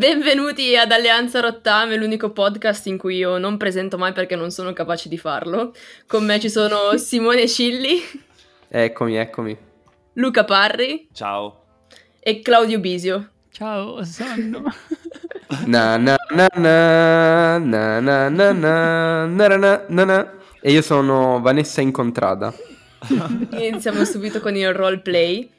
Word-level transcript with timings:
Benvenuti 0.00 0.74
ad 0.78 0.92
Alleanza 0.92 1.40
Rottame, 1.40 1.94
l'unico 1.96 2.30
podcast 2.30 2.86
in 2.86 2.96
cui 2.96 3.16
io 3.16 3.36
non 3.36 3.58
presento 3.58 3.98
mai 3.98 4.14
perché 4.14 4.34
non 4.34 4.50
sono 4.50 4.72
capace 4.72 5.10
di 5.10 5.18
farlo. 5.18 5.74
Con 6.06 6.24
me 6.24 6.40
ci 6.40 6.48
sono 6.48 6.96
Simone 6.96 7.46
Cilli. 7.46 8.00
Eccomi, 8.66 9.16
eccomi. 9.16 9.54
Luca 10.14 10.44
Parri. 10.44 11.06
Ciao. 11.12 11.64
E 12.18 12.40
Claudio 12.40 12.80
Bisio. 12.80 13.28
Ciao, 13.50 14.02
sonno. 14.02 14.72
na 15.66 15.98
na 15.98 16.16
na 16.30 16.48
na 16.54 17.58
na 17.58 18.00
na 18.00 18.30
na 18.30 18.52
na 18.52 19.56
na 19.58 19.84
na 19.86 20.04
na 20.06 20.32
E 20.62 20.72
io 20.72 20.80
sono 20.80 21.42
Vanessa 21.42 21.82
Incontrada. 21.82 22.54
Iniziamo 23.50 24.06
subito 24.06 24.40
con 24.40 24.56
il 24.56 24.72
roleplay. 24.72 25.58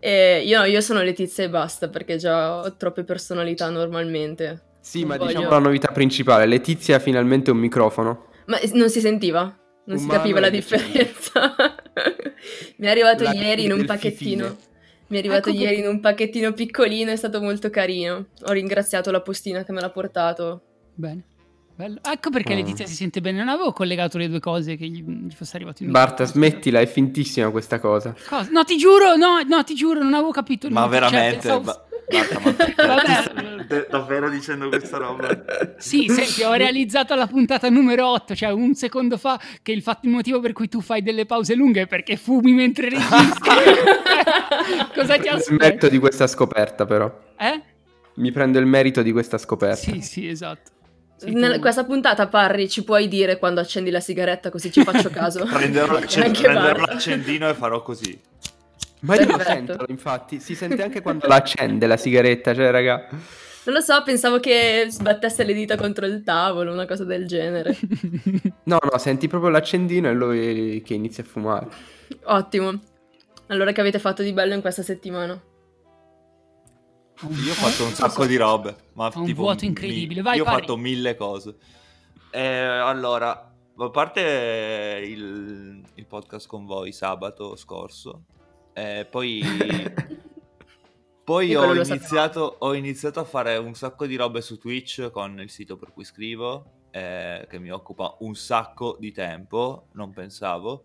Eh, 0.00 0.42
io, 0.44 0.64
io, 0.64 0.80
sono 0.80 1.02
Letizia 1.02 1.44
e 1.44 1.50
basta 1.50 1.88
perché 1.88 2.16
già 2.16 2.56
ho 2.56 2.76
troppe 2.76 3.04
personalità 3.04 3.68
normalmente. 3.68 4.68
Sì, 4.80 5.00
non 5.00 5.08
ma 5.08 5.16
voglio... 5.18 5.32
diciamo 5.32 5.50
la 5.50 5.58
novità 5.58 5.92
principale: 5.92 6.46
Letizia 6.46 6.96
ha 6.96 6.98
finalmente 6.98 7.50
un 7.50 7.58
microfono. 7.58 8.28
Ma 8.46 8.58
non 8.72 8.88
si 8.88 9.00
sentiva? 9.00 9.42
Non 9.84 9.98
Umano 9.98 10.00
si 10.00 10.08
capiva 10.08 10.40
la 10.40 10.48
differenza. 10.48 11.54
Mi 12.76 12.86
è 12.86 12.90
arrivato 12.90 13.24
la 13.24 13.32
ieri 13.32 13.64
in 13.64 13.72
un 13.72 13.84
pacchettino. 13.84 14.44
Fine. 14.44 14.68
Mi 15.08 15.16
è 15.16 15.18
arrivato 15.18 15.50
ecco 15.50 15.58
ieri 15.58 15.76
che... 15.76 15.80
in 15.82 15.88
un 15.88 16.00
pacchettino 16.00 16.52
piccolino, 16.52 17.10
è 17.10 17.16
stato 17.16 17.40
molto 17.40 17.68
carino. 17.68 18.28
Ho 18.46 18.52
ringraziato 18.52 19.10
la 19.10 19.20
postina 19.20 19.64
che 19.64 19.72
me 19.72 19.80
l'ha 19.80 19.90
portato. 19.90 20.62
Bene. 20.94 21.24
Bello. 21.80 21.98
Ecco 22.02 22.28
perché 22.28 22.52
oh. 22.52 22.56
Letizia 22.56 22.84
si 22.84 22.94
sente 22.94 23.22
bene. 23.22 23.38
Non 23.38 23.48
avevo 23.48 23.72
collegato 23.72 24.18
le 24.18 24.28
due 24.28 24.38
cose 24.38 24.76
che 24.76 24.86
gli, 24.86 25.02
gli 25.02 25.32
fosse 25.32 25.56
arrivato 25.56 25.82
in 25.82 25.90
Barta, 25.90 26.26
smettila, 26.26 26.78
è 26.78 26.86
fintissima 26.86 27.48
questa 27.50 27.80
cosa. 27.80 28.14
cosa. 28.28 28.50
No, 28.52 28.64
ti 28.64 28.76
giuro, 28.76 29.16
no, 29.16 29.40
no, 29.48 29.64
ti 29.64 29.74
giuro, 29.74 30.02
non 30.02 30.12
avevo 30.12 30.30
capito. 30.30 30.68
Ma 30.68 30.86
veramente? 30.86 31.48
Cioè, 31.48 31.58
pensavo... 31.58 31.62
Barta, 31.64 32.40
ma 32.40 32.96
Vabbè. 33.66 33.86
davvero 33.88 34.28
dicendo 34.28 34.68
questa 34.68 34.98
roba? 34.98 35.42
Sì, 35.78 36.06
senti, 36.10 36.42
ho 36.42 36.52
realizzato 36.52 37.14
la 37.14 37.26
puntata 37.26 37.70
numero 37.70 38.08
8, 38.08 38.34
cioè 38.34 38.50
un 38.50 38.74
secondo 38.74 39.16
fa, 39.16 39.40
che 39.62 39.72
il, 39.72 39.80
fatto, 39.80 40.06
il 40.06 40.12
motivo 40.12 40.40
per 40.40 40.52
cui 40.52 40.68
tu 40.68 40.82
fai 40.82 41.00
delle 41.00 41.24
pause 41.24 41.54
lunghe 41.54 41.82
è 41.82 41.86
perché 41.86 42.16
fumi 42.16 42.52
mentre 42.52 42.90
registri. 42.90 43.14
Cosa 44.92 45.16
ti 45.18 45.28
aspetti? 45.28 45.54
Smetto 45.54 45.88
di 45.88 45.98
questa 45.98 46.26
scoperta, 46.26 46.84
però. 46.84 47.10
Eh? 47.38 47.62
Mi 48.16 48.32
prendo 48.32 48.58
il 48.58 48.66
merito 48.66 49.00
di 49.00 49.12
questa 49.12 49.38
scoperta. 49.38 49.76
Sì, 49.76 50.02
sì, 50.02 50.28
esatto. 50.28 50.72
Nella, 51.24 51.58
questa 51.58 51.84
puntata, 51.84 52.28
Parri, 52.28 52.68
ci 52.68 52.82
puoi 52.84 53.08
dire 53.08 53.38
quando 53.38 53.60
accendi 53.60 53.90
la 53.90 54.00
sigaretta 54.00 54.50
così 54.50 54.72
ci 54.72 54.82
faccio 54.82 55.10
caso? 55.12 55.44
prenderò, 55.44 55.92
l'accend- 55.98 56.40
prenderò 56.40 56.84
l'accendino 56.84 57.48
e 57.48 57.54
farò 57.54 57.82
così. 57.82 58.18
Ma 59.00 59.16
io 59.16 59.26
lo 59.26 59.38
sento, 59.42 59.84
infatti, 59.88 60.40
si 60.40 60.54
sente 60.54 60.82
anche 60.82 61.00
quando 61.00 61.26
la 61.28 61.36
accende 61.36 61.86
la 61.86 61.96
sigaretta, 61.96 62.54
cioè, 62.54 62.70
raga. 62.70 63.08
Non 63.62 63.74
lo 63.74 63.80
so, 63.80 64.02
pensavo 64.02 64.40
che 64.40 64.86
sbattesse 64.88 65.44
le 65.44 65.52
dita 65.52 65.76
contro 65.76 66.06
il 66.06 66.22
tavolo, 66.22 66.72
una 66.72 66.86
cosa 66.86 67.04
del 67.04 67.26
genere. 67.26 67.76
no, 68.64 68.78
no, 68.80 68.98
senti 68.98 69.28
proprio 69.28 69.50
l'accendino 69.50 70.08
e 70.08 70.12
lui 70.12 70.82
che 70.84 70.94
inizia 70.94 71.22
a 71.22 71.26
fumare. 71.26 71.66
Ottimo. 72.24 72.78
Allora 73.48 73.72
che 73.72 73.80
avete 73.80 73.98
fatto 73.98 74.22
di 74.22 74.32
bello 74.32 74.54
in 74.54 74.60
questa 74.60 74.82
settimana? 74.82 75.38
Io 77.28 77.52
ho 77.52 77.54
fatto 77.54 77.84
un 77.84 77.92
sacco 77.92 78.24
di 78.24 78.36
robe. 78.36 78.74
Ma 78.94 79.10
un 79.14 79.24
tipo, 79.24 79.42
vuoto 79.42 79.66
incredibile. 79.66 80.22
Vai, 80.22 80.36
io 80.36 80.42
ho 80.42 80.46
fatto 80.46 80.76
mille 80.76 81.16
cose. 81.16 81.56
Eh, 82.30 82.40
allora, 82.40 83.52
a 83.76 83.90
parte 83.90 85.02
il, 85.04 85.82
il, 85.94 86.06
podcast 86.06 86.46
con 86.46 86.64
voi 86.64 86.92
sabato 86.92 87.56
scorso, 87.56 88.24
eh, 88.72 89.06
poi, 89.10 89.42
poi 91.24 91.54
ho, 91.54 91.74
iniziato, 91.74 92.56
ho, 92.60 92.74
iniziato, 92.74 93.20
a 93.20 93.24
fare 93.24 93.56
un 93.58 93.74
sacco 93.74 94.06
di 94.06 94.16
robe 94.16 94.40
su 94.40 94.58
Twitch 94.58 95.10
con 95.10 95.40
il 95.40 95.50
sito 95.50 95.76
per 95.76 95.92
cui 95.92 96.04
scrivo, 96.04 96.86
eh, 96.90 97.46
che 97.50 97.58
mi 97.58 97.70
occupa 97.70 98.16
un 98.20 98.34
sacco 98.34 98.96
di 98.98 99.12
tempo, 99.12 99.88
non 99.92 100.12
pensavo 100.12 100.84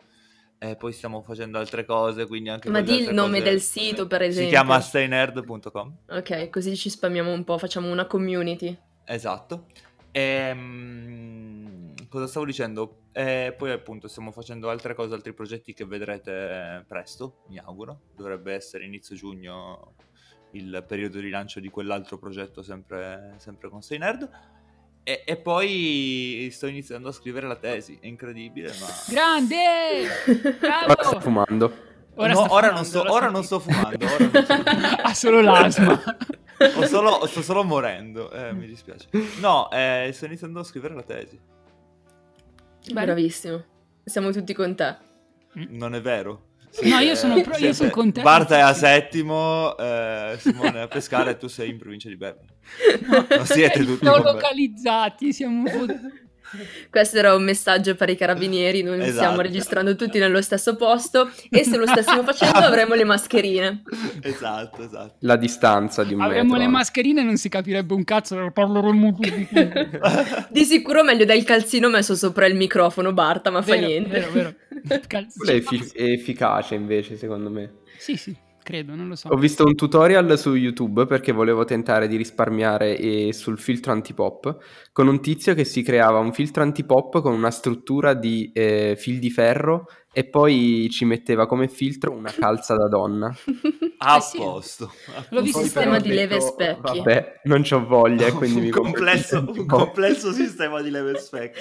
e 0.69 0.75
poi 0.75 0.93
stiamo 0.93 1.21
facendo 1.21 1.57
altre 1.57 1.85
cose, 1.85 2.25
quindi 2.25 2.49
anche... 2.49 2.69
Ma 2.69 2.81
di 2.81 3.01
il 3.01 3.13
nome 3.13 3.41
del 3.41 3.61
sito, 3.61 4.07
per 4.07 4.21
esempio. 4.21 4.49
Si 4.49 4.55
chiama 4.55 4.79
staynerd.com. 4.79 5.97
Ok, 6.09 6.49
così 6.49 6.75
ci 6.75 6.89
spammiamo 6.89 7.31
un 7.31 7.43
po', 7.43 7.57
facciamo 7.57 7.91
una 7.91 8.05
community. 8.05 8.77
Esatto. 9.05 9.67
Ehm, 10.11 11.93
cosa 12.07 12.27
stavo 12.27 12.45
dicendo? 12.45 13.01
E 13.11 13.53
poi 13.57 13.71
appunto 13.71 14.07
stiamo 14.07 14.31
facendo 14.31 14.69
altre 14.69 14.93
cose, 14.93 15.13
altri 15.13 15.33
progetti 15.33 15.73
che 15.73 15.85
vedrete 15.85 16.83
presto, 16.87 17.43
mi 17.49 17.57
auguro. 17.57 18.01
Dovrebbe 18.15 18.53
essere 18.53 18.85
inizio 18.85 19.15
giugno 19.15 19.95
il 20.51 20.83
periodo 20.87 21.19
di 21.19 21.29
lancio 21.29 21.59
di 21.59 21.69
quell'altro 21.69 22.17
progetto 22.17 22.63
sempre, 22.63 23.35
sempre 23.37 23.69
con 23.69 23.81
Staynerd. 23.81 24.29
E, 25.07 25.21
e, 25.23 25.35
poi 25.35 26.49
sto 26.51 26.65
iniziando 26.65 27.09
a 27.09 27.11
scrivere 27.11 27.45
la 27.45 27.57
tesi, 27.57 27.95
è 28.01 28.07
incredibile, 28.07 28.73
ma... 28.79 28.87
Grande! 29.07 30.57
Bravo! 30.59 30.91
Ora 30.93 31.03
sto 31.03 31.19
fumando. 31.19 31.73
Ora, 32.15 32.33
no, 32.33 32.51
ora, 32.51 32.71
non, 32.71 32.83
sto, 32.85 33.03
ora 33.11 33.29
non, 33.29 33.43
sto, 33.43 33.59
fumando, 33.59 34.03
ora 34.03 34.17
non 34.17 34.41
sto 34.43 34.53
ha 35.03 35.13
solo 35.13 35.41
l'asma. 35.41 36.01
Ho 36.75 36.85
solo, 36.87 37.27
sto 37.27 37.43
solo 37.43 37.63
morendo, 37.63 38.31
eh, 38.31 38.51
mi 38.53 38.65
dispiace. 38.65 39.07
No, 39.41 39.69
eh, 39.69 40.09
sto 40.11 40.25
iniziando 40.25 40.61
a 40.61 40.63
scrivere 40.63 40.95
la 40.95 41.03
tesi. 41.03 41.39
Bravissimo, 42.91 43.63
siamo 44.03 44.31
tutti 44.31 44.55
con 44.55 44.73
te. 44.73 44.97
Non 45.69 45.93
è 45.93 46.01
vero? 46.01 46.44
No, 46.83 46.99
io 46.99 47.15
sono, 47.15 47.41
pro, 47.41 47.57
io 47.57 47.73
sono 47.73 47.89
contento. 47.89 48.21
Barta 48.21 48.57
è 48.57 48.61
a 48.61 48.73
settimo, 48.73 49.75
eh, 49.77 50.35
Simone 50.39 50.79
è 50.79 50.81
a 50.81 50.87
pescare 50.87 51.31
e 51.31 51.37
tu 51.37 51.47
sei 51.47 51.69
in 51.69 51.77
provincia 51.77 52.09
di 52.09 52.17
Bergamo. 52.17 52.47
No, 53.07 53.25
non 53.29 53.45
siete 53.45 53.85
tutti 53.85 54.05
localizzati, 54.05 55.33
siamo... 55.33 55.63
Questo 56.89 57.17
era 57.17 57.33
un 57.35 57.43
messaggio 57.43 57.95
per 57.95 58.09
i 58.09 58.15
carabinieri, 58.15 58.83
noi 58.83 58.99
esatto. 58.99 59.13
stiamo 59.13 59.41
registrando 59.41 59.95
tutti 59.95 60.19
nello 60.19 60.41
stesso 60.41 60.75
posto 60.75 61.29
e 61.49 61.63
se 61.63 61.77
lo 61.77 61.85
stessimo 61.85 62.23
facendo 62.23 62.59
avremmo 62.65 62.93
le 62.93 63.03
mascherine. 63.03 63.83
Esatto, 64.21 64.83
esatto. 64.83 65.15
La 65.19 65.35
distanza 65.35 66.03
di 66.03 66.13
un 66.13 66.21
Avremmo 66.21 66.53
metro. 66.53 66.65
le 66.65 66.67
mascherine 66.67 67.21
e 67.21 67.23
non 67.23 67.37
si 67.37 67.49
capirebbe 67.49 67.93
un 67.93 68.03
cazzo, 68.03 68.49
parleremmo 68.51 69.13
tutti. 69.13 69.47
di 70.49 70.63
sicuro 70.63 71.03
meglio 71.03 71.25
del 71.25 71.43
calzino 71.43 71.89
messo 71.89 72.15
sopra 72.15 72.45
il 72.45 72.55
microfono, 72.55 73.13
Barta, 73.13 73.49
ma 73.49 73.61
vero, 73.61 73.79
fa 73.79 73.85
niente. 73.85 74.09
Vero, 74.09 74.31
vero. 74.31 74.53
Calzino. 75.07 75.51
È, 75.51 75.55
effic- 75.55 75.95
è 75.95 76.03
efficace 76.03 76.75
invece, 76.75 77.17
secondo 77.17 77.49
me. 77.49 77.71
Sì, 77.97 78.15
sì 78.17 78.35
credo, 78.65 78.95
non 78.95 79.07
lo 79.07 79.15
so. 79.15 79.29
Ho 79.29 79.37
visto 79.37 79.63
un 79.63 79.75
tutorial 79.75 80.37
su 80.39 80.55
YouTube 80.55 81.05
perché 81.05 81.31
volevo 81.31 81.63
tentare 81.65 82.07
di 82.07 82.17
risparmiare 82.17 82.97
e 82.97 83.31
sul 83.31 83.59
filtro 83.59 83.91
antipop 83.91 84.57
con 84.91 85.07
un 85.07 85.21
tizio 85.21 85.53
che 85.53 85.63
si 85.63 85.83
creava 85.83 86.17
un 86.17 86.33
filtro 86.33 86.63
antipop 86.63 87.21
con 87.21 87.33
una 87.33 87.51
struttura 87.51 88.15
di 88.15 88.51
eh, 88.53 88.95
fil 88.97 89.19
di 89.19 89.29
ferro 89.29 89.85
e 90.17 90.23
poi 90.23 90.87
ci 90.89 91.03
metteva 91.03 91.45
come 91.45 91.67
filtro 91.67 92.13
una 92.13 92.31
calza 92.31 92.73
da 92.73 92.87
donna. 92.87 93.35
A 93.97 94.15
eh 94.15 94.37
posto. 94.37 94.89
L'ho 95.31 95.41
visto 95.41 95.59
sistema 95.59 95.99
di 95.99 96.07
leve 96.07 96.39
specchi. 96.39 96.99
Vabbè, 96.99 97.41
non 97.43 97.63
c'ho 97.63 97.85
voglia, 97.85 98.31
quindi 98.33 98.59
un 98.59 98.63
mi 98.63 98.69
complesso, 98.69 99.43
un 99.45 99.65
complesso 99.65 100.31
sistema 100.31 100.81
di 100.81 100.89
leve 100.89 101.19
specchi. 101.19 101.59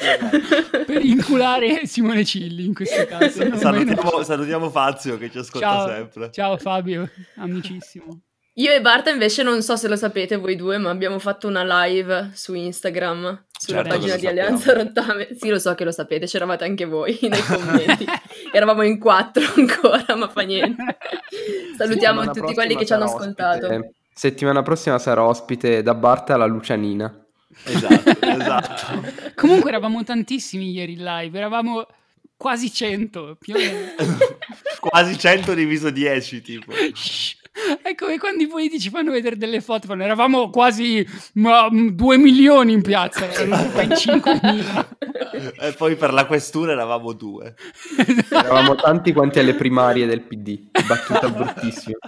per 0.87 1.05
inculare 1.05 1.85
Simone 1.87 2.25
Cilli 2.25 2.65
in 2.65 2.75
questo 2.75 3.05
caso. 3.11 3.57
Salutiamo, 3.57 4.23
salutiamo, 4.23 4.71
Fazio 4.71 5.19
che 5.19 5.33
ci 5.33 5.39
ascolta 5.39 5.67
ciao, 5.67 5.89
sempre. 5.89 6.31
Ciao 6.31 6.57
Fabio, 6.57 7.11
amicissimo. 7.39 8.21
Io 8.57 8.71
e 8.71 8.81
Barta 8.81 9.11
invece 9.11 9.43
non 9.43 9.63
so 9.63 9.75
se 9.75 9.89
lo 9.89 9.97
sapete 9.97 10.37
voi 10.37 10.55
due, 10.55 10.79
ma 10.79 10.91
abbiamo 10.91 11.19
fatto 11.19 11.49
una 11.49 11.65
live 11.85 12.31
su 12.35 12.55
Instagram, 12.55 13.47
sulla 13.51 13.83
certo 13.83 13.97
pagina 13.97 14.15
di 14.15 14.29
Alleanza 14.29 14.73
Rottame. 14.73 15.29
Sì, 15.37 15.49
lo 15.49 15.59
so 15.59 15.75
che 15.75 15.83
lo 15.83 15.91
sapete, 15.91 16.27
c'eravate 16.27 16.63
anche 16.63 16.85
voi 16.85 17.19
nei 17.29 17.43
commenti. 17.43 18.05
Eravamo 18.53 18.83
in 18.83 19.01
quattro 19.01 19.43
ancora, 19.57 20.15
ma 20.15 20.29
fa 20.29 20.43
niente. 20.43 20.99
Salutiamo 21.77 22.23
Settimana 22.23 22.33
tutti 22.33 22.55
quelli 22.55 22.77
che 22.77 22.87
ci 22.87 22.93
hanno 22.93 23.05
ascoltato. 23.05 23.67
Ospite. 23.67 23.95
Settimana 24.13 24.63
prossima 24.63 24.99
sarà 25.01 25.25
ospite 25.25 25.83
da 25.83 25.95
Barta 25.95 26.35
alla 26.35 26.47
Lucianina. 26.47 27.13
Esatto, 27.65 28.11
esatto. 28.21 29.03
Comunque 29.35 29.71
eravamo 29.71 30.05
tantissimi 30.05 30.71
ieri 30.71 30.93
in 30.93 31.03
live, 31.03 31.37
eravamo 31.37 31.85
quasi 32.37 32.73
100, 32.73 33.37
più 33.41 33.55
o 33.55 33.59
meno. 33.59 33.79
quasi 34.79 35.19
100 35.19 35.55
diviso 35.55 35.91
10, 35.91 36.41
tipo. 36.41 36.73
È 37.83 37.95
come 37.95 38.19
quando 38.19 38.43
i 38.43 38.47
politici 38.47 38.91
fanno 38.91 39.11
vedere 39.11 39.37
delle 39.37 39.61
foto, 39.61 39.87
fanno, 39.87 40.03
eravamo 40.03 40.51
quasi 40.51 41.07
ma, 41.35 41.69
2 41.71 42.17
milioni 42.19 42.73
in 42.73 42.83
piazza, 42.83 43.27
in 43.43 43.95
5 43.97 44.41
mila. 44.43 44.97
E 45.61 45.73
poi 45.77 45.97
per 45.97 46.13
la 46.13 46.27
questura 46.27 46.73
eravamo 46.73 47.13
due. 47.13 47.55
eravamo 48.31 48.75
tanti 48.75 49.13
quanti 49.13 49.39
alle 49.39 49.55
primarie 49.55 50.07
del 50.07 50.23
PD, 50.23 50.71
battuta 50.87 51.29
bruttissima. 51.29 51.99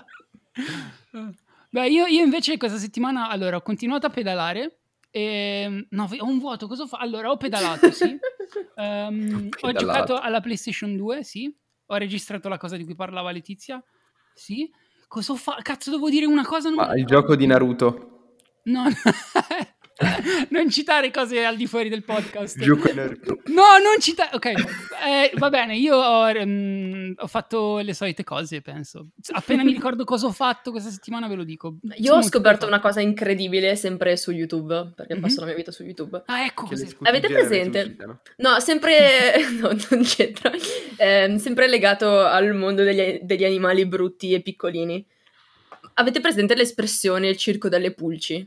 Beh, 1.77 1.89
io, 1.89 2.07
io 2.07 2.23
invece 2.23 2.57
questa 2.57 2.79
settimana, 2.79 3.29
allora, 3.29 3.57
ho 3.57 3.63
continuato 3.63 4.07
a 4.07 4.11
pedalare. 4.11 4.79
E, 5.11 5.87
no, 5.91 6.09
ho 6.19 6.27
un 6.27 6.39
vuoto, 6.39 6.67
cosa 6.67 6.87
fa? 6.87 6.99
Allora, 6.99 7.31
ho 7.31 7.37
pedalato, 7.37 7.91
sì. 7.91 8.19
Um, 8.77 9.49
ho 9.61 9.73
giocato 9.73 10.19
alla 10.19 10.41
PlayStation 10.41 10.97
2, 10.97 11.23
sì. 11.23 11.55
Ho 11.87 11.97
registrato 11.97 12.49
la 12.49 12.57
cosa 12.57 12.77
di 12.77 12.85
cui 12.85 12.95
parlava 12.95 13.31
Letizia, 13.31 13.83
sì. 14.35 14.71
Cosa 15.17 15.35
fa? 15.35 15.57
Cazzo, 15.63 15.91
devo 15.91 16.11
dire 16.11 16.27
una 16.27 16.45
cosa? 16.45 16.69
Non 16.69 16.77
Ma 16.77 16.95
il 16.95 17.07
gioco 17.07 17.37
di 17.37 17.47
Naruto. 17.47 18.35
No, 18.65 18.85
non 20.51 20.69
citare 20.71 21.11
cose 21.11 21.45
al 21.45 21.57
di 21.57 21.67
fuori 21.67 21.89
del 21.89 22.03
podcast. 22.05 22.59
No, 23.47 23.79
non 23.83 23.99
citare. 24.01 24.31
Ok, 24.35 24.47
eh, 24.47 25.33
va 25.39 25.49
bene. 25.49 25.77
Io 25.77 25.97
ho, 25.97 26.31
mm, 26.33 27.13
ho 27.17 27.27
fatto 27.27 27.79
le 27.79 27.95
solite 27.95 28.23
cose, 28.23 28.61
penso. 28.61 29.09
Appena 29.33 29.65
mi 29.65 29.73
ricordo 29.73 30.05
cosa 30.05 30.27
ho 30.27 30.33
fatto 30.33 30.71
questa 30.71 30.91
settimana, 30.91 31.29
ve 31.29 31.35
lo 31.37 31.45
dico. 31.45 31.77
Io 31.97 32.05
Sono 32.07 32.19
ho 32.19 32.23
scoperto 32.23 32.67
una 32.67 32.81
cosa 32.81 33.01
incredibile 33.01 33.75
sempre 33.77 34.17
su 34.17 34.33
YouTube, 34.33 34.93
perché 34.95 35.15
Mhm. 35.15 35.21
passo 35.21 35.41
la 35.41 35.47
mia 35.47 35.55
vita 35.55 35.73
su 35.73 35.83
YouTube. 35.83 36.23
Ah, 36.27 36.45
ecco 36.45 36.69
Avete 37.03 37.29
presente? 37.29 37.81
suscitano. 37.83 38.21
No, 38.37 38.61
sempre... 38.61 39.35
no, 39.61 39.69
non 39.91 40.03
c'entra. 40.03 40.51
Ehm, 40.99 41.37
sempre 41.39 41.69
legato 41.69 42.21
al 42.21 42.55
mondo 42.55 42.83
degli, 42.83 43.21
degli 43.23 43.45
animali 43.45 43.87
brutti 43.87 44.35
e 44.35 44.41
piccolini. 44.43 45.05
Avete 45.95 46.21
presente 46.21 46.55
l'espressione 46.55 47.29
il 47.29 47.37
circo 47.39 47.71
delle 47.71 47.93
pulci? 47.95 48.47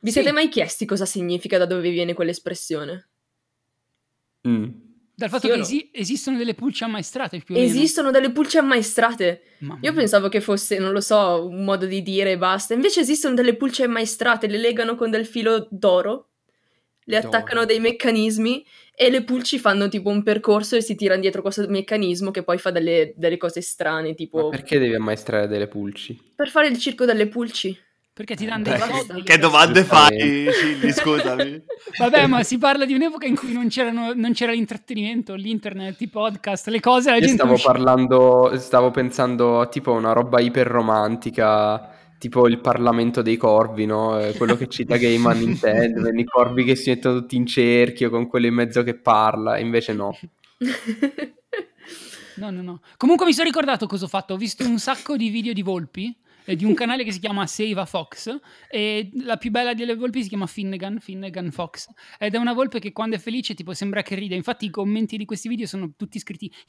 Vi 0.00 0.10
Sì. 0.10 0.12
siete 0.20 0.32
mai 0.32 0.48
chiesti 0.48 0.84
cosa 0.86 1.04
significa, 1.04 1.58
da 1.58 1.66
dove 1.66 1.90
viene 1.90 2.14
quell'espressione? 2.14 3.08
Mm. 4.46 4.66
Dal 5.14 5.28
fatto 5.28 5.46
Sì 5.46 5.50
che 5.52 5.56
no? 5.56 5.62
esi- 5.64 5.90
esistono 5.92 6.36
delle 6.38 6.54
pulci 6.54 6.84
ammaestrate 6.84 7.40
più 7.40 7.56
o 7.56 7.58
meno. 7.58 7.68
Esistono 7.70 8.12
delle 8.12 8.30
pulci 8.30 8.56
ammaestrate. 8.58 9.42
Mamma 9.58 9.80
Io 9.82 9.92
pensavo 9.92 10.28
che 10.28 10.40
fosse, 10.40 10.78
non 10.78 10.92
lo 10.92 11.00
so, 11.00 11.44
un 11.48 11.64
modo 11.64 11.86
di 11.86 12.02
dire 12.02 12.30
e 12.32 12.38
basta. 12.38 12.74
Invece 12.74 13.00
esistono 13.00 13.34
delle 13.34 13.56
pulci 13.56 13.82
ammaestrate, 13.82 14.46
le 14.46 14.58
legano 14.58 14.94
con 14.94 15.10
del 15.10 15.26
filo 15.26 15.66
d'oro, 15.72 16.28
le 17.04 17.16
D'oro. 17.20 17.26
attaccano 17.26 17.62
a 17.62 17.64
dei 17.64 17.80
meccanismi 17.80 18.64
e 18.94 19.10
le 19.10 19.24
pulci 19.24 19.58
fanno 19.58 19.88
tipo 19.88 20.08
un 20.08 20.22
percorso 20.22 20.76
e 20.76 20.82
si 20.82 20.94
tirano 20.94 21.20
dietro 21.20 21.42
questo 21.42 21.66
meccanismo 21.68 22.30
che 22.30 22.44
poi 22.44 22.58
fa 22.58 22.70
delle, 22.70 23.12
delle 23.16 23.38
cose 23.38 23.60
strane, 23.60 24.10
Ma 24.10 24.14
tipo 24.14 24.48
perché 24.50 24.78
devi 24.78 24.94
ammaestrare 24.94 25.48
delle 25.48 25.66
pulci? 25.66 26.16
per 26.36 26.48
fare 26.48 26.68
il 26.68 26.78
circo 26.78 27.04
delle 27.04 27.26
pulci. 27.26 27.76
Perché 28.18 28.34
ti 28.34 28.46
danno 28.46 28.64
Beh, 28.64 28.70
dei 28.70 28.80
soldi. 28.80 29.22
Che 29.22 29.38
domande 29.38 29.84
fai. 29.84 30.48
Scilli, 30.50 30.90
scusami. 30.90 31.62
Vabbè, 31.98 32.26
ma 32.26 32.42
si 32.42 32.58
parla 32.58 32.84
di 32.84 32.92
un'epoca 32.92 33.26
in 33.26 33.36
cui 33.36 33.52
non, 33.52 33.68
c'erano, 33.68 34.12
non 34.12 34.32
c'era 34.32 34.50
l'intrattenimento, 34.50 35.36
l'internet, 35.36 36.00
i 36.00 36.08
podcast, 36.08 36.66
le 36.66 36.80
cose, 36.80 37.10
la 37.10 37.14
Io 37.14 37.20
gente 37.20 37.36
stavo 37.36 37.52
usciva- 37.52 37.70
parlando, 37.70 38.58
stavo 38.58 38.90
pensando 38.90 39.60
a 39.60 39.68
tipo 39.68 39.92
una 39.92 40.10
roba 40.10 40.40
iperromantica, 40.40 41.90
tipo 42.18 42.48
il 42.48 42.58
Parlamento 42.58 43.22
dei 43.22 43.36
Corvi, 43.36 43.86
no? 43.86 44.18
Eh, 44.18 44.34
Quello 44.36 44.56
che 44.56 44.66
cita 44.66 44.96
Gaiman 44.98 45.38
Nintendo, 45.38 46.08
i 46.08 46.24
corvi 46.24 46.64
che 46.64 46.74
si 46.74 46.90
mettono 46.90 47.20
tutti 47.20 47.36
in 47.36 47.46
cerchio 47.46 48.10
con 48.10 48.26
quello 48.26 48.46
in 48.46 48.54
mezzo 48.54 48.82
che 48.82 48.94
parla, 48.94 49.54
e 49.58 49.60
invece 49.60 49.92
no. 49.92 50.18
No, 52.34 52.50
no, 52.50 52.62
no. 52.62 52.80
Comunque 52.96 53.26
mi 53.26 53.32
sono 53.32 53.46
ricordato 53.46 53.88
cosa 53.88 54.04
ho 54.04 54.08
fatto. 54.08 54.34
Ho 54.34 54.36
visto 54.36 54.64
un 54.64 54.78
sacco 54.78 55.16
di 55.16 55.28
video 55.28 55.52
di 55.52 55.62
volpi 55.62 56.06
eh, 56.06 56.26
di 56.56 56.64
un 56.64 56.74
canale 56.74 57.04
che 57.04 57.12
si 57.12 57.18
chiama 57.20 57.46
Save 57.46 57.80
a 57.80 57.84
Fox 57.84 58.38
e 58.70 59.10
la 59.24 59.36
più 59.36 59.50
bella 59.50 59.74
delle 59.74 59.94
volpi 59.94 60.22
si 60.22 60.28
chiama 60.28 60.46
Finnegan, 60.46 60.98
Finnegan 61.00 61.50
Fox 61.50 61.88
ed 62.18 62.34
è 62.34 62.38
una 62.38 62.52
volpe 62.52 62.78
che 62.78 62.92
quando 62.92 63.16
è 63.16 63.18
felice 63.18 63.54
tipo 63.54 63.72
sembra 63.74 64.02
che 64.02 64.14
ride. 64.14 64.34
Infatti 64.34 64.66
i 64.66 64.70
commenti 64.70 65.16
di 65.16 65.24
questi 65.24 65.48
video 65.48 65.66
sono 65.66 65.92
tutti 65.96 66.18
scritti 66.18 66.50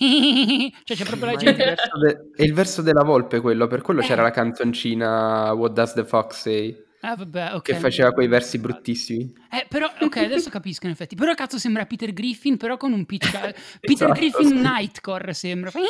cioè 0.83 0.97
c'è 0.97 1.05
proprio 1.05 1.31
la 1.31 1.33
Ma 1.33 1.39
è, 1.39 1.41
il 1.41 1.55
gente 1.55 1.75
de- 1.99 2.29
è 2.35 2.43
il 2.43 2.53
verso 2.53 2.81
della 2.81 3.03
volpe 3.03 3.39
quello, 3.39 3.67
per 3.67 3.81
quello 3.81 4.01
Eh. 4.01 4.03
c'era 4.05 4.21
la 4.21 4.31
canzoncina 4.31 5.51
What 5.53 5.73
Does 5.73 5.93
the 5.93 6.05
Fox 6.05 6.41
Say? 6.41 6.87
Ah, 7.01 7.15
vabbè, 7.15 7.53
ok. 7.53 7.61
Che 7.61 7.75
faceva 7.75 8.11
quei 8.11 8.27
versi 8.27 8.57
bruttissimi. 8.59 9.33
Eh, 9.49 9.65
però, 9.69 9.89
ok, 9.99 10.17
adesso 10.17 10.49
capisco 10.49 10.85
in 10.85 10.91
effetti. 10.91 11.15
Però 11.15 11.33
cazzo 11.33 11.57
sembra 11.57 11.85
Peter 11.85 12.11
Griffin, 12.11 12.57
però 12.57 12.75
con 12.77 12.91
un 12.91 13.05
pitch. 13.05 13.31
Peter 13.79 14.07
Esatto, 14.09 14.13
Griffin 14.13 14.47
sì. 14.47 14.53
Nightcore 14.55 15.33
sembra. 15.33 15.71
Fa- 15.71 15.79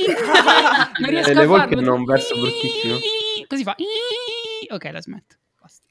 Non 0.98 1.10
riesco 1.10 1.32
Le 1.32 1.42
a 1.42 1.46
farlo. 1.46 1.78
hanno 1.78 1.94
un 1.94 2.04
verso 2.04 2.34
bruttissimo. 2.34 2.96
Così 3.46 3.62
fa. 3.62 3.76
Ok, 4.70 4.88
la 4.92 5.00
smetto. 5.00 5.36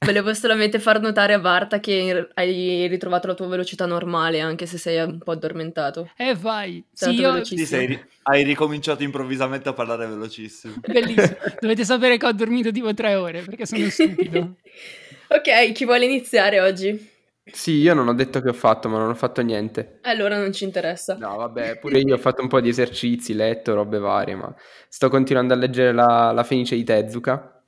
Volevo 0.02 0.32
solamente 0.32 0.78
far 0.78 0.98
notare 0.98 1.34
a 1.34 1.38
Barta 1.38 1.78
che 1.78 2.30
hai 2.32 2.86
ritrovato 2.88 3.26
la 3.26 3.34
tua 3.34 3.48
velocità 3.48 3.84
normale, 3.84 4.40
anche 4.40 4.64
se 4.64 4.78
sei 4.78 4.98
un 5.04 5.18
po' 5.18 5.32
addormentato. 5.32 6.10
E 6.16 6.34
vai. 6.34 6.82
Sì, 6.90 7.10
io... 7.10 7.32
velocissimo. 7.32 7.60
Ti 7.60 7.66
sei 7.66 7.86
ri- 7.86 8.04
hai 8.22 8.42
ricominciato 8.42 9.02
improvvisamente 9.02 9.68
a 9.68 9.74
parlare 9.74 10.06
velocissimo. 10.06 10.76
Bellissimo. 10.90 11.36
Dovete 11.60 11.84
sapere 11.84 12.16
che 12.16 12.24
ho 12.24 12.32
dormito 12.32 12.72
tipo 12.72 12.94
tre 12.94 13.14
ore 13.14 13.42
perché 13.42 13.66
sono 13.66 13.86
stupido. 13.90 14.56
ok, 15.28 15.72
chi 15.72 15.84
vuole 15.84 16.06
iniziare 16.06 16.60
oggi? 16.60 17.08
Sì, 17.44 17.72
io 17.72 17.92
non 17.92 18.08
ho 18.08 18.14
detto 18.14 18.40
che 18.40 18.48
ho 18.48 18.54
fatto, 18.54 18.88
ma 18.88 18.96
non 18.96 19.10
ho 19.10 19.14
fatto 19.14 19.42
niente. 19.42 19.98
Allora 20.02 20.38
non 20.38 20.50
ci 20.54 20.64
interessa. 20.64 21.16
No, 21.18 21.36
vabbè, 21.36 21.78
pure 21.78 21.98
io 22.00 22.14
ho 22.14 22.18
fatto 22.18 22.40
un 22.40 22.48
po' 22.48 22.60
di 22.62 22.70
esercizi, 22.70 23.34
letto, 23.34 23.74
robe 23.74 23.98
varie, 23.98 24.34
ma 24.34 24.54
sto 24.88 25.10
continuando 25.10 25.52
a 25.52 25.58
leggere 25.58 25.92
la, 25.92 26.32
la 26.32 26.42
Fenice 26.42 26.74
di 26.74 26.84
Tezuka 26.84 27.62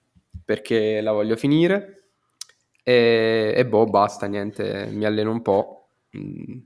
perché 0.45 1.03
la 1.03 1.13
voglio 1.13 1.37
finire 1.37 2.02
e, 2.83 3.55
e 3.57 3.67
boh, 3.67 3.87
basta, 3.87 4.27
niente, 4.27 4.87
mi 4.93 5.05
alleno 5.05 5.31
un 5.33 5.43
po', 5.43 5.89
mm, 6.17 6.59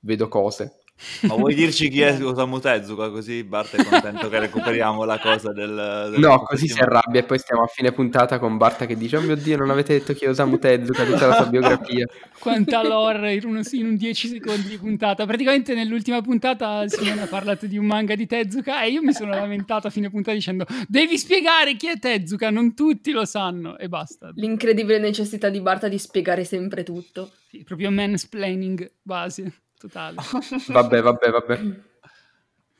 vedo 0.00 0.28
cose. 0.28 0.78
Ma 1.22 1.34
vuoi 1.34 1.54
dirci 1.54 1.88
chi 1.88 2.00
è 2.00 2.22
Osamu 2.22 2.58
Tezuka? 2.58 3.10
Così 3.10 3.44
Bart 3.44 3.76
è 3.76 3.84
contento 3.84 4.28
che 4.28 4.38
recuperiamo 4.40 5.04
la 5.04 5.18
cosa 5.18 5.52
del... 5.52 6.08
del 6.10 6.20
No, 6.20 6.42
così 6.42 6.68
si 6.68 6.80
arrabbia 6.80 7.20
e 7.20 7.24
poi 7.24 7.38
stiamo 7.38 7.62
a 7.62 7.66
fine 7.66 7.92
puntata 7.92 8.38
con 8.38 8.56
Barta 8.56 8.86
che 8.86 8.96
dice 8.96 9.16
oh 9.16 9.20
mio 9.20 9.36
Dio, 9.36 9.56
non 9.56 9.70
avete 9.70 9.94
detto 9.94 10.12
chi 10.12 10.24
è 10.24 10.28
Osamu 10.28 10.58
Tezuka, 10.58 11.04
tutta 11.04 11.26
la 11.26 11.34
sua 11.34 11.46
biografia. 11.46 12.06
Quanta 12.38 12.82
lore 12.82 13.34
in, 13.34 13.44
uno- 13.44 13.60
in 13.72 13.86
un 13.86 13.96
10 13.96 14.28
secondi 14.28 14.68
di 14.68 14.78
puntata. 14.78 15.24
Praticamente 15.24 15.74
nell'ultima 15.74 16.20
puntata 16.20 16.86
Simone 16.88 17.22
ha 17.22 17.26
parlato 17.26 17.66
di 17.66 17.78
un 17.78 17.86
manga 17.86 18.14
di 18.14 18.26
Tezuka 18.26 18.82
e 18.82 18.90
io 18.90 19.02
mi 19.02 19.12
sono 19.12 19.30
lamentato 19.30 19.86
a 19.86 19.90
fine 19.90 20.10
puntata 20.10 20.36
dicendo 20.36 20.66
devi 20.86 21.16
spiegare 21.16 21.76
chi 21.76 21.88
è 21.88 21.98
Tezuka, 21.98 22.50
non 22.50 22.74
tutti 22.74 23.12
lo 23.12 23.24
sanno 23.24 23.78
e 23.78 23.88
basta. 23.88 24.30
L'incredibile 24.34 24.98
necessità 24.98 25.48
di 25.48 25.60
Barta 25.60 25.88
di 25.88 25.98
spiegare 25.98 26.44
sempre 26.44 26.82
tutto. 26.82 27.30
Sì, 27.48 27.62
proprio 27.64 27.90
mansplaining 27.90 28.90
base, 29.02 29.52
totale. 29.78 30.16
Vabbè, 30.68 31.00
vabbè, 31.02 31.30
vabbè. 31.30 31.80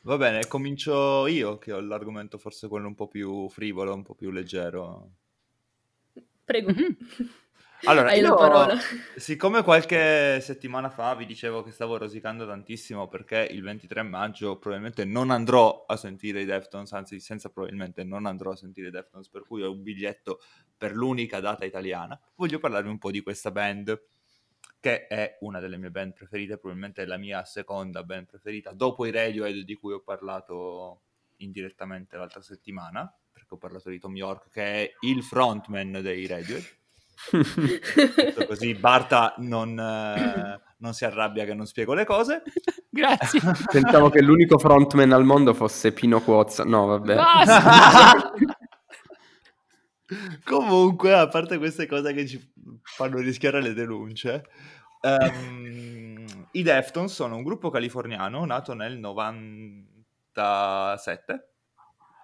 Va 0.03 0.17
bene, 0.17 0.47
comincio 0.47 1.27
io 1.27 1.59
che 1.59 1.73
ho 1.73 1.81
l'argomento 1.81 2.39
forse 2.39 2.69
quello 2.69 2.87
un 2.87 2.95
po' 2.95 3.09
più 3.09 3.49
frivolo, 3.49 3.95
un 3.95 4.03
po' 4.03 4.15
più 4.15 4.31
leggero. 4.31 5.11
Prego. 6.45 6.71
Mhm. 6.71 6.97
Allora, 7.85 8.09
Hai 8.09 8.21
la 8.21 8.29
io- 8.29 8.35
parola. 8.35 8.77
Siccome 9.17 9.63
qualche 9.63 10.41
settimana 10.41 10.91
fa 10.91 11.15
vi 11.15 11.27
dicevo 11.27 11.63
che 11.63 11.71
stavo 11.71 11.97
rosicando 11.97 12.45
tantissimo 12.45 13.07
perché 13.07 13.47
il 13.53 13.63
23 13.63 14.03
maggio 14.03 14.59
probabilmente 14.59 15.05
non 15.05 15.31
andrò 15.31 15.85
a 15.87 15.97
sentire 15.97 16.41
i 16.41 16.45
Deftones, 16.45 16.93
anzi 16.93 17.21
senza 17.21 17.51
probabilmente 17.51 18.03
non 18.03 18.27
andrò 18.27 18.51
a 18.51 18.57
sentire 18.57 18.89
i 18.89 18.91
Deftones, 18.91 19.29
per 19.29 19.45
cui 19.47 19.63
ho 19.63 19.71
un 19.71 19.83
biglietto 19.83 20.41
per 20.77 20.93
l'unica 20.93 21.39
data 21.39 21.65
italiana, 21.65 22.19
voglio 22.35 22.59
parlarvi 22.59 22.89
un 22.89 22.99
po' 22.99 23.13
di 23.13 23.21
questa 23.21 23.53
band, 23.53 23.97
che 24.81 25.07
è 25.07 25.37
una 25.41 25.61
delle 25.61 25.77
mie 25.77 25.91
band 25.91 26.13
preferite, 26.13 26.59
probabilmente 26.59 27.03
è 27.03 27.07
la 27.07 27.17
mia 27.17 27.45
seconda 27.45 28.03
band 28.05 28.27
preferita, 28.27 28.73
dopo 28.73 29.07
i 29.07 29.11
Radiohead 29.11 29.65
di 29.65 29.75
cui 29.75 29.93
ho 29.93 30.01
parlato 30.01 31.03
indirettamente 31.39 32.17
l'altra 32.17 32.43
settimana, 32.43 33.13
perché 33.33 33.55
ho 33.55 33.59
parlato 33.59 33.91
di 33.91 33.99
Tom 33.99 34.17
York, 34.17 34.51
che 34.51 34.63
è 34.63 34.93
il 35.01 35.23
frontman 35.23 36.01
dei 36.03 36.27
Radiohead. 36.27 36.77
Detto 37.31 38.47
così 38.47 38.75
Barta 38.75 39.35
non, 39.39 39.79
eh, 39.79 40.61
non 40.79 40.95
si 40.95 41.05
arrabbia 41.05 41.45
che 41.45 41.55
non 41.55 41.67
spiego 41.67 41.95
le 41.95 42.05
cose. 42.05 42.43
Grazie. 42.89 43.41
Pensavo 43.71 44.09
che 44.09 44.23
l'unico 44.23 44.59
frontman 44.59 45.13
al 45.13 45.25
mondo 45.25 45.53
fosse 45.55 45.93
Pino 45.93 46.21
Quozza. 46.21 46.65
No, 46.65 46.87
vabbè. 46.87 47.15
Basta. 47.15 48.33
Comunque, 50.45 51.13
a 51.13 51.29
parte 51.29 51.59
queste 51.59 51.87
cose 51.87 52.13
che 52.15 52.27
ci 52.27 52.53
fanno 52.83 53.19
rischiare 53.19 53.61
le 53.61 53.75
denunce, 53.75 54.47
ehm, 55.03 56.49
i 56.53 56.63
Deftones 56.63 57.13
sono 57.13 57.37
un 57.37 57.43
gruppo 57.43 57.69
californiano 57.71 58.45
nato 58.47 58.73
nel 58.73 58.97
97, 58.99 61.49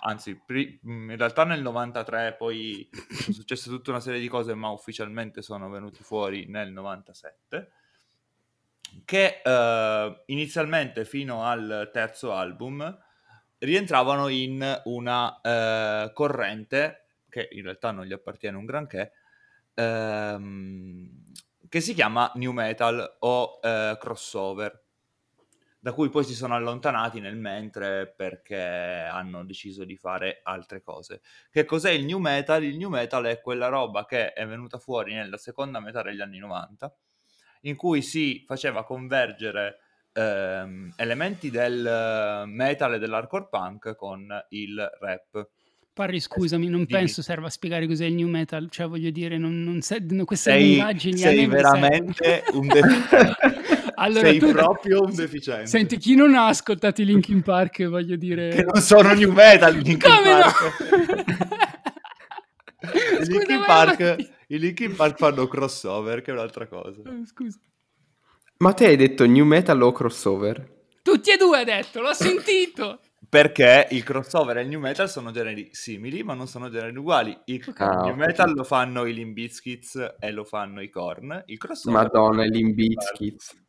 anzi 0.01 0.41
pri- 0.45 0.81
in 0.83 1.15
realtà 1.17 1.45
nel 1.45 1.61
93, 1.61 2.37
poi 2.39 2.89
sono 3.11 3.35
successe 3.35 3.69
tutta 3.69 3.91
una 3.91 4.01
serie 4.01 4.21
di 4.21 4.29
cose, 4.29 4.55
ma 4.55 4.71
ufficialmente 4.71 5.43
sono 5.43 5.69
venuti 5.69 6.03
fuori 6.03 6.47
nel 6.49 6.73
97, 6.73 7.71
che 9.05 9.43
eh, 9.45 10.23
inizialmente 10.27 11.05
fino 11.05 11.45
al 11.45 11.91
terzo 11.93 12.33
album 12.33 12.99
rientravano 13.59 14.29
in 14.29 14.81
una 14.85 15.41
eh, 15.43 16.11
corrente 16.15 17.04
che 17.35 17.49
in 17.51 17.65
realtà 17.65 17.91
non 17.91 18.05
gli 18.05 18.13
appartiene 18.13 18.57
un 18.57 18.65
granché, 18.65 19.11
ehm, 19.75 21.11
che 21.69 21.81
si 21.81 21.93
chiama 21.95 22.31
New 22.37 22.53
Metal 22.53 23.17
o 23.19 23.59
eh, 23.61 23.97
crossover, 23.99 24.83
da 25.81 25.93
cui 25.93 26.11
poi 26.11 26.23
si 26.23 26.35
sono 26.35 26.55
allontanati 26.55 27.19
nel 27.19 27.37
mentre 27.37 28.07
perché 28.07 28.57
hanno 28.57 29.45
deciso 29.45 29.85
di 29.85 29.97
fare 29.97 30.41
altre 30.45 30.81
cose. 30.81 31.23
Che 31.51 31.65
cos'è 31.65 31.91
il 31.91 32.05
New 32.05 32.19
Metal? 32.19 32.63
Il 32.63 32.77
New 32.77 32.89
Metal 32.89 33.25
è 33.25 33.41
quella 33.41 33.67
roba 33.67 34.05
che 34.07 34.33
è 34.33 34.47
venuta 34.47 34.79
fuori 34.79 35.13
nella 35.13 35.37
seconda 35.37 35.81
metà 35.81 36.03
degli 36.03 36.21
anni 36.21 36.39
90, 36.39 36.95
in 37.63 37.75
cui 37.75 38.01
si 38.01 38.45
faceva 38.47 38.85
convergere 38.85 39.81
ehm, 40.13 40.93
elementi 40.97 41.51
del 41.51 42.45
metal 42.47 42.95
e 42.95 42.99
dell'hardcore 43.01 43.49
punk 43.51 43.97
con 43.97 44.29
il 44.51 44.91
rap. 45.01 45.49
Parri, 45.95 46.19
scusami, 46.19 46.67
non 46.67 46.85
Dimmi. 46.85 46.87
penso 46.87 47.23
serva 47.23 47.47
a 47.47 47.51
spiegare 47.51 47.87
cos'è 47.87 48.07
il 48.07 48.15
new 48.15 48.27
metal, 48.27 48.69
cioè 48.69 48.89
voglio 48.89 49.11
dire, 49.11 49.39
non, 49.39 49.63
non 49.63 49.81
se, 49.81 50.05
queste 50.25 50.51
sei, 50.51 50.73
indagini 50.73 51.19
sei 51.19 51.47
veramente 51.47 52.43
un 52.51 52.67
deficiente. 52.67 53.37
allora, 53.95 54.27
sei 54.27 54.39
tu, 54.41 54.51
proprio 54.51 55.03
un 55.03 55.15
deficiente. 55.15 55.67
Senti, 55.67 55.97
chi 55.99 56.17
non 56.17 56.35
ha 56.35 56.49
ascoltato 56.49 57.01
i 57.01 57.05
Linkin 57.05 57.43
Park, 57.43 57.85
voglio 57.87 58.17
dire... 58.17 58.49
Che 58.49 58.65
non 58.65 58.83
sono 58.83 59.15
new 59.15 59.31
metal, 59.31 59.77
i 59.77 59.83
Linkin 59.85 60.11
Come 60.11 60.31
Park. 60.31 60.81
No? 60.91 61.73
I, 63.23 63.27
Linkin 63.29 63.63
Park, 63.65 64.17
I 64.49 64.59
Linkin 64.59 64.97
Park 64.97 65.17
fanno 65.17 65.47
crossover, 65.47 66.23
che 66.23 66.33
è 66.33 66.35
un'altra 66.35 66.67
cosa. 66.67 67.03
Oh, 67.07 67.25
scusa. 67.25 67.61
Ma 68.57 68.73
te 68.73 68.87
hai 68.87 68.97
detto 68.97 69.25
new 69.27 69.45
metal 69.45 69.81
o 69.81 69.93
crossover? 69.93 70.73
Tutti 71.03 71.31
e 71.31 71.37
due 71.37 71.61
ha 71.61 71.65
detto, 71.65 72.01
l'ho 72.01 72.15
sentito. 72.15 72.99
Perché 73.35 73.89
il 73.91 74.05
crossover 74.05 74.59
e 74.59 74.63
il 74.63 74.69
new 74.69 74.79
metal 74.79 75.11
sono 75.11 75.33
generi 75.33 75.69
simili, 75.73 76.23
ma 76.23 76.35
non 76.35 76.47
sono 76.47 76.71
generi 76.71 76.97
uguali. 76.97 77.37
Il 77.47 77.65
ah, 77.79 78.03
new 78.03 78.15
metal 78.15 78.55
lo 78.55 78.63
fanno 78.63 79.07
i 79.07 79.13
Limbiskits 79.13 80.15
e 80.21 80.31
lo 80.31 80.45
fanno 80.45 80.81
i 80.81 80.89
Korn. 80.89 81.43
Il 81.47 81.59
crossover 81.59 82.01
Madonna, 82.05 82.45
i 82.45 82.51
Limbiskits. 82.51 83.61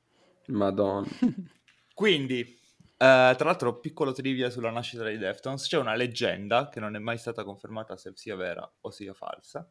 Madonna. 0.49 1.07
Quindi, 1.95 2.41
eh, 2.41 2.55
tra 2.95 3.35
l'altro, 3.39 3.79
piccolo 3.79 4.11
trivia 4.11 4.51
sulla 4.51 4.69
nascita 4.69 5.01
dei 5.01 5.17
Deftones, 5.17 5.67
c'è 5.67 5.79
una 5.79 5.95
leggenda 5.95 6.69
che 6.69 6.79
non 6.79 6.95
è 6.95 6.99
mai 6.99 7.17
stata 7.17 7.43
confermata 7.43 7.97
se 7.97 8.11
sia 8.13 8.35
vera 8.35 8.71
o 8.81 8.91
sia 8.91 9.15
falsa. 9.15 9.67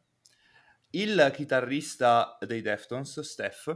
Il 0.89 1.31
chitarrista 1.33 2.37
dei 2.45 2.61
Deftones, 2.61 3.21
Steph, 3.21 3.73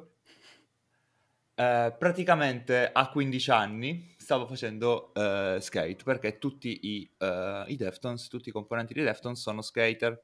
eh, 1.56 1.96
praticamente 1.98 2.90
a 2.92 3.10
15 3.10 3.52
anni 3.52 4.16
stavo 4.30 4.46
facendo 4.46 5.12
uh, 5.16 5.58
skate 5.60 6.04
perché 6.04 6.38
tutti 6.38 6.80
i, 6.84 7.10
uh, 7.18 7.64
i, 7.66 7.76
Deftones, 7.76 8.28
tutti 8.28 8.50
i 8.50 8.52
componenti 8.52 8.94
di 8.94 9.02
Deftones 9.02 9.42
sono 9.42 9.64
skater. 9.64 10.24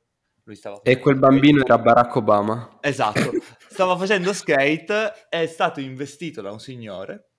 e 0.83 0.99
quel 0.99 1.17
bambino 1.17 1.61
skate. 1.61 1.73
era 1.73 1.81
Barack 1.81 2.15
Obama. 2.15 2.77
Esatto, 2.81 3.31
stava 3.67 3.97
facendo 3.97 4.31
skate, 4.31 5.27
è 5.27 5.47
stato 5.47 5.79
investito 5.79 6.43
da 6.43 6.51
un 6.51 6.59
signore, 6.59 7.31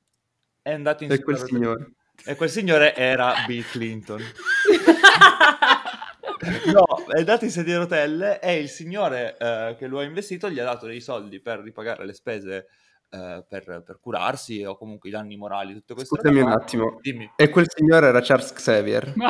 è 0.60 0.72
andato 0.72 1.04
in 1.04 1.12
E 1.12 1.22
quel 1.22 1.38
signore? 1.38 1.92
E 2.24 2.34
quel 2.34 2.50
signore 2.50 2.96
era 2.96 3.44
Bill 3.46 3.62
Clinton. 3.70 4.20
no, 6.72 6.84
è 7.14 7.18
andato 7.20 7.44
in 7.44 7.52
sedia 7.52 7.76
a 7.76 7.78
rotelle 7.78 8.40
e 8.40 8.58
il 8.58 8.68
signore 8.68 9.36
uh, 9.38 9.76
che 9.76 9.86
lo 9.86 10.00
ha 10.00 10.02
investito 10.02 10.50
gli 10.50 10.58
ha 10.58 10.64
dato 10.64 10.86
dei 10.86 11.00
soldi 11.00 11.38
per 11.38 11.60
ripagare 11.60 12.04
le 12.04 12.12
spese 12.12 12.66
eh, 13.10 13.44
per, 13.48 13.82
per, 13.84 13.98
curarsi 14.00 14.64
o 14.64 14.76
comunque 14.76 15.08
i 15.08 15.12
danni 15.12 15.36
morali, 15.36 15.74
tutte 15.74 15.94
queste 15.94 16.16
Scusami 16.16 16.40
un 16.40 16.50
attimo, 16.50 16.98
Dimmi. 17.00 17.32
e 17.36 17.48
quel 17.48 17.66
signore 17.68 18.08
era 18.08 18.20
Charles 18.20 18.52
Xavier? 18.52 19.12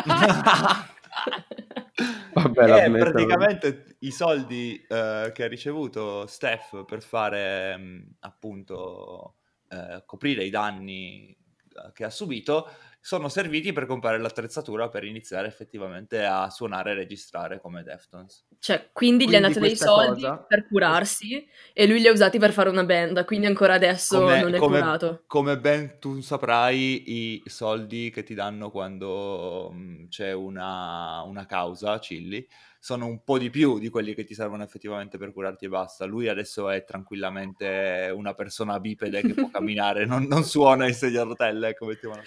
Vabbè, 2.34 2.84
e 2.84 2.90
praticamente 2.90 3.96
i 4.00 4.10
soldi 4.10 4.84
eh, 4.86 5.30
che 5.32 5.44
ha 5.44 5.48
ricevuto 5.48 6.26
Steph 6.26 6.84
per 6.84 7.02
fare 7.02 7.76
mh, 7.76 7.82
mm, 7.82 8.00
appunto 8.20 9.36
eh, 9.68 10.02
coprire 10.04 10.44
i 10.44 10.50
danni 10.50 11.30
eh, 11.30 11.92
che 11.92 12.04
ha 12.04 12.10
subito 12.10 12.68
sono 13.06 13.28
serviti 13.28 13.72
per 13.72 13.86
comprare 13.86 14.18
l'attrezzatura 14.18 14.88
per 14.88 15.04
iniziare 15.04 15.46
effettivamente 15.46 16.24
a 16.24 16.50
suonare 16.50 16.90
e 16.90 16.94
registrare 16.94 17.60
come 17.60 17.84
Deftones. 17.84 18.44
Cioè, 18.58 18.88
quindi, 18.92 19.26
quindi 19.26 19.28
gli 19.28 19.36
hanno 19.36 19.46
dato 19.46 19.60
dei 19.60 19.76
soldi 19.76 20.22
cosa... 20.22 20.38
per 20.38 20.66
curarsi 20.66 21.46
e 21.72 21.86
lui 21.86 22.00
li 22.00 22.08
ha 22.08 22.10
usati 22.10 22.40
per 22.40 22.50
fare 22.50 22.68
una 22.68 22.82
band, 22.82 23.24
quindi 23.24 23.46
ancora 23.46 23.74
adesso 23.74 24.18
come, 24.18 24.40
non 24.40 24.54
è 24.54 24.58
come, 24.58 24.80
curato. 24.80 25.22
Come 25.28 25.56
ben 25.56 26.00
tu 26.00 26.20
saprai, 26.20 27.04
i 27.06 27.42
soldi 27.46 28.10
che 28.10 28.24
ti 28.24 28.34
danno 28.34 28.72
quando 28.72 29.70
mm, 29.72 30.08
c'è 30.08 30.32
una, 30.32 31.22
una 31.22 31.46
causa, 31.46 32.00
Cilli, 32.00 32.44
sono 32.86 33.06
un 33.06 33.24
po' 33.24 33.36
di 33.36 33.50
più 33.50 33.80
di 33.80 33.88
quelli 33.88 34.14
che 34.14 34.22
ti 34.22 34.32
servono 34.32 34.62
effettivamente 34.62 35.18
per 35.18 35.32
curarti 35.32 35.64
e 35.64 35.68
basta. 35.68 36.04
Lui 36.04 36.28
adesso 36.28 36.70
è 36.70 36.84
tranquillamente 36.84 38.12
una 38.14 38.32
persona 38.32 38.78
bipede 38.78 39.22
che 39.22 39.34
può 39.34 39.50
camminare, 39.50 40.06
non, 40.06 40.22
non, 40.26 40.44
suona 40.44 40.86
in 40.86 40.94
sedia 40.94 41.22
a 41.22 41.24
rotelle, 41.24 41.70
ecco, 41.70 41.86
mettiamola. 41.86 42.22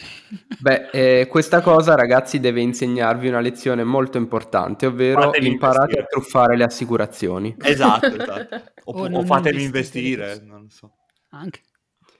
Beh, 0.59 0.89
eh, 0.91 1.27
questa 1.27 1.61
cosa 1.61 1.95
ragazzi 1.95 2.41
deve 2.41 2.59
insegnarvi 2.59 3.29
una 3.29 3.39
lezione 3.39 3.85
molto 3.85 4.17
importante, 4.17 4.85
ovvero 4.85 5.21
fatemi 5.21 5.47
imparate 5.47 5.79
investire. 5.79 6.03
a 6.03 6.07
truffare 6.07 6.57
le 6.57 6.63
assicurazioni. 6.65 7.55
Esatto, 7.57 8.07
esatto. 8.19 8.61
O, 8.83 8.99
o, 8.99 9.17
o 9.17 9.23
fatemi 9.23 9.63
investire, 9.63 10.41
non 10.43 10.69
so. 10.69 10.91
Anche. 11.29 11.61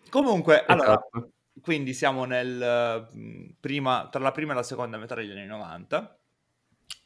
Comunque, 0.09 0.61
esatto. 0.61 0.71
allora, 0.71 1.01
quindi 1.61 1.93
siamo 1.93 2.23
nel, 2.23 3.05
prima, 3.59 4.07
tra 4.09 4.21
la 4.21 4.31
prima 4.31 4.53
e 4.53 4.55
la 4.55 4.63
seconda 4.63 4.97
metà 4.97 5.15
degli 5.15 5.31
anni 5.31 5.45
90 5.45 6.18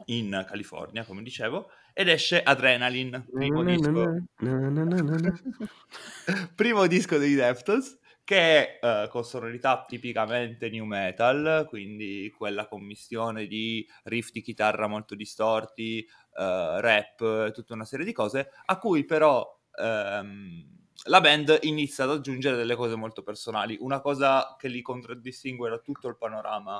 in 0.05 0.45
California, 0.47 1.05
come 1.05 1.23
dicevo, 1.23 1.69
ed 1.93 2.07
esce 2.07 2.41
Adrenaline, 2.41 3.25
primo 3.31 3.61
na, 3.61 3.75
disco. 3.75 4.23
Na, 4.39 5.39
primo 6.55 6.87
disco 6.87 7.17
dei 7.17 7.35
Deftones, 7.35 7.99
che 8.23 8.79
è 8.79 9.03
uh, 9.05 9.09
con 9.09 9.23
sonorità 9.23 9.83
tipicamente 9.87 10.69
new 10.69 10.85
metal, 10.85 11.65
quindi 11.67 12.33
quella 12.35 12.67
commistione 12.67 13.47
di 13.47 13.85
riff 14.03 14.31
di 14.31 14.41
chitarra 14.41 14.87
molto 14.87 15.13
distorti, 15.13 16.05
uh, 16.35 16.79
rap, 16.79 17.51
tutta 17.51 17.73
una 17.73 17.85
serie 17.85 18.05
di 18.05 18.13
cose, 18.13 18.49
a 18.65 18.77
cui 18.77 19.03
però 19.05 19.45
um, 19.77 20.81
la 21.07 21.21
band 21.21 21.59
inizia 21.61 22.05
ad 22.05 22.11
aggiungere 22.11 22.55
delle 22.55 22.75
cose 22.75 22.95
molto 22.95 23.23
personali. 23.23 23.77
Una 23.79 23.99
cosa 23.99 24.55
che 24.57 24.67
li 24.67 24.81
contraddistingue 24.81 25.69
da 25.69 25.79
tutto 25.79 26.07
il 26.07 26.17
panorama 26.17 26.77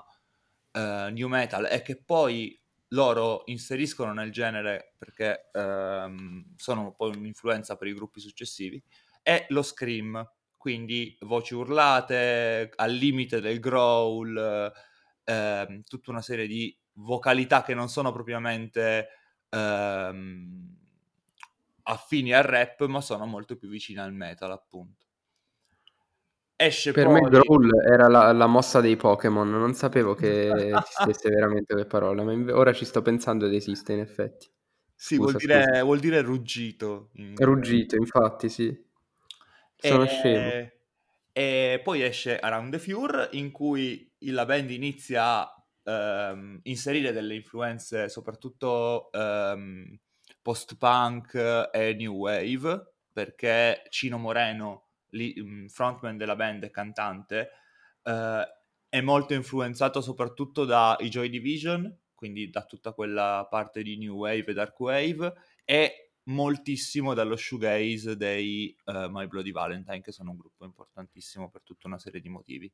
uh, 0.74 1.10
new 1.12 1.28
metal 1.28 1.66
è 1.66 1.82
che 1.82 2.02
poi 2.02 2.58
loro 2.94 3.44
inseriscono 3.46 4.14
nel 4.14 4.32
genere 4.32 4.94
perché 4.98 5.50
ehm, 5.52 6.54
sono 6.56 6.94
poi 6.94 7.16
un'influenza 7.16 7.76
per 7.76 7.88
i 7.88 7.94
gruppi 7.94 8.20
successivi, 8.20 8.82
è 9.22 9.46
lo 9.50 9.62
scream, 9.62 10.26
quindi 10.58 11.16
voci 11.22 11.56
urlate, 11.56 12.72
al 12.76 12.92
limite 12.94 13.42
del 13.42 13.60
growl, 13.60 14.72
ehm, 15.24 15.84
tutta 15.84 16.12
una 16.12 16.22
serie 16.22 16.48
di 16.48 16.76
vocalità 16.94 17.64
che 17.64 17.74
non 17.74 17.90
sono 17.90 18.12
propriamente 18.12 19.10
ehm, 19.50 20.78
affini 21.84 22.34
al 22.34 22.44
rap, 22.44 22.86
ma 22.88 23.02
sono 23.02 23.26
molto 23.26 23.56
più 23.58 23.70
vicine 23.70 24.02
al 24.02 24.14
metal, 24.14 24.52
appunto. 24.52 25.06
Esce 26.56 26.92
per 26.92 27.06
poi... 27.06 27.22
me 27.22 27.30
Growl 27.30 27.70
era 27.86 28.08
la, 28.08 28.32
la, 28.32 28.48
mossa 28.48 28.80
dei 28.80 28.96
Pokémon, 28.96 29.50
non 29.50 29.74
sapevo 29.74 30.14
che 30.14 30.50
esistesse 30.78 31.30
veramente 31.30 31.74
quel 31.74 31.88
parola, 31.88 32.24
ma 32.24 32.56
ora 32.56 32.74
ci 32.74 32.86
sto 32.86 33.02
pensando 33.02 33.46
ed 33.46 33.54
esiste 33.54 33.94
in 33.94 34.00
effetti. 34.00 34.52
Sì, 34.96 35.18
vuol, 35.18 35.36
dire, 35.36 35.82
vuol, 35.82 36.00
dire, 36.00 36.22
ruggito. 36.22 37.10
Ruggito, 37.36 37.96
infatti, 37.96 38.48
sì. 38.48 38.74
Sono 39.76 40.04
e... 40.04 40.08
scemo. 40.08 40.72
E 41.36 41.82
poi 41.84 42.04
esce 42.04 42.38
Around 42.38 42.72
the 42.72 42.80
Fure, 42.80 43.30
in 43.32 43.52
cui 43.52 44.10
la 44.20 44.46
band 44.46 44.70
inizia 44.70 45.42
a 45.42 45.66
ehm, 45.84 46.60
inserire 46.64 47.12
delle 47.12 47.36
influenze, 47.36 48.08
soprattutto 48.08 49.12
ehm, 49.12 50.00
post-punk 50.42 51.70
e 51.72 51.94
new 51.96 52.14
wave, 52.14 52.94
perché 53.12 53.82
Cino 53.90 54.18
Moreno 54.18 54.90
Mhmm, 55.14 55.68
frontman 55.68 56.18
della 56.18 56.36
band 56.36 56.64
e 56.64 56.72
cantante, 56.72 57.50
eh, 58.04 58.44
è 58.90 59.02
molto 59.02 59.34
influenzato 59.34 60.02
soprattutto 60.02 60.66
dai 60.66 61.10
Joy 61.10 61.30
Division, 61.30 62.00
quindi 62.14 62.50
da 62.50 62.66
tutta 62.66 62.94
quella 62.94 63.48
parte 63.50 63.82
di 63.82 63.98
New 63.98 64.16
Wave 64.16 64.46
e 64.46 64.54
Dark 64.54 64.80
Wave, 64.80 65.34
e 65.66 66.12
moltissimo 66.26 67.14
dallo 67.14 67.36
shoegaze 67.36 68.16
dei 68.16 68.76
uh, 68.86 69.10
My 69.10 69.28
Bloody 69.28 69.52
Valentine, 69.52 70.02
che 70.02 70.12
sono 70.12 70.32
un 70.32 70.38
gruppo 70.38 70.64
importantissimo 70.64 71.50
per 71.50 71.64
tutta 71.64 71.88
una 71.88 72.00
serie 72.00 72.22
di 72.22 72.30
motivi. 72.30 72.72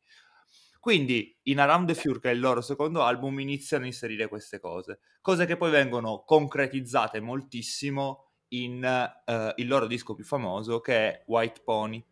Quindi 0.79 1.37
in 1.43 1.59
Around 1.59 1.87
the 1.87 1.93
Fure, 1.95 2.19
che 2.19 2.29
è 2.29 2.33
il 2.33 2.39
loro 2.39 2.61
secondo 2.61 3.01
album, 3.01 3.39
iniziano 3.39 3.83
a 3.83 3.87
inserire 3.87 4.27
queste 4.27 4.59
cose, 4.59 4.99
cose 5.21 5.45
che 5.45 5.57
poi 5.57 5.71
vengono 5.71 6.23
concretizzate 6.25 7.19
moltissimo 7.19 8.33
in 8.49 8.83
uh, 9.25 9.53
il 9.55 9.67
loro 9.67 9.87
disco 9.87 10.13
più 10.13 10.23
famoso, 10.23 10.79
che 10.79 10.95
è 10.95 11.23
White 11.27 11.61
Pony, 11.63 12.05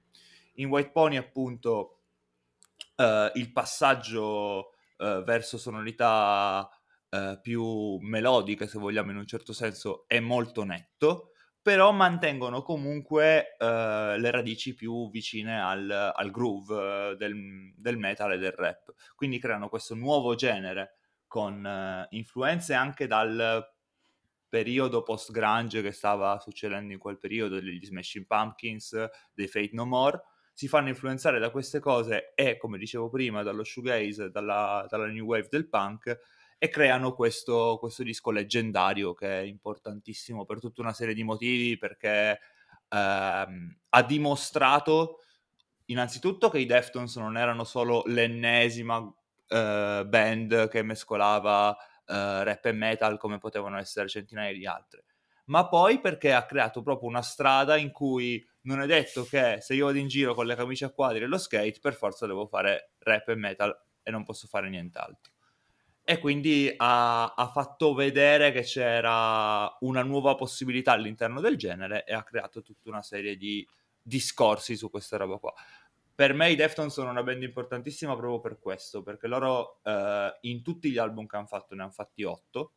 in 0.58 0.70
White 0.70 0.92
Pony 0.92 1.18
appunto 1.18 2.02
uh, 2.98 3.32
il 3.34 3.52
passaggio 3.52 4.74
uh, 4.98 5.24
verso 5.24 5.58
sonorità 5.58 6.70
uh, 7.10 7.40
più 7.42 7.98
melodiche, 8.00 8.68
se 8.68 8.80
vogliamo 8.80 9.12
in 9.12 9.18
un 9.18 9.28
certo 9.28 9.54
senso, 9.54 10.06
è 10.08 10.20
molto 10.20 10.64
netto, 10.64 11.32
però 11.62 11.92
mantengono 11.92 12.62
comunque 12.62 13.58
le 13.60 14.32
radici 14.32 14.74
più 14.74 15.10
vicine 15.10 15.62
al, 15.62 16.14
al 16.16 16.32
groove 16.32 17.18
del, 17.18 17.74
del, 17.76 17.98
metal 17.98 18.32
e 18.32 18.38
del 18.38 18.54
rap. 18.54 18.94
Quindi 19.18 19.38
creano 19.38 19.68
questo 19.68 19.94
nuovo 19.94 20.34
genere 20.36 21.00
con 21.28 22.08
influenze 22.12 22.74
anche 22.74 23.06
dal 23.06 23.68
periodo 24.48 25.04
post-grunge 25.04 25.82
che 25.82 25.92
stava 25.92 26.40
succedendo 26.40 26.94
in 26.94 27.00
quel 27.00 27.20
periodo, 27.20 27.60
degli 27.60 27.84
Smashing 27.84 28.26
Pumpkins, 28.26 28.96
dei 29.34 29.48
Fate 29.48 29.72
No 29.74 29.86
More, 29.86 30.24
si 30.58 30.68
fanno 30.68 30.88
influenzare 30.88 31.38
da 31.38 31.52
queste 31.52 31.80
cose 31.80 32.34
e, 32.34 32.58
come 32.58 32.80
dicevo 32.80 33.10
prima, 33.10 33.44
dallo 33.44 33.64
shoegaze, 33.64 34.32
dalla, 34.32 34.88
dalla 34.90 35.06
new 35.06 35.24
wave 35.24 35.50
del 35.52 35.70
punk 35.70 36.20
e 36.58 36.70
creano 36.70 37.14
questo, 37.14 37.78
questo 37.80 38.02
disco 38.02 38.32
leggendario 38.32 39.14
che 39.14 39.42
è 39.42 39.44
importantissimo 39.44 40.46
per 40.46 40.60
tutta 40.60 40.82
una 40.82 40.94
serie 40.94 41.14
di 41.14 41.22
motivi 41.22 41.78
perché 41.78 42.40
ehm, 42.90 43.78
ha 43.88 44.02
dimostrato 44.02 45.20
innanzitutto 45.86 46.50
che 46.50 46.58
i 46.58 46.66
Deftones 46.66 47.18
non 47.18 47.38
erano 47.38 47.64
solo 47.64 48.02
l'ennesima 48.08 48.98
eh, 49.50 50.06
band 50.08 50.70
che 50.70 50.82
mescolava 50.82 51.78
eh, 51.78 52.44
rap 52.44 52.66
e 52.66 52.72
metal 52.72 53.20
come 53.20 53.38
potevano 53.38 53.78
essere 53.78 54.08
centinaia 54.08 54.54
di 54.54 54.66
altre, 54.66 55.06
ma 55.46 55.68
poi 55.68 56.02
perché 56.02 56.34
ha 56.34 56.48
creato 56.48 56.82
proprio 56.82 57.10
una 57.10 57.22
strada 57.22 57.78
in 57.78 57.92
cui 57.92 58.44
non 58.68 58.82
è 58.82 58.86
detto 58.86 59.24
che 59.24 59.58
se 59.60 59.74
io 59.74 59.86
vado 59.86 59.98
in 59.98 60.08
giro 60.08 60.34
con 60.34 60.46
le 60.46 60.56
camicie 60.56 60.86
a 60.86 60.90
quadri 60.92 61.24
e 61.24 61.28
lo 61.28 61.38
skate 61.38 61.80
per 61.82 61.96
forza 61.96 62.28
devo 62.28 62.46
fare 62.46 62.92
rap 63.00 63.30
e 63.30 63.36
metal 63.36 63.78
e 64.04 64.12
non 64.12 64.24
posso 64.24 64.48
fare 64.48 64.70
nient'altro. 64.70 65.34
E 66.04 66.20
quindi 66.20 66.74
ha, 66.78 67.34
ha 67.34 67.48
fatto 67.48 67.94
vedere 67.94 68.52
che 68.52 68.62
c'era 68.62 69.76
una 69.82 70.04
nuova 70.04 70.36
possibilità 70.36 70.94
all'interno 70.94 71.42
del 71.42 71.58
genere 71.58 72.06
e 72.06 72.14
ha 72.14 72.24
creato 72.24 72.62
tutta 72.62 72.90
una 72.90 73.02
serie 73.02 73.36
di 73.36 73.68
discorsi 74.02 74.78
su 74.78 74.90
questa 74.90 75.18
roba 75.18 75.38
qua 75.38 75.54
per 76.18 76.34
me 76.34 76.50
i 76.50 76.56
Deftones 76.56 76.94
sono 76.94 77.12
una 77.12 77.22
band 77.22 77.44
importantissima 77.44 78.16
proprio 78.16 78.40
per 78.40 78.58
questo, 78.58 79.04
perché 79.04 79.28
loro 79.28 79.80
eh, 79.84 80.36
in 80.42 80.64
tutti 80.64 80.90
gli 80.90 80.98
album 80.98 81.28
che 81.28 81.36
hanno 81.36 81.46
fatto, 81.46 81.76
ne 81.76 81.84
hanno 81.84 81.92
fatti 81.92 82.24
otto, 82.24 82.72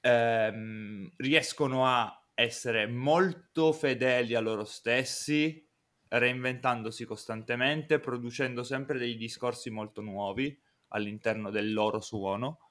ehm, 0.00 1.12
riescono 1.14 1.86
a 1.86 2.17
essere 2.40 2.86
molto 2.86 3.72
fedeli 3.72 4.36
a 4.36 4.40
loro 4.40 4.62
stessi, 4.64 5.66
reinventandosi 6.06 7.04
costantemente, 7.04 7.98
producendo 7.98 8.62
sempre 8.62 8.96
dei 8.96 9.16
discorsi 9.16 9.70
molto 9.70 10.00
nuovi 10.02 10.56
all'interno 10.90 11.50
del 11.50 11.72
loro 11.72 12.00
suono. 12.00 12.70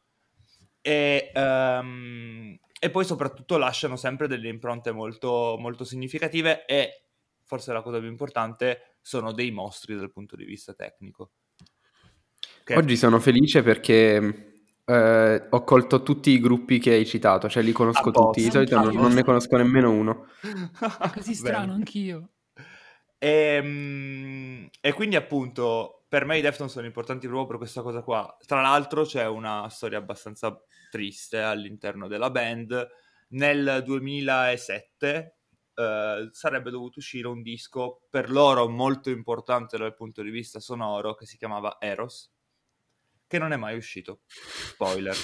E, 0.79 1.31
um, 1.35 2.57
e 2.79 2.89
poi 2.89 3.03
soprattutto 3.03 3.57
lasciano 3.57 3.97
sempre 3.97 4.29
delle 4.29 4.47
impronte 4.47 4.93
molto, 4.93 5.57
molto 5.59 5.83
significative 5.83 6.65
e 6.65 7.09
forse 7.43 7.73
la 7.73 7.81
cosa 7.81 7.99
più 7.99 8.07
importante, 8.07 8.99
sono 9.01 9.33
dei 9.33 9.51
mostri 9.51 9.97
dal 9.97 10.13
punto 10.13 10.37
di 10.37 10.45
vista 10.45 10.73
tecnico. 10.73 11.31
Che... 12.63 12.73
Oggi 12.73 12.95
sono 12.95 13.19
felice 13.19 13.63
perché 13.63 14.56
eh, 14.89 15.47
ho 15.49 15.63
colto 15.65 16.01
tutti 16.01 16.29
i 16.29 16.39
gruppi 16.39 16.79
che 16.79 16.93
hai 16.93 17.05
citato, 17.05 17.49
cioè 17.49 17.61
li 17.61 17.73
conosco 17.73 18.09
tutti, 18.09 18.41
di 18.41 18.49
solito 18.49 18.79
non, 18.79 18.95
non, 18.95 19.11
ne 19.11 19.23
conosco 19.23 19.57
nemmeno 19.57 19.91
uno. 19.91 20.27
È 20.41 21.09
così 21.13 21.33
strano, 21.33 21.73
anch'io. 21.73 22.29
E, 23.17 23.29
ehm, 23.29 24.69
e, 24.79 24.93
quindi 24.93 25.17
appunto 25.17 26.05
per 26.07 26.23
me 26.23 26.37
i 26.37 26.41
Deftones 26.41 26.71
sono 26.71 26.85
importanti 26.85 27.27
proprio 27.27 27.47
per 27.47 27.57
questa 27.57 27.81
cosa 27.81 28.01
qua. 28.01 28.37
Tra 28.45 28.61
l'altro 28.61 29.03
c'è 29.03 29.27
una 29.27 29.67
storia 29.67 29.97
abbastanza 29.97 30.57
triste 30.89 31.41
all'interno 31.41 32.07
della 32.07 32.29
band. 32.29 32.87
Nel 33.29 33.81
2007 33.83 35.37
eh, 35.73 36.29
sarebbe 36.31 36.69
dovuto 36.69 36.99
uscire 36.99 37.27
un 37.27 37.41
disco 37.41 38.03
per 38.09 38.31
loro 38.31 38.69
molto 38.69 39.09
importante 39.09 39.77
dal 39.77 39.93
punto 39.93 40.21
di 40.21 40.29
vista 40.29 40.61
sonoro 40.61 41.13
che 41.13 41.25
si 41.25 41.35
chiamava 41.37 41.75
Eros, 41.81 42.31
che 43.27 43.37
non 43.37 43.51
è 43.53 43.57
mai 43.57 43.75
uscito. 43.75 44.21
Spoiler. 44.27 45.15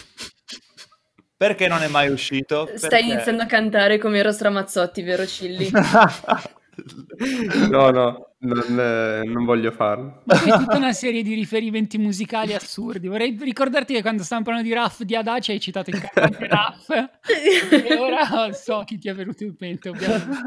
Perché 1.36 1.68
non 1.68 1.82
è 1.82 1.88
mai 1.88 2.10
uscito? 2.10 2.70
Stai 2.76 2.90
Perché... 2.90 3.06
iniziando 3.06 3.44
a 3.44 3.46
cantare 3.48 3.98
come 3.98 4.20
Eros 4.20 4.40
Ramazzotti, 4.40 5.02
vero 5.02 5.26
Cilli? 5.26 5.70
no, 7.70 7.90
no, 7.90 8.36
non, 8.38 8.80
eh, 8.80 9.24
non, 9.26 9.46
voglio 9.46 9.72
farlo. 9.72 10.24
È 10.26 10.38
tutta 10.38 10.78
una 10.78 10.94
serie 10.94 11.22
di 11.22 11.34
riferimenti 11.34 11.98
musicali 11.98 12.54
assurdi. 12.54 13.08
Vorrei 13.08 13.38
ricordarti 13.40 13.94
che 13.94 14.02
quando 14.02 14.24
stavamo 14.24 14.46
parlando 14.46 14.70
di 14.70 14.76
Raff 14.76 15.02
di 15.02 15.16
Adaci 15.16 15.52
hai 15.52 15.60
citato 15.60 15.90
il 15.90 16.00
cantante 16.00 16.48
Raff. 16.48 16.90
e 17.72 17.96
ora 17.98 18.54
so 18.54 18.84
chi 18.86 18.98
ti 18.98 19.10
è 19.10 19.14
venuto 19.14 19.44
in 19.44 19.56
mente, 19.60 19.90
ovviamente. 19.90 20.44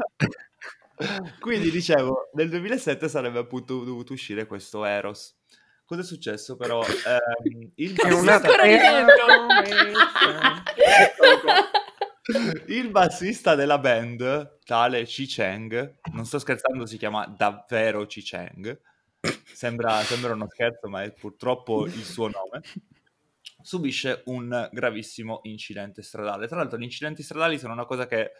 Quindi 1.39 1.69
dicevo, 1.69 2.29
nel 2.33 2.49
2007 2.49 3.07
sarebbe 3.07 3.37
appunto 3.37 3.83
dovuto 3.83 4.13
uscire 4.13 4.47
questo 4.47 4.83
Eros. 4.83 5.35
Cosa 5.87 6.01
è 6.01 6.03
successo 6.03 6.57
però? 6.57 6.83
Eh, 7.07 7.71
il 7.75 7.95
è 7.95 8.11
una... 8.11 8.41
Il 12.67 12.89
bassista 12.89 13.55
della 13.55 13.77
band, 13.79 14.59
tale 14.65 15.05
Chi 15.05 15.25
Cheng, 15.25 15.99
non 16.11 16.25
sto 16.25 16.39
scherzando, 16.39 16.85
si 16.85 16.97
chiama 16.97 17.25
davvero 17.25 18.05
Chi 18.05 18.21
Cheng, 18.21 18.81
sembra, 19.45 20.01
sembra 20.01 20.33
uno 20.33 20.49
scherzo, 20.49 20.89
ma 20.89 21.03
è 21.03 21.13
purtroppo 21.13 21.85
il 21.85 22.03
suo 22.03 22.27
nome, 22.27 22.63
subisce 23.61 24.23
un 24.25 24.67
gravissimo 24.69 25.39
incidente 25.43 26.01
stradale. 26.01 26.47
Tra 26.47 26.57
l'altro, 26.57 26.77
gli 26.77 26.83
incidenti 26.83 27.23
stradali 27.23 27.57
sono 27.57 27.71
una 27.71 27.85
cosa 27.85 28.07
che... 28.07 28.31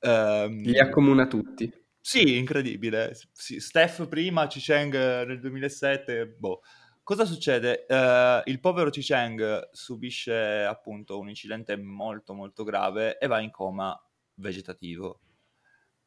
Ehm... 0.00 0.62
Li 0.62 0.80
accomuna 0.80 1.28
tutti. 1.28 1.72
Sì, 2.00 2.36
incredibile. 2.36 3.16
Sì, 3.30 3.60
Steph 3.60 4.08
prima, 4.08 4.48
Chi 4.48 4.58
Cheng 4.58 4.92
nel 5.24 5.38
2007, 5.38 6.26
boh. 6.26 6.62
Cosa 7.06 7.24
succede? 7.24 7.86
Uh, 7.88 8.42
il 8.50 8.58
povero 8.58 8.90
Chi 8.90 9.00
Cheng 9.00 9.68
subisce 9.70 10.64
appunto 10.64 11.20
un 11.20 11.28
incidente 11.28 11.76
molto 11.76 12.34
molto 12.34 12.64
grave 12.64 13.16
e 13.18 13.28
va 13.28 13.38
in 13.38 13.52
coma 13.52 13.96
vegetativo. 14.34 15.20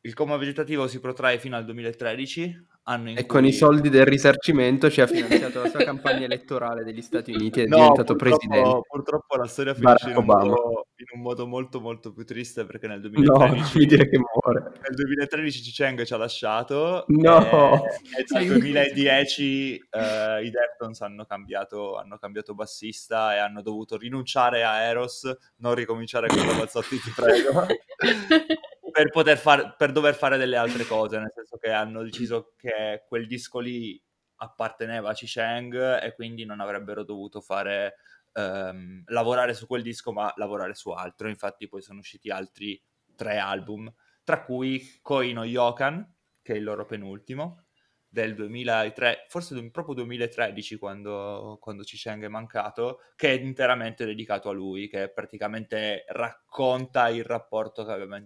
Il 0.02 0.14
coma 0.14 0.36
vegetativo 0.36 0.90
si 0.90 1.00
protrae 1.00 1.40
fino 1.40 1.56
al 1.56 1.64
2013, 1.64 2.66
anno 2.90 3.12
in 3.12 3.18
e 3.18 3.22
cui... 3.22 3.28
con 3.28 3.46
i 3.46 3.54
soldi 3.54 3.90
del 3.90 4.06
risarcimento 4.06 4.90
ci 4.90 5.02
ha 5.02 5.08
finanziato 5.08 5.62
la 5.62 5.70
sua 5.70 5.84
campagna 5.84 6.26
elettorale 6.26 6.84
degli 6.84 7.02
Stati 7.02 7.32
Uniti 7.32 7.62
e 7.62 7.64
è 7.64 7.68
no, 7.68 7.76
diventato 7.76 8.16
presidente. 8.16 8.82
Purtroppo 8.88 9.38
la 9.38 9.46
storia 9.46 9.74
finisce 9.74 10.10
in 10.10 10.18
un, 10.18 10.26
modo, 10.26 10.88
in 10.96 11.06
un, 11.14 11.22
modo, 11.22 11.46
molto 11.46 11.80
molto 11.80 12.12
più 12.12 12.26
triste 12.26 12.66
perché 12.66 12.88
nel 12.88 13.00
2013... 13.02 13.78
No, 13.78 13.86
dire 13.86 14.10
che 14.10 14.18
muore. 14.18 14.72
Nel 14.82 14.96
2013 14.96 15.62
Ciceng 15.62 16.04
ci 16.04 16.14
ha 16.14 16.18
lasciato 16.18 17.06
no. 17.08 17.86
e, 17.86 18.22
e 18.22 18.26
dal 18.28 18.46
2010 18.46 19.88
uh, 19.92 20.44
i 20.44 20.50
Deftones 20.50 21.02
hanno 21.02 21.26
cambiato, 21.26 21.98
hanno 21.98 22.18
cambiato 22.18 22.56
bassista 22.56 23.36
e 23.36 23.38
hanno 23.38 23.62
dovuto 23.62 23.98
rinunciare 23.98 24.64
a 24.64 24.82
Eros, 24.82 25.32
non 25.58 25.76
ricominciare 25.76 26.28
con 26.28 26.46
la 26.46 26.54
Mazzotti, 26.54 27.00
ti 27.00 27.14
prego. 27.16 27.66
per, 29.00 29.12
poter 29.12 29.38
far, 29.38 29.76
per 29.78 29.92
dover 29.92 30.14
fare 30.14 30.38
delle 30.38 30.58
altre 30.58 30.84
cose, 30.86 31.18
nel 31.18 31.32
senso 31.34 31.58
che 31.58 31.72
hanno 31.72 32.04
deciso 32.04 32.54
che 32.58 33.06
quel 33.08 33.28
disco 33.28 33.60
lì 33.60 34.02
apparteneva 34.42 35.10
a 35.10 35.14
Ciceng 35.14 36.02
e 36.02 36.14
quindi 36.16 36.44
non 36.44 36.60
avrebbero 36.60 37.04
dovuto 37.04 37.40
fare 37.40 37.96
um, 38.34 39.02
lavorare 39.06 39.54
su 39.54 39.68
quel 39.68 39.82
disco 39.82 40.12
ma 40.12 40.34
lavorare 40.36 40.76
su 40.76 40.90
altro. 40.90 41.30
Infatti 41.30 41.68
poi 41.70 41.82
sono 41.82 42.00
usciti 42.00 42.30
altri 42.30 42.82
tre 43.16 43.38
album 43.38 43.92
tra 44.24 44.44
cui 44.44 45.00
Koi 45.02 45.34
no 45.34 45.44
Yokan 45.44 46.16
che 46.42 46.54
è 46.54 46.58
il 46.58 46.64
loro 46.64 46.86
penultimo 46.86 47.69
del 48.12 48.34
2003, 48.34 49.26
forse 49.28 49.70
proprio 49.70 49.94
2013 49.94 50.78
quando, 50.78 51.58
quando 51.62 51.84
Ciceng 51.84 52.24
è 52.24 52.28
mancato, 52.28 53.02
che 53.16 53.30
è 53.30 53.40
interamente 53.40 54.04
dedicato 54.04 54.50
a 54.50 54.54
lui, 54.54 54.88
che 54.88 55.10
praticamente 55.10 56.06
racconta 56.08 57.10
il 57.10 57.24
rapporto 57.24 57.86
che 57.86 57.92
aveva 57.92 58.20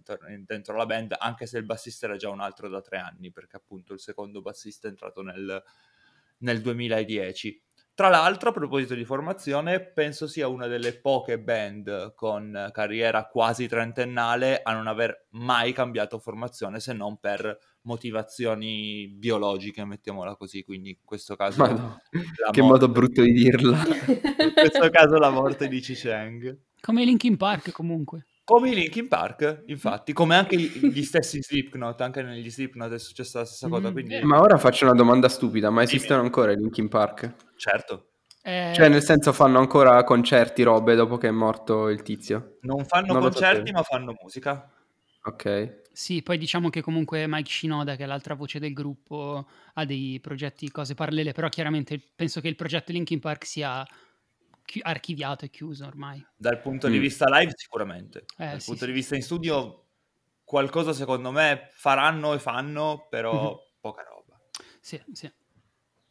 dentro 0.46 0.78
la 0.78 0.86
band, 0.86 1.16
anche 1.20 1.46
se 1.46 1.58
il 1.58 1.66
bassista 1.66 2.06
era 2.06 2.16
già 2.16 2.30
un 2.30 2.40
altro 2.40 2.70
da 2.70 2.82
tre 2.82 2.98
anni, 2.98 3.30
perché 3.32 3.58
appunto 3.58 3.94
il 3.94 4.00
secondo 4.00 4.42
bassista 4.42 4.88
è 4.88 4.92
entrato 4.92 5.22
nel, 5.22 5.62
nel 6.40 6.62
2010. 6.62 7.62
Tra 7.96 8.10
l'altro, 8.10 8.50
a 8.50 8.54
proposito 8.54 8.96
di 8.96 9.06
formazione, 9.06 9.80
penso 9.80 10.26
sia 10.28 10.48
una 10.48 10.66
delle 10.66 11.00
poche 11.00 11.40
band 11.40 12.16
con 12.16 12.72
carriera 12.72 13.28
quasi 13.28 13.68
trentennale 13.68 14.62
a 14.64 14.74
non 14.74 14.88
aver 14.88 15.28
mai 15.32 15.74
cambiato 15.74 16.18
formazione 16.18 16.80
se 16.80 16.94
non 16.94 17.20
per 17.20 17.56
motivazioni 17.84 19.08
biologiche, 19.08 19.86
mettiamola 19.86 20.36
così. 20.36 20.64
Quindi 20.64 20.90
in 20.90 20.98
questo 21.04 21.36
caso... 21.36 21.66
No. 21.66 22.02
Che 22.10 22.20
morte... 22.42 22.62
modo 22.62 22.90
brutto 22.90 23.22
di 23.22 23.32
dirla. 23.32 23.78
in 23.78 24.54
questo 24.54 24.90
caso 24.90 25.18
la 25.18 25.30
morte 25.30 25.68
di 25.68 25.80
Cheng. 25.80 26.58
Come 26.82 27.06
Linkin 27.06 27.38
Park 27.38 27.72
comunque. 27.72 28.26
Come 28.46 28.72
i 28.72 28.76
Linkin 28.76 29.08
Park, 29.08 29.64
infatti, 29.68 30.12
come 30.12 30.36
anche 30.36 30.58
gli 30.60 31.04
stessi 31.04 31.42
Slipknot, 31.42 32.02
anche 32.02 32.22
negli 32.22 32.52
Slipknot 32.52 32.92
è 32.92 33.00
successa 33.00 33.40
la 33.40 33.46
stessa 33.46 33.70
cosa. 33.70 33.90
Mm, 33.90 33.94
quindi... 33.94 34.22
Ma 34.24 34.42
ora 34.42 34.58
faccio 34.58 34.84
una 34.84 34.94
domanda 34.94 35.30
stupida, 35.30 35.70
ma 35.70 35.82
esistono 35.82 36.22
ancora 36.22 36.52
i 36.52 36.58
Linkin 36.58 36.90
Park? 36.90 37.36
Certo. 37.56 38.08
Eh... 38.42 38.74
Cioè, 38.76 38.90
nel 38.90 39.02
senso, 39.02 39.32
fanno 39.32 39.60
ancora 39.60 40.04
concerti, 40.04 40.62
robe 40.64 40.96
dopo 40.96 41.18
che 41.18 41.30
è 41.30 41.32
morto 41.32 41.88
il 41.88 42.02
tizio? 42.02 42.58
Non 42.62 42.84
fanno 42.84 43.14
non 43.14 43.22
concerti, 43.22 43.72
ma 43.72 43.82
fanno 43.82 44.14
musica. 44.22 44.70
Ok. 45.24 45.83
Sì, 45.96 46.24
poi 46.24 46.40
diciamo 46.40 46.70
che 46.70 46.82
comunque 46.82 47.26
Mike 47.28 47.50
Shinoda, 47.50 47.96
che 47.96 48.04
è 48.04 48.08
l'altra 48.08 48.34
voce 48.34 48.58
del 48.58 48.74
gruppo, 48.74 49.48
ha 49.74 49.86
dei 49.86 50.20
progetti, 50.20 50.72
cose 50.72 50.96
parallele, 50.96 51.34
però 51.34 51.50
chiaramente 51.50 52.02
penso 52.16 52.42
che 52.42 52.48
il 52.48 52.56
progetto 52.56 52.92
Linkin 52.92 53.20
Park 53.20 53.46
sia 53.46 53.88
chi- 54.66 54.82
archiviato 54.82 55.46
e 55.46 55.52
chiuso 55.52 55.86
ormai. 55.86 56.26
Dal 56.36 56.60
punto 56.60 56.88
mm. 56.88 56.92
di 56.92 56.98
vista 56.98 57.26
live 57.38 57.52
sicuramente. 57.56 58.26
Eh, 58.38 58.46
Dal 58.46 58.60
sì, 58.60 58.66
punto 58.70 58.86
sì. 58.86 58.88
di 58.88 58.98
vista 58.98 59.16
in 59.16 59.22
studio 59.22 59.86
qualcosa 60.44 60.94
secondo 60.94 61.30
me 61.30 61.70
faranno 61.72 62.34
e 62.34 62.40
fanno, 62.40 63.06
però 63.08 63.44
mm-hmm. 63.44 63.58
poca 63.80 64.02
roba. 64.02 64.42
Sì, 64.80 65.00
sì. 65.12 65.32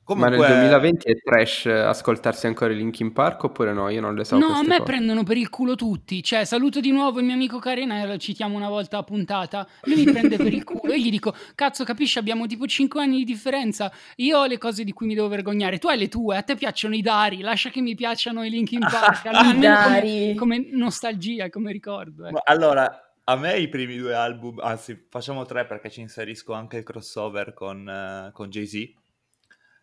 Comunque... 0.04 0.36
Ma 0.36 0.48
nel 0.48 0.56
2020 0.56 1.08
è 1.08 1.16
trash 1.22 1.66
ascoltarsi 1.66 2.46
ancora 2.48 2.72
i 2.72 2.76
Linkin 2.76 3.12
Park 3.12 3.44
oppure 3.44 3.72
no? 3.72 3.88
Io 3.88 4.00
non 4.00 4.16
le 4.16 4.24
so. 4.24 4.36
No, 4.36 4.48
a 4.48 4.62
me 4.62 4.78
cose. 4.78 4.82
prendono 4.82 5.22
per 5.22 5.36
il 5.36 5.48
culo 5.48 5.76
tutti. 5.76 6.22
Cioè, 6.24 6.44
saluto 6.44 6.80
di 6.80 6.90
nuovo 6.90 7.20
il 7.20 7.24
mio 7.24 7.34
amico 7.34 7.60
Carena, 7.60 8.04
lo 8.04 8.16
citiamo 8.16 8.56
una 8.56 8.68
volta 8.68 8.98
a 8.98 9.02
puntata. 9.04 9.66
Lui 9.82 10.04
mi 10.04 10.12
prende 10.12 10.36
per 10.36 10.52
il 10.52 10.64
culo. 10.64 10.92
Io 10.92 11.04
gli 11.04 11.10
dico, 11.10 11.32
cazzo, 11.54 11.84
capisci, 11.84 12.18
abbiamo 12.18 12.46
tipo 12.46 12.66
5 12.66 13.00
anni 13.00 13.18
di 13.18 13.24
differenza. 13.24 13.92
Io 14.16 14.38
ho 14.38 14.46
le 14.46 14.58
cose 14.58 14.82
di 14.82 14.92
cui 14.92 15.06
mi 15.06 15.14
devo 15.14 15.28
vergognare. 15.28 15.78
Tu 15.78 15.86
hai 15.86 15.98
le 15.98 16.08
tue, 16.08 16.36
a 16.36 16.42
te 16.42 16.56
piacciono 16.56 16.96
i 16.96 17.00
Dari, 17.00 17.40
lascia 17.40 17.70
che 17.70 17.80
mi 17.80 17.94
piacciono 17.94 18.44
i 18.44 18.50
Linkin 18.50 18.80
Park. 18.80 19.30
Allora, 19.52 20.00
come, 20.00 20.34
come, 20.36 20.68
nostalgia, 20.72 21.48
come 21.48 21.72
ricordo. 21.72 22.26
Eh. 22.26 22.32
Allora, 22.44 23.14
a 23.24 23.36
me 23.36 23.56
i 23.58 23.68
primi 23.68 23.96
due 23.96 24.14
album, 24.14 24.58
anzi 24.60 25.06
facciamo 25.08 25.44
tre 25.44 25.64
perché 25.64 25.90
ci 25.90 26.00
inserisco 26.00 26.52
anche 26.52 26.78
il 26.78 26.84
crossover 26.84 27.54
con, 27.54 27.86
uh, 27.86 28.32
con 28.32 28.48
Jay-Z 28.48 29.00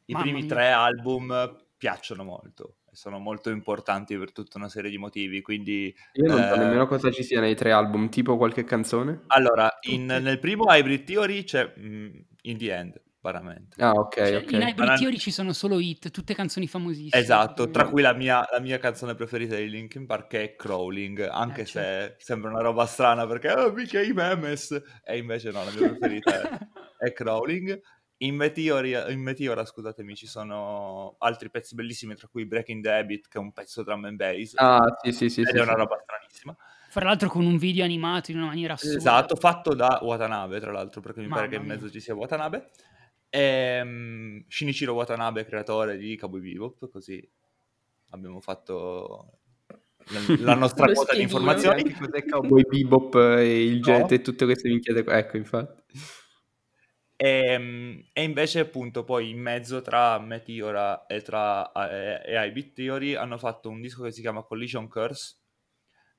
i 0.09 0.13
Mamma 0.13 0.23
primi 0.23 0.41
mia. 0.41 0.49
tre 0.49 0.71
album 0.71 1.55
piacciono 1.77 2.23
molto 2.23 2.77
e 2.91 2.95
sono 2.95 3.19
molto 3.19 3.51
importanti 3.51 4.17
per 4.17 4.31
tutta 4.31 4.57
una 4.57 4.69
serie 4.69 4.89
di 4.89 4.97
motivi. 4.97 5.41
Quindi, 5.41 5.93
Io 6.13 6.27
non 6.27 6.43
so 6.47 6.55
nemmeno 6.55 6.83
eh, 6.83 6.87
cosa 6.87 7.11
ci 7.11 7.23
sia 7.23 7.39
nei 7.39 7.55
tre 7.55 7.71
album, 7.71 8.09
tipo 8.09 8.35
qualche 8.35 8.63
canzone? 8.63 9.21
Allora, 9.27 9.77
in, 9.81 10.05
nel 10.05 10.39
primo 10.39 10.65
Hybrid 10.67 11.03
Theory 11.03 11.43
c'è 11.43 11.71
mm, 11.77 12.09
In 12.41 12.57
the 12.57 12.73
End, 12.73 13.01
veramente. 13.21 13.81
Ah, 13.81 13.91
ok, 13.91 14.15
cioè, 14.15 14.35
ok. 14.37 14.51
In 14.51 14.61
Hybrid 14.61 14.97
Theory 14.97 15.17
ci 15.17 15.29
sono 15.29 15.53
solo 15.53 15.79
hit, 15.79 16.09
tutte 16.09 16.33
canzoni 16.33 16.67
famosissime. 16.67 17.21
Esatto, 17.21 17.69
tra 17.69 17.87
cui 17.87 18.01
la 18.01 18.13
mia, 18.13 18.43
la 18.51 18.59
mia 18.59 18.79
canzone 18.79 19.13
preferita 19.13 19.55
di 19.55 19.69
Linkin 19.69 20.07
Park 20.07 20.33
è 20.33 20.55
Crawling, 20.55 21.29
anche 21.31 21.61
eh, 21.61 21.65
se 21.65 21.79
certo. 21.79 22.15
sembra 22.17 22.49
una 22.49 22.61
roba 22.61 22.87
strana 22.87 23.27
perché 23.27 23.51
oh, 23.51 23.71
mica 23.71 24.01
i 24.01 24.11
memes, 24.11 24.71
e 25.05 25.17
invece 25.17 25.51
no, 25.51 25.63
la 25.63 25.71
mia 25.71 25.89
preferita 25.89 26.41
è, 26.41 26.57
è 27.05 27.13
Crawling. 27.13 27.79
In 28.21 28.35
Meteora, 28.35 29.09
in 29.09 29.21
Meteora, 29.21 29.63
scusatemi, 29.63 30.13
ci 30.13 30.27
sono 30.27 31.15
altri 31.19 31.49
pezzi 31.49 31.73
bellissimi, 31.73 32.15
tra 32.15 32.27
cui 32.27 32.45
Breaking 32.45 32.83
the 32.83 32.91
Habit, 32.91 33.29
che 33.29 33.37
è 33.37 33.41
un 33.41 33.53
pezzo 33.53 33.81
drum 33.81 34.03
and 34.05 34.17
bass. 34.17 34.53
Ah, 34.55 34.97
sì, 35.01 35.13
sì, 35.13 35.29
sì. 35.29 35.41
Ed 35.41 35.47
sì, 35.47 35.55
è 35.55 35.61
una 35.61 35.71
sì. 35.71 35.77
roba 35.77 35.99
stranissima. 36.03 36.57
Fra 36.89 37.05
l'altro 37.05 37.29
con 37.29 37.45
un 37.45 37.57
video 37.57 37.85
animato 37.85 38.31
in 38.31 38.37
una 38.37 38.47
maniera 38.47 38.73
assurda. 38.73 38.97
Esatto, 38.97 39.35
fatto 39.37 39.73
da 39.73 39.99
Watanabe, 40.01 40.59
tra 40.59 40.71
l'altro, 40.71 40.99
perché 40.99 41.21
mi 41.21 41.27
Mamma 41.27 41.43
pare 41.43 41.51
che 41.51 41.61
in 41.61 41.67
mezzo 41.67 41.89
ci 41.89 42.01
sia 42.01 42.13
Watanabe. 42.13 42.69
E, 43.29 43.81
um, 43.81 44.43
Shinichiro 44.49 44.93
Watanabe, 44.93 45.45
creatore 45.45 45.97
di 45.97 46.17
Cowboy 46.17 46.41
Bebop, 46.41 46.89
così 46.89 47.25
abbiamo 48.09 48.41
fatto 48.41 49.39
la, 50.39 50.55
nostra 50.55 50.87
quota 50.91 51.15
di 51.15 51.21
informazioni. 51.21 51.83
Che 51.83 51.93
cos'è 51.93 52.25
Cowboy 52.25 52.63
Bebop 52.67 53.15
e 53.15 53.65
il 53.65 53.81
jet 53.81 54.09
no. 54.09 54.09
e 54.09 54.21
tutte 54.21 54.43
queste 54.43 54.67
minchiate 54.67 55.03
qua. 55.03 55.17
Ecco, 55.17 55.37
infatti. 55.37 55.83
E, 57.21 57.27
ehm, 57.27 58.05
e, 58.13 58.23
invece 58.23 58.59
appunto 58.59 59.03
poi 59.03 59.31
in 59.31 59.41
mezzo 59.41 59.81
tra 59.81 60.17
Meteora 60.19 61.05
e 61.05 61.21
tra 61.21 61.69
e, 61.73 62.21
e 62.23 62.47
iBit 62.47 62.73
Theory 62.73 63.15
hanno 63.15 63.37
fatto 63.37 63.69
un 63.69 63.81
disco 63.81 64.03
che 64.03 64.11
si 64.13 64.21
chiama 64.21 64.43
Collision 64.43 64.87
Curse 64.87 65.37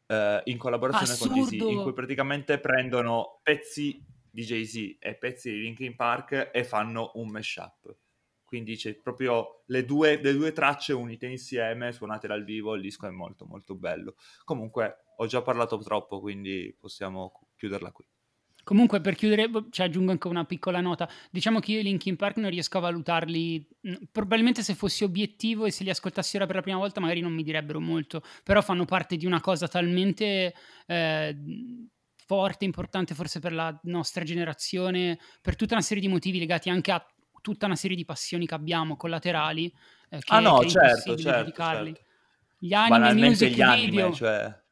eh, 0.06 0.42
in 0.44 0.58
collaborazione 0.58 1.12
Assurdo. 1.12 1.32
con 1.32 1.42
Jay-Z 1.48 1.70
in 1.70 1.82
cui 1.82 1.94
praticamente 1.94 2.58
prendono 2.58 3.40
pezzi 3.42 4.04
di 4.30 4.44
Jay-Z 4.44 4.98
e 4.98 5.14
pezzi 5.14 5.50
di 5.50 5.60
Linkin 5.60 5.96
Park 5.96 6.50
e 6.52 6.64
fanno 6.64 7.12
un 7.14 7.30
mashup. 7.30 7.96
Quindi 8.44 8.76
c'è 8.76 8.94
proprio 8.96 9.62
le 9.68 9.86
due, 9.86 10.20
le 10.20 10.34
due 10.34 10.52
tracce 10.52 10.92
unite 10.92 11.26
insieme 11.26 11.92
suonate 11.92 12.26
dal 12.26 12.44
vivo 12.44 12.74
il 12.74 12.82
disco 12.82 13.06
è 13.06 13.10
molto 13.10 13.46
molto 13.46 13.74
bello. 13.74 14.16
Comunque 14.44 15.04
ho 15.16 15.26
già 15.26 15.40
parlato 15.40 15.78
troppo 15.78 16.20
quindi 16.20 16.76
possiamo 16.78 17.48
chiuderla 17.56 17.90
qui 17.90 18.04
Comunque, 18.64 19.01
per 19.01 19.14
chiudere, 19.14 19.51
ci 19.51 19.66
cioè, 19.70 19.87
aggiungo 19.87 20.11
anche 20.11 20.29
una 20.29 20.44
piccola 20.44 20.81
nota. 20.81 21.09
Diciamo 21.31 21.61
che 21.61 21.73
io 21.73 21.81
i 21.81 21.83
Linkin 21.83 22.16
Park 22.16 22.37
non 22.37 22.51
riesco 22.51 22.79
a 22.79 22.81
valutarli. 22.81 23.66
Probabilmente 24.11 24.62
se 24.62 24.75
fossi 24.75 25.05
obiettivo 25.05 25.64
e 25.64 25.70
se 25.70 25.85
li 25.85 25.90
ascoltassi 25.90 26.37
ora 26.37 26.46
per 26.46 26.57
la 26.57 26.62
prima 26.62 26.79
volta, 26.79 27.01
magari 27.01 27.20
non 27.20 27.33
mi 27.33 27.42
direbbero 27.42 27.81
molto. 27.81 28.23
Però 28.44 28.61
fanno 28.62 28.85
parte 28.85 29.16
di 29.16 29.27
una 29.27 29.40
cosa 29.40 29.68
talmente 29.68 30.55
eh, 30.87 31.37
forte, 32.27 32.64
importante, 32.64 33.14
forse 33.14 33.40
per 33.40 33.53
la 33.53 33.79
nostra 33.85 34.25
generazione, 34.25 35.18
per 35.40 35.57
tutta 35.57 35.75
una 35.75 35.83
serie 35.83 36.03
di 36.03 36.09
motivi 36.09 36.38
legati 36.38 36.70
anche 36.70 36.92
a 36.92 37.05
tutta 37.40 37.66
una 37.66 37.77
serie 37.77 37.96
di 37.96 38.05
passioni 38.05 38.46
che 38.46 38.55
abbiamo 38.55 38.96
collaterali. 38.96 39.73
Eh, 40.09 40.18
che, 40.18 40.35
ah, 40.35 40.40
no, 40.40 40.64
certo, 40.66 41.16
certo, 41.16 41.53
certo. 41.53 42.01
Gli 42.59 42.75
anime, 42.75 43.14
music 43.14 43.55
gli 43.55 43.62
anime, 43.62 43.87
video. 43.87 44.12
Cioè... 44.12 44.62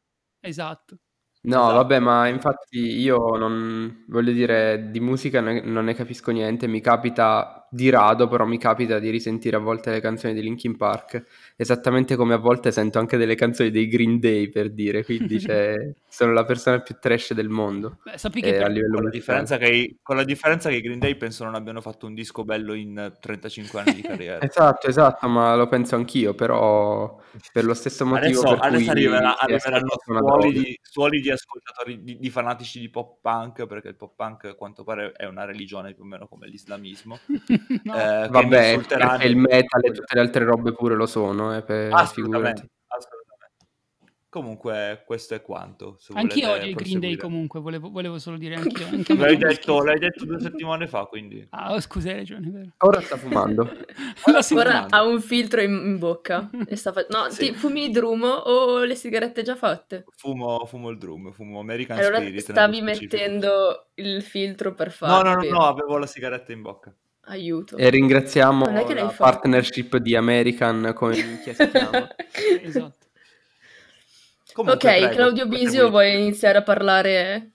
Esatto. 0.40 0.98
No, 1.40 1.56
esatto. 1.62 1.74
vabbè, 1.76 1.98
ma 2.00 2.26
infatti 2.28 2.78
io 2.78 3.36
non 3.36 4.04
voglio 4.08 4.32
dire, 4.32 4.90
di 4.90 4.98
musica 5.00 5.40
ne- 5.40 5.60
non 5.62 5.84
ne 5.84 5.94
capisco 5.94 6.30
niente, 6.32 6.66
mi 6.66 6.80
capita 6.80 7.66
di 7.70 7.90
rado, 7.90 8.28
però 8.28 8.44
mi 8.46 8.58
capita 8.58 8.98
di 8.98 9.10
risentire 9.10 9.56
a 9.56 9.60
volte 9.60 9.90
le 9.90 10.00
canzoni 10.00 10.34
di 10.34 10.42
Linkin 10.42 10.76
Park, 10.76 11.22
esattamente 11.56 12.16
come 12.16 12.34
a 12.34 12.38
volte 12.38 12.72
sento 12.72 12.98
anche 12.98 13.16
delle 13.16 13.34
canzoni 13.34 13.70
dei 13.70 13.88
Green 13.88 14.18
Day, 14.18 14.48
per 14.48 14.70
dire, 14.70 15.04
quindi 15.04 15.40
cioè, 15.40 15.74
sono 16.08 16.32
la 16.32 16.44
persona 16.44 16.80
più 16.80 16.96
trash 17.00 17.34
del 17.34 17.48
mondo. 17.48 17.98
Beh, 18.04 18.18
sappi 18.18 18.40
che 18.40 18.56
eh, 18.56 18.62
a 18.62 18.68
livello 18.68 18.96
con, 18.96 19.04
la 19.04 19.10
differenza 19.10 19.56
che 19.58 19.68
i, 19.68 19.96
con 20.02 20.16
la 20.16 20.24
differenza 20.24 20.68
che 20.68 20.76
i 20.76 20.80
Green 20.80 20.98
Day 20.98 21.16
penso 21.16 21.44
non 21.44 21.54
abbiano 21.54 21.80
fatto 21.80 22.06
un 22.06 22.14
disco 22.14 22.44
bello 22.44 22.74
in 22.74 23.12
35 23.20 23.80
anni 23.80 23.94
di 23.94 24.02
carriera. 24.02 24.40
esatto, 24.46 24.86
esatto, 24.86 25.28
ma 25.28 25.54
lo 25.54 25.68
penso 25.68 25.94
anch'io, 25.94 26.34
però 26.34 27.20
per 27.52 27.64
lo 27.64 27.74
stesso 27.74 28.04
motivo 28.06 28.40
adesso, 28.40 28.56
per 28.56 28.66
adesso 28.66 28.82
cui 28.82 28.90
arriverà, 28.90 29.38
arriveranno 29.38 29.94
suoli 30.02 30.52
di, 30.52 30.78
suoli 30.82 31.20
di 31.20 31.30
ascoltatori, 31.30 32.02
di, 32.02 32.18
di, 32.18 32.30
fanatici 32.30 32.80
di 32.80 32.88
pop 32.88 33.18
punk, 33.20 33.66
perché 33.66 33.88
il 33.88 33.96
pop 33.96 34.14
punk 34.16 34.44
a 34.44 34.54
quanto 34.54 34.84
pare 34.84 35.12
è 35.12 35.26
una 35.26 35.44
religione 35.44 35.94
più 35.94 36.04
o 36.04 36.06
meno 36.06 36.26
come 36.26 36.46
l'islamismo. 36.48 37.18
no. 37.84 37.94
eh, 37.94 38.28
Vabbè, 38.28 39.24
il 39.24 39.36
metal 39.36 39.84
e 39.84 39.90
tutte 39.92 40.14
le 40.14 40.20
altre 40.20 40.44
robe 40.44 40.72
pure 40.72 40.94
lo 40.94 41.06
sono, 41.06 41.56
eh, 41.56 41.62
per 41.62 41.92
assolutamente, 41.92 42.68
assolutamente. 42.86 43.18
Comunque 44.30 45.04
questo 45.06 45.34
è 45.34 45.40
quanto. 45.40 45.98
Anch'io 46.12 46.50
odio 46.50 46.68
i 46.68 46.74
Green 46.74 47.00
Day 47.00 47.16
comunque, 47.16 47.60
volevo, 47.60 47.88
volevo 47.88 48.18
solo 48.18 48.36
dire 48.36 48.56
anch'io. 48.56 48.84
Anche 48.92 49.16
l'hai, 49.16 49.38
detto, 49.38 49.82
l'hai, 49.82 49.98
detto, 49.98 50.26
due 50.26 50.38
settimane 50.38 50.86
fa, 50.86 51.06
quindi... 51.06 51.46
Ah, 51.48 51.72
oh, 51.72 51.80
scusa, 51.80 52.10
hai 52.10 52.16
ragione. 52.16 52.74
Ora 52.76 53.00
sta 53.00 53.16
fumando. 53.16 53.62
Ora, 54.28 54.40
Ora 54.50 54.86
ha 54.90 55.02
un 55.02 55.22
filtro 55.22 55.62
in, 55.62 55.72
in 55.72 55.98
bocca. 55.98 56.50
E 56.66 56.76
sta 56.76 56.92
fa... 56.92 57.06
No, 57.08 57.30
sì. 57.30 57.46
ti 57.46 57.54
fumi 57.54 57.86
il 57.86 57.90
drum 57.90 58.22
o 58.22 58.84
le 58.84 58.94
sigarette 58.96 59.42
già 59.42 59.56
fatte? 59.56 60.04
Fumo, 60.14 60.62
fumo 60.66 60.90
il 60.90 60.98
drum, 60.98 61.32
fumo 61.32 61.60
American 61.60 61.98
allora 61.98 62.18
Spirit. 62.18 62.50
stavi 62.50 62.82
mettendo 62.82 63.88
il 63.94 64.22
filtro 64.22 64.74
per 64.74 64.92
fare... 64.92 65.10
No, 65.10 65.34
no, 65.34 65.42
no, 65.42 65.48
no, 65.48 65.66
avevo 65.66 65.96
la 65.96 66.06
sigaretta 66.06 66.52
in 66.52 66.60
bocca. 66.60 66.94
Aiuto. 67.28 67.76
E 67.76 67.90
ringraziamo 67.90 68.64
la 68.70 69.14
partnership 69.16 69.96
di 69.98 70.16
American, 70.16 70.92
come 70.96 71.14
si 71.14 71.38
chiama. 71.44 72.08
esatto. 72.62 72.96
Comunque, 74.52 74.88
ok, 74.88 74.98
prego, 74.98 75.14
Claudio 75.14 75.46
Bisio 75.46 75.90
vuoi 75.90 76.20
iniziare 76.20 76.58
a 76.58 76.62
parlare 76.62 77.52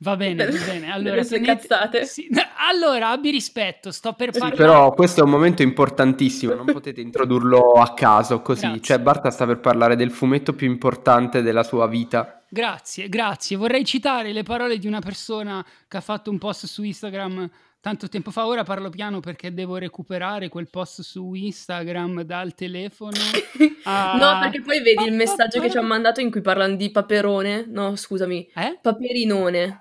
Va 0.00 0.16
bene, 0.16 0.46
va 0.46 0.64
bene. 0.64 0.90
Allora, 0.92 1.24
tenete... 1.24 1.40
cazzate. 1.40 2.04
Sì. 2.04 2.28
Allora, 2.68 3.10
abbi 3.10 3.30
rispetto, 3.30 3.90
sto 3.90 4.12
per 4.12 4.30
parlare. 4.30 4.54
Sì, 4.54 4.62
però 4.62 4.92
questo 4.92 5.20
è 5.20 5.24
un 5.24 5.30
momento 5.30 5.62
importantissimo, 5.62 6.54
non 6.54 6.66
potete 6.66 7.00
introdurlo 7.00 7.72
a 7.72 7.94
caso 7.94 8.40
così. 8.40 8.62
Grazie. 8.62 8.80
Cioè, 8.80 8.98
Barta 9.00 9.30
sta 9.30 9.46
per 9.46 9.58
parlare 9.58 9.96
del 9.96 10.12
fumetto 10.12 10.52
più 10.52 10.68
importante 10.68 11.42
della 11.42 11.64
sua 11.64 11.88
vita. 11.88 12.44
Grazie, 12.48 13.08
grazie. 13.08 13.56
Vorrei 13.56 13.84
citare 13.84 14.32
le 14.32 14.44
parole 14.44 14.78
di 14.78 14.86
una 14.86 15.00
persona 15.00 15.64
che 15.88 15.96
ha 15.96 16.00
fatto 16.00 16.30
un 16.30 16.38
post 16.38 16.66
su 16.66 16.82
Instagram 16.84 17.50
tanto 17.80 18.08
tempo 18.08 18.30
fa. 18.30 18.46
Ora 18.46 18.62
parlo 18.62 18.90
piano 18.90 19.20
perché 19.20 19.52
devo 19.52 19.76
recuperare 19.76 20.48
quel 20.48 20.68
post 20.68 21.02
su 21.02 21.34
Instagram 21.34 22.22
dal 22.22 22.54
telefono. 22.54 23.16
Ah. 23.84 24.18
no, 24.18 24.40
perché 24.40 24.60
poi 24.60 24.82
vedi 24.82 25.04
il 25.04 25.14
messaggio 25.14 25.60
che 25.60 25.70
ci 25.70 25.78
ha 25.78 25.82
mandato 25.82 26.20
in 26.20 26.30
cui 26.30 26.42
parlano 26.42 26.76
di 26.76 26.90
paperone. 26.90 27.64
No, 27.66 27.96
scusami. 27.96 28.50
Eh? 28.54 28.78
Paperinone. 28.82 29.80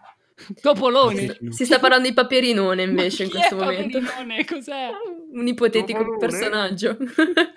Topolone. 0.61 1.37
Si 1.49 1.65
sta 1.65 1.79
parlando 1.79 2.07
di 2.07 2.13
paperinone 2.13 2.83
invece 2.83 3.23
in 3.23 3.29
questo 3.29 3.57
momento. 3.57 3.99
Paperinone, 3.99 4.45
cos'è? 4.45 4.89
Un 5.33 5.45
ipotetico 5.45 5.99
Topolone. 5.99 6.19
personaggio. 6.19 6.97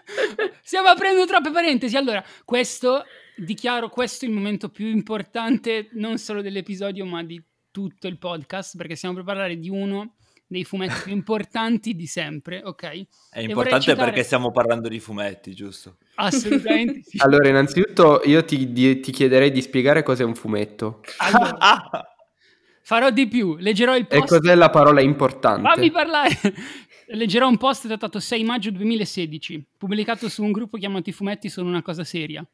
Stiamo 0.64 0.88
aprendo 0.88 1.24
troppe 1.24 1.53
parentesi. 1.53 1.96
Allora, 1.96 2.24
questo 2.44 3.05
dichiaro 3.37 3.88
questo 3.88 4.24
il 4.24 4.33
momento 4.33 4.70
più 4.70 4.87
importante 4.87 5.88
non 5.92 6.18
solo 6.18 6.42
dell'episodio, 6.42 7.05
ma 7.05 7.22
di 7.22 7.40
tutto 7.70 8.09
il 8.09 8.18
podcast, 8.18 8.76
perché 8.76 8.96
stiamo 8.96 9.14
per 9.14 9.24
parlare 9.24 9.57
di 9.59 9.68
uno 9.68 10.16
dei 10.50 10.64
fumetti 10.64 11.02
più 11.04 11.12
importanti 11.12 11.94
di 11.94 12.08
sempre, 12.08 12.60
ok? 12.64 13.06
È 13.30 13.38
importante 13.38 13.82
citare... 13.82 14.06
perché 14.06 14.24
stiamo 14.24 14.50
parlando 14.50 14.88
di 14.88 14.98
fumetti, 14.98 15.54
giusto? 15.54 15.98
Assolutamente 16.16 17.02
sì. 17.04 17.18
Allora, 17.22 17.48
innanzitutto 17.48 18.20
io 18.24 18.44
ti, 18.44 18.72
di, 18.72 18.98
ti, 18.98 19.12
chiederei 19.12 19.52
di 19.52 19.62
spiegare 19.62 20.02
cos'è 20.02 20.24
un 20.24 20.34
fumetto. 20.34 21.02
Allora, 21.18 21.88
farò 22.82 23.10
di 23.10 23.28
più, 23.28 23.54
leggerò 23.58 23.96
il 23.96 24.08
post... 24.08 24.24
E 24.24 24.38
cos'è 24.38 24.56
la 24.56 24.70
parola 24.70 25.00
importante? 25.00 25.68
Fammi 25.68 25.90
parlare! 25.92 26.30
Leggerò 27.12 27.48
un 27.48 27.56
post 27.56 27.86
datato 27.86 28.18
6 28.18 28.42
maggio 28.42 28.70
2016, 28.72 29.66
pubblicato 29.78 30.28
su 30.28 30.42
un 30.42 30.52
gruppo 30.52 30.78
chiamato 30.78 31.10
I 31.10 31.12
fumetti 31.12 31.48
sono 31.48 31.68
una 31.68 31.82
cosa 31.82 32.02
seria. 32.02 32.44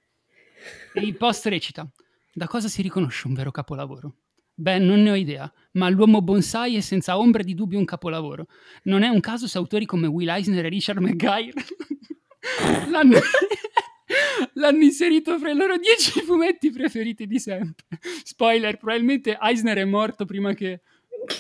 Il 0.95 1.17
post 1.17 1.47
recita, 1.47 1.87
da 2.33 2.47
cosa 2.47 2.69
si 2.69 2.83
riconosce 2.83 3.27
un 3.27 3.35
vero 3.35 3.51
capolavoro? 3.51 4.15
Beh, 4.59 4.79
non 4.79 5.03
ne 5.03 5.11
ho 5.11 5.15
idea, 5.15 5.53
ma 5.73 5.91
l'uomo 5.91 6.23
bonsai 6.23 6.77
è 6.77 6.81
senza 6.81 7.19
ombra 7.19 7.43
di 7.43 7.55
dubbio 7.55 7.79
un 7.79 7.85
capolavoro. 7.85 8.47
Non 8.85 9.03
è 9.03 9.09
un 9.09 9.21
caso 9.21 9.47
se 9.47 9.59
autori 9.59 9.85
come 9.85 10.07
Will 10.07 10.31
Eisner 10.31 10.65
e 10.65 10.69
Richard 10.71 10.99
McGuire 10.99 11.53
l'hanno... 12.91 13.19
l'hanno 14.55 14.83
inserito 14.83 15.39
fra 15.39 15.51
i 15.51 15.55
loro 15.55 15.77
dieci 15.77 16.21
fumetti 16.21 16.71
preferiti 16.71 17.27
di 17.27 17.39
sempre. 17.39 17.85
Spoiler, 18.23 18.79
probabilmente 18.79 19.37
Eisner 19.39 19.77
è 19.77 19.85
morto 19.85 20.25
prima 20.25 20.55
che 20.55 20.81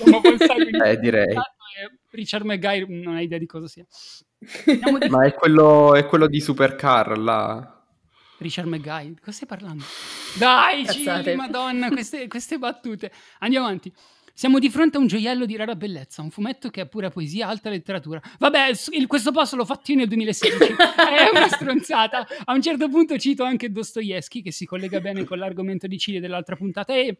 l'uomo 0.04 0.20
bonsai... 0.20 0.68
eh, 0.84 0.98
direi. 0.98 1.34
Richard 2.10 2.44
McGuire 2.44 2.86
non 2.86 3.14
ha 3.14 3.20
idea 3.22 3.38
di 3.38 3.46
cosa 3.46 3.66
sia. 3.66 3.86
Ma 5.08 5.24
è 5.24 5.32
quello, 5.32 5.94
è 5.94 6.06
quello 6.06 6.26
di 6.26 6.40
Supercar, 6.40 7.16
là... 7.16 7.70
Richard 8.38 8.68
McGuire, 8.68 9.14
cosa 9.20 9.32
stai 9.32 9.48
parlando? 9.48 9.84
Dai, 10.36 10.86
Cili, 10.88 11.34
madonna, 11.34 11.88
queste, 11.88 12.28
queste 12.28 12.58
battute. 12.58 13.10
Andiamo 13.38 13.66
avanti. 13.66 13.92
Siamo 14.34 14.58
di 14.58 14.68
fronte 14.68 14.98
a 14.98 15.00
un 15.00 15.06
gioiello 15.06 15.46
di 15.46 15.56
rara 15.56 15.74
bellezza, 15.74 16.20
un 16.20 16.30
fumetto 16.30 16.68
che 16.68 16.82
ha 16.82 16.86
pura 16.86 17.08
poesia, 17.08 17.48
alta 17.48 17.70
letteratura. 17.70 18.20
Vabbè, 18.38 18.68
il, 18.90 19.06
questo 19.06 19.32
posto 19.32 19.56
l'ho 19.56 19.64
fatto 19.64 19.92
io 19.92 19.96
nel 19.96 20.08
2016. 20.08 20.74
È 20.76 21.30
una 21.32 21.48
stronzata. 21.48 22.26
A 22.44 22.52
un 22.52 22.60
certo 22.60 22.90
punto 22.90 23.16
cito 23.16 23.44
anche 23.44 23.70
Dostoevsky, 23.70 24.42
che 24.42 24.52
si 24.52 24.66
collega 24.66 25.00
bene 25.00 25.24
con 25.24 25.38
l'argomento 25.38 25.86
di 25.86 25.98
Cili 25.98 26.20
dell'altra 26.20 26.54
puntata. 26.54 26.94
E 26.94 27.16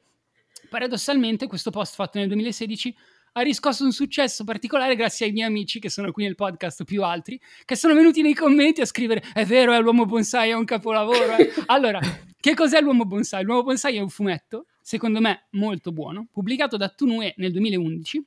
paradossalmente, 0.69 1.47
questo 1.47 1.71
post 1.71 1.95
fatto 1.95 2.19
nel 2.19 2.29
2016 2.29 2.95
ha 3.39 3.43
riscosso 3.43 3.85
un 3.85 3.93
successo 3.93 4.45
particolare 4.45 4.97
grazie 4.97 5.27
ai 5.27 5.33
miei 5.33 5.47
amici 5.47 5.79
che 5.79 5.91
sono 5.91 6.11
qui 6.11 6.25
nel 6.25 6.35
podcast 6.35 6.85
più 6.85 7.03
altri, 7.03 7.39
che 7.67 7.77
sono 7.77 7.95
venuti 7.95 8.23
nei 8.23 8.35
commenti 8.35 8.81
a 8.81 8.87
scrivere 8.87 9.23
è 9.35 9.45
vero, 9.45 9.75
è 9.75 9.81
l'uomo 9.81 10.07
bonsai, 10.07 10.51
è 10.51 10.55
un 10.55 10.65
capolavoro. 10.65 11.37
Eh. 11.37 11.53
allora, 11.67 12.01
che 12.41 12.55
cos'è 12.55 12.81
l'uomo 12.81 13.05
bonsai? 13.05 13.45
L'uomo 13.45 13.63
bonsai 13.63 13.97
è 13.97 14.01
un 14.01 14.09
fumetto, 14.09 14.67
secondo 14.81 15.21
me 15.21 15.49
molto 15.51 15.93
buono, 15.93 16.29
pubblicato 16.33 16.79
da 16.79 16.89
Tunue 16.89 17.35
nel 17.37 17.53
2011 17.53 18.27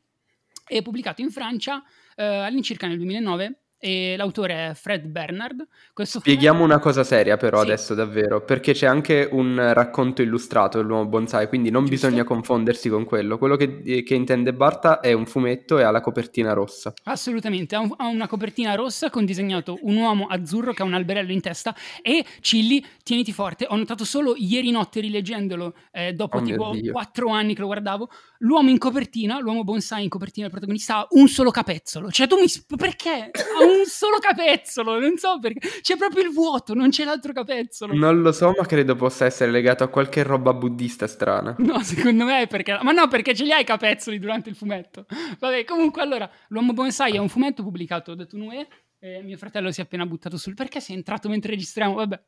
e 0.68 0.82
pubblicato 0.84 1.22
in 1.22 1.32
Francia 1.32 1.84
eh, 2.16 2.24
all'incirca 2.24 2.86
nel 2.86 2.98
2009 2.98 3.59
e 3.80 4.16
l'autore 4.18 4.70
è 4.70 4.74
Fred 4.74 5.06
Bernard. 5.06 5.66
Questo 5.94 6.20
Spieghiamo 6.20 6.60
fumetto... 6.60 6.74
una 6.74 6.84
cosa 6.84 7.04
seria 7.04 7.38
però 7.38 7.60
sì. 7.60 7.66
adesso 7.66 7.94
davvero, 7.96 8.44
perché 8.44 8.74
c'è 8.74 8.86
anche 8.86 9.28
un 9.32 9.72
racconto 9.74 10.22
illustrato 10.22 10.78
dell'uomo 10.78 11.06
bonsai, 11.06 11.48
quindi 11.48 11.72
non 11.72 11.86
Giusto. 11.86 12.08
bisogna 12.08 12.24
confondersi 12.26 12.90
con 12.90 13.06
quello. 13.06 13.38
Quello 13.38 13.56
che, 13.56 14.04
che, 14.04 14.14
intende 14.14 14.54
Barta 14.54 15.00
è 15.00 15.14
un 15.14 15.26
fumetto 15.26 15.80
e 15.80 15.84
ha 15.84 15.92
la 15.92 16.02
copertina 16.02 16.54
rossa. 16.54 16.94
Assolutamente, 17.04 17.76
ha, 17.76 17.80
un, 17.80 17.94
ha, 17.96 18.08
una 18.08 18.28
copertina 18.28 18.76
rossa 18.76 19.10
con 19.10 19.24
disegnato 19.24 19.78
un 19.84 19.96
uomo 19.96 20.28
azzurro 20.28 20.74
che 20.74 20.82
ha 20.82 20.86
un 20.86 20.94
alberello 20.94 21.32
in 21.32 21.42
testa 21.42 21.74
e 22.02 22.26
Cilli, 22.42 22.86
tieniti 23.04 23.32
forte, 23.32 23.66
ho 23.70 23.76
notato 23.78 24.04
solo 24.04 24.36
ieri 24.38 24.72
notte 24.72 25.00
rileggendolo, 25.00 25.74
eh, 25.92 26.14
dopo 26.14 26.38
oh 26.38 26.42
tipo 26.42 26.76
quattro 26.92 27.30
anni 27.30 27.54
che 27.54 27.62
lo 27.62 27.68
guardavo, 27.68 28.10
l'uomo 28.40 28.70
in 28.70 28.78
copertina, 28.78 29.40
l'uomo 29.40 29.64
bonsai 29.64 30.04
in 30.04 30.10
copertina 30.10 30.48
del 30.48 30.52
protagonista 30.52 30.98
ha 30.98 31.08
un 31.12 31.28
solo 31.28 31.52
capezzolo. 31.52 32.12
Cioè 32.12 32.28
tu 32.28 32.36
mi... 32.36 32.48
perché? 32.76 33.32
Ha 33.32 33.64
un 33.64 33.69
solo 33.86 34.18
capezzolo, 34.20 35.00
non 35.00 35.18
so 35.18 35.40
perché. 35.40 35.68
C'è 35.82 35.98
proprio 35.98 36.24
il 36.24 36.30
vuoto, 36.32 36.74
non 36.74 36.90
c'è 36.90 37.04
l'altro 37.04 37.34
capezzolo. 37.34 37.94
Non 37.94 38.22
lo 38.22 38.32
so, 38.32 38.54
ma 38.58 38.66
credo 38.66 38.96
possa 38.96 39.26
essere 39.26 39.52
legato 39.52 39.84
a 39.84 39.88
qualche 39.88 40.24
roba 40.24 40.54
buddista 40.54 41.08
strana. 41.08 41.56
No, 41.60 41.82
secondo 41.84 42.26
me 42.26 42.42
è 42.42 42.48
perché... 42.48 42.78
Ma 42.82 42.92
no, 42.92 43.08
perché 43.08 43.34
ce 43.34 43.44
li 43.44 43.52
hai 43.52 43.62
i 43.62 43.66
capezzoli 43.66 44.20
durante 44.20 44.50
il 44.50 44.56
fumetto. 44.56 45.06
Vabbè, 45.40 45.64
comunque 45.66 46.02
allora, 46.02 46.30
L'Uomo 46.50 46.74
Bonsai 46.74 47.16
è 47.16 47.20
un 47.20 47.30
fumetto 47.30 47.64
pubblicato 47.64 48.16
da 48.16 48.26
Tunue. 48.26 48.68
Eh, 49.00 49.22
mio 49.24 49.38
fratello 49.38 49.72
si 49.72 49.82
è 49.82 49.84
appena 49.84 50.06
buttato 50.06 50.38
sul... 50.38 50.54
Perché 50.54 50.80
sei 50.80 50.96
entrato 50.96 51.30
mentre 51.30 51.52
registriamo? 51.52 51.96
Vabbè. 51.96 52.22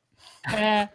Eh, 0.58 0.90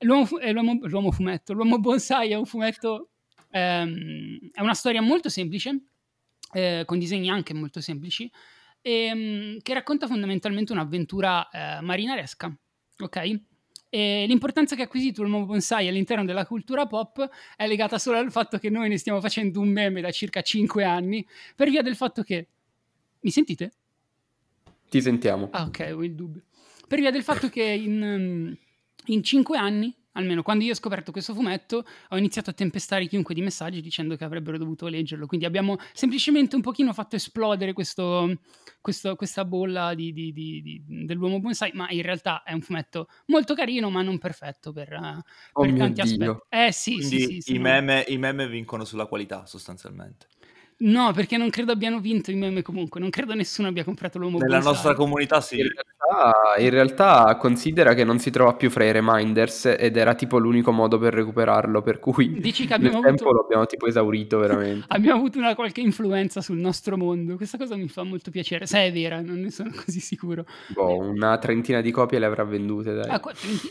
l'uomo, 0.00 0.26
fu- 0.26 0.38
eh, 0.38 0.52
l'uomo, 0.52 0.78
l'uomo, 0.82 1.10
fumetto. 1.10 1.52
L'Uomo 1.52 1.78
Bonsai 1.78 2.30
è 2.30 2.34
un 2.34 2.46
fumetto... 2.46 3.08
Ehm, 3.54 4.38
è 4.50 4.62
una 4.62 4.72
storia 4.72 5.02
molto 5.02 5.28
semplice, 5.28 5.82
eh, 6.54 6.84
con 6.86 6.98
disegni 6.98 7.28
anche 7.28 7.52
molto 7.52 7.82
semplici, 7.82 8.30
ehm, 8.82 9.58
che 9.62 9.74
racconta 9.74 10.06
fondamentalmente 10.06 10.72
un'avventura 10.72 11.48
eh, 11.48 11.80
marinaresca, 11.80 12.54
ok? 12.98 13.40
E 13.88 14.24
l'importanza 14.26 14.74
che 14.74 14.82
ha 14.82 14.84
acquisito 14.84 15.22
il 15.22 15.28
nuovo 15.28 15.46
bonsai 15.46 15.86
all'interno 15.86 16.24
della 16.24 16.46
cultura 16.46 16.86
pop 16.86 17.28
è 17.56 17.66
legata 17.66 17.98
solo 17.98 18.18
al 18.18 18.30
fatto 18.30 18.58
che 18.58 18.70
noi 18.70 18.88
ne 18.88 18.96
stiamo 18.96 19.20
facendo 19.20 19.60
un 19.60 19.68
meme 19.68 20.00
da 20.00 20.10
circa 20.10 20.40
5 20.40 20.82
anni, 20.84 21.26
per 21.54 21.68
via 21.68 21.82
del 21.82 21.96
fatto 21.96 22.22
che... 22.22 22.48
Mi 23.20 23.30
sentite? 23.30 23.72
Ti 24.88 25.00
sentiamo. 25.00 25.48
Ah, 25.52 25.64
ok, 25.64 25.92
ho 25.94 26.02
il 26.02 26.14
dubbio. 26.14 26.42
Per 26.88 26.98
via 26.98 27.10
del 27.10 27.22
fatto 27.22 27.48
che 27.48 27.62
in, 27.62 28.56
in 29.06 29.22
5 29.22 29.56
anni 29.56 29.94
almeno 30.12 30.42
quando 30.42 30.64
io 30.64 30.72
ho 30.72 30.76
scoperto 30.76 31.12
questo 31.12 31.34
fumetto, 31.34 31.84
ho 32.08 32.16
iniziato 32.16 32.50
a 32.50 32.52
tempestare 32.52 33.06
chiunque 33.06 33.34
di 33.34 33.42
messaggi 33.42 33.80
dicendo 33.80 34.16
che 34.16 34.24
avrebbero 34.24 34.58
dovuto 34.58 34.86
leggerlo. 34.86 35.26
Quindi 35.26 35.46
abbiamo 35.46 35.76
semplicemente 35.92 36.56
un 36.56 36.62
pochino 36.62 36.92
fatto 36.92 37.16
esplodere 37.16 37.72
questo, 37.72 38.38
questo, 38.80 39.16
questa 39.16 39.44
bolla 39.44 39.94
di, 39.94 40.12
di, 40.12 40.32
di, 40.32 40.82
dell'uomo 40.86 41.40
bonsai, 41.40 41.70
ma 41.74 41.88
in 41.90 42.02
realtà 42.02 42.42
è 42.42 42.52
un 42.52 42.60
fumetto 42.60 43.08
molto 43.26 43.54
carino, 43.54 43.90
ma 43.90 44.02
non 44.02 44.18
perfetto 44.18 44.72
per, 44.72 44.92
oh 45.52 45.62
per 45.62 45.74
tanti 45.74 46.02
Dio. 46.02 46.02
aspetti. 46.02 46.46
Eh 46.48 46.72
sì, 46.72 46.94
Quindi 46.96 47.20
sì, 47.20 47.40
sì, 47.40 47.54
i, 47.54 47.58
meme, 47.58 48.04
i 48.08 48.18
meme 48.18 48.46
vincono 48.48 48.84
sulla 48.84 49.06
qualità 49.06 49.46
sostanzialmente. 49.46 50.26
No, 50.84 51.12
perché 51.12 51.36
non 51.36 51.48
credo 51.50 51.72
abbiano 51.72 52.00
vinto 52.00 52.30
i 52.30 52.34
meme 52.34 52.62
comunque, 52.62 52.98
non 52.98 53.10
credo 53.10 53.34
nessuno 53.34 53.68
abbia 53.68 53.84
comprato 53.84 54.18
l'uomo 54.18 54.38
Nella 54.38 54.54
bonsai. 54.54 54.72
nostra 54.72 54.94
comunità 54.94 55.40
sì. 55.40 55.58
In 55.58 55.68
realtà, 55.72 56.32
in 56.58 56.70
realtà, 56.70 57.36
considera 57.36 57.94
che 57.94 58.02
non 58.02 58.18
si 58.18 58.30
trova 58.30 58.54
più 58.54 58.68
fra 58.68 58.84
i 58.84 58.90
reminders 58.90 59.76
ed 59.78 59.96
era 59.96 60.14
tipo 60.14 60.38
l'unico 60.38 60.72
modo 60.72 60.98
per 60.98 61.14
recuperarlo, 61.14 61.82
per 61.82 62.00
cui 62.00 62.40
Dici 62.40 62.66
che 62.66 62.74
abbiamo 62.74 62.98
nel 62.98 63.06
avuto... 63.06 63.16
tempo 63.24 63.32
lo 63.32 63.44
abbiamo 63.44 63.66
tipo 63.66 63.86
esaurito 63.86 64.38
veramente. 64.38 64.86
abbiamo 64.90 65.18
avuto 65.18 65.38
una 65.38 65.54
qualche 65.54 65.80
influenza 65.80 66.40
sul 66.40 66.58
nostro 66.58 66.96
mondo, 66.96 67.36
questa 67.36 67.58
cosa 67.58 67.76
mi 67.76 67.88
fa 67.88 68.02
molto 68.02 68.32
piacere, 68.32 68.66
se 68.66 68.80
è 68.80 68.92
vera, 68.92 69.20
non 69.20 69.38
ne 69.38 69.50
sono 69.50 69.70
così 69.84 70.00
sicuro. 70.00 70.44
Boh, 70.68 70.98
una 70.98 71.38
trentina 71.38 71.80
di 71.80 71.92
copie 71.92 72.18
le 72.18 72.26
avrà 72.26 72.42
vendute, 72.42 72.92
dai. 72.92 73.08
Ah, 73.08 73.20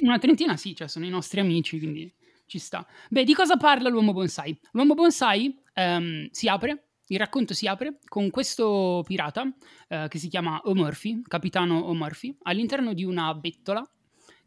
una 0.01 0.17
trentina 0.17 0.55
sì, 0.55 0.73
cioè 0.73 0.87
sono 0.87 1.05
i 1.05 1.09
nostri 1.09 1.41
amici, 1.41 1.77
quindi 1.77 2.11
ci 2.45 2.57
sta. 2.57 2.85
Beh, 3.09 3.25
di 3.25 3.33
cosa 3.33 3.57
parla 3.57 3.89
l'uomo 3.89 4.13
bonsai? 4.13 4.57
L'uomo 4.71 4.93
bonsai 4.93 5.59
um, 5.75 6.27
si 6.31 6.47
apre 6.47 6.90
il 7.11 7.19
racconto 7.19 7.53
si 7.53 7.67
apre 7.67 7.99
con 8.07 8.29
questo 8.29 9.03
pirata 9.05 9.43
eh, 9.89 10.07
che 10.09 10.17
si 10.17 10.29
chiama 10.29 10.61
O'Murphy, 10.63 11.21
capitano 11.27 11.85
O'Murphy, 11.89 12.37
all'interno 12.43 12.93
di 12.93 13.03
una 13.03 13.33
bettola 13.33 13.87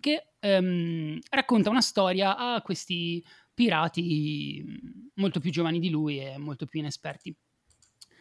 che 0.00 0.28
ehm, 0.40 1.18
racconta 1.30 1.68
una 1.68 1.82
storia 1.82 2.36
a 2.36 2.62
questi 2.62 3.22
pirati 3.52 4.64
molto 5.14 5.40
più 5.40 5.50
giovani 5.50 5.78
di 5.78 5.90
lui 5.90 6.18
e 6.18 6.38
molto 6.38 6.64
più 6.64 6.80
inesperti. 6.80 7.34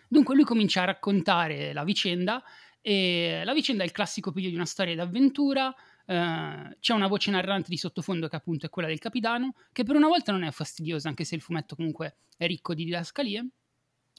Dunque 0.10 0.36
lui 0.36 0.44
comincia 0.44 0.82
a 0.82 0.86
raccontare 0.86 1.72
la 1.72 1.86
vicenda 1.86 2.44
e 2.82 3.44
la 3.46 3.54
vicenda 3.54 3.84
è 3.84 3.86
il 3.86 3.94
classico 3.94 4.32
piglio 4.32 4.50
di 4.50 4.56
una 4.56 4.66
storia 4.66 4.96
d'avventura, 4.96 5.74
Uh, 6.06 6.68
c'è 6.82 6.94
una 6.94 7.08
voce 7.08 7.32
narrante 7.32 7.70
di 7.70 7.78
sottofondo 7.78 8.28
che 8.28 8.36
appunto 8.36 8.66
è 8.66 8.70
quella 8.70 8.90
del 8.90 9.00
capitano, 9.00 9.54
che 9.72 9.86
per 9.86 9.96
una 9.96 10.10
volta 10.10 10.34
non 10.34 10.44
è 10.44 10.52
fastidiosa, 10.52 11.08
anche 11.08 11.24
se 11.24 11.36
il 11.36 11.40
fumetto 11.40 11.78
comunque 11.78 12.18
è 12.36 12.46
ricco 12.46 12.74
di 12.74 12.84
didascalie 12.84 13.48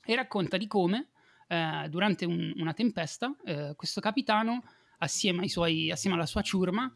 e 0.05 0.15
racconta 0.15 0.57
di 0.57 0.67
come 0.67 1.09
eh, 1.49 1.87
durante 1.89 2.25
un, 2.25 2.53
una 2.57 2.73
tempesta 2.73 3.35
eh, 3.45 3.75
questo 3.77 4.01
capitano, 4.01 4.63
assieme, 4.99 5.49
suoi, 5.49 5.91
assieme, 5.91 6.17
alla 6.17 6.27
sua 6.27 6.43
ciurma, 6.43 6.93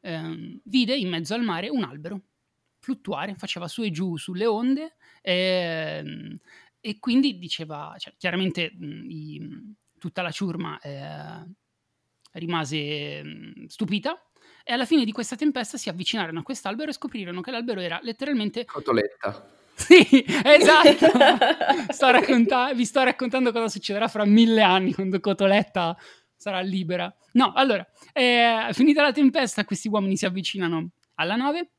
eh, 0.00 0.60
vide 0.64 0.96
in 0.96 1.08
mezzo 1.08 1.34
al 1.34 1.42
mare 1.42 1.68
un 1.68 1.84
albero 1.84 2.20
fluttuare, 2.78 3.34
faceva 3.34 3.68
su 3.68 3.82
e 3.82 3.90
giù 3.90 4.16
sulle 4.16 4.46
onde 4.46 4.96
ehm, 5.20 6.38
e 6.80 6.98
quindi 6.98 7.38
diceva, 7.38 7.94
cioè, 7.98 8.14
chiaramente 8.16 8.62
i, 8.62 9.76
tutta 9.98 10.22
la 10.22 10.30
ciurma 10.30 10.78
eh, 10.80 11.44
rimase 12.32 13.22
stupita 13.66 14.18
e 14.64 14.72
alla 14.72 14.86
fine 14.86 15.04
di 15.04 15.12
questa 15.12 15.36
tempesta 15.36 15.76
si 15.76 15.90
avvicinarono 15.90 16.40
a 16.40 16.42
quest'albero 16.42 16.90
e 16.90 16.94
scoprirono 16.94 17.42
che 17.42 17.50
l'albero 17.50 17.80
era 17.80 18.00
letteralmente... 18.02 18.64
Cotoletta 18.64 19.58
sì, 19.86 20.24
esatto. 20.44 21.06
sto 21.92 22.10
racconta- 22.10 22.72
vi 22.74 22.84
sto 22.84 23.02
raccontando 23.02 23.50
cosa 23.50 23.68
succederà 23.68 24.08
fra 24.08 24.24
mille 24.24 24.62
anni 24.62 24.92
quando 24.92 25.18
Cotoletta 25.20 25.96
sarà 26.36 26.60
libera. 26.60 27.12
No, 27.32 27.52
allora, 27.54 27.86
eh, 28.12 28.68
finita 28.72 29.02
la 29.02 29.12
tempesta, 29.12 29.64
questi 29.64 29.88
uomini 29.88 30.16
si 30.16 30.26
avvicinano 30.26 30.90
alla 31.14 31.36
nave 31.36 31.70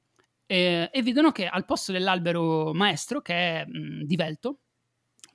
eh, 0.46 0.90
e 0.92 1.02
vedono 1.02 1.32
che 1.32 1.48
al 1.48 1.66
posto 1.66 1.92
dell'albero 1.92 2.74
maestro, 2.74 3.22
che 3.22 3.34
è 3.34 3.66
mh, 3.66 4.04
divelto, 4.04 4.60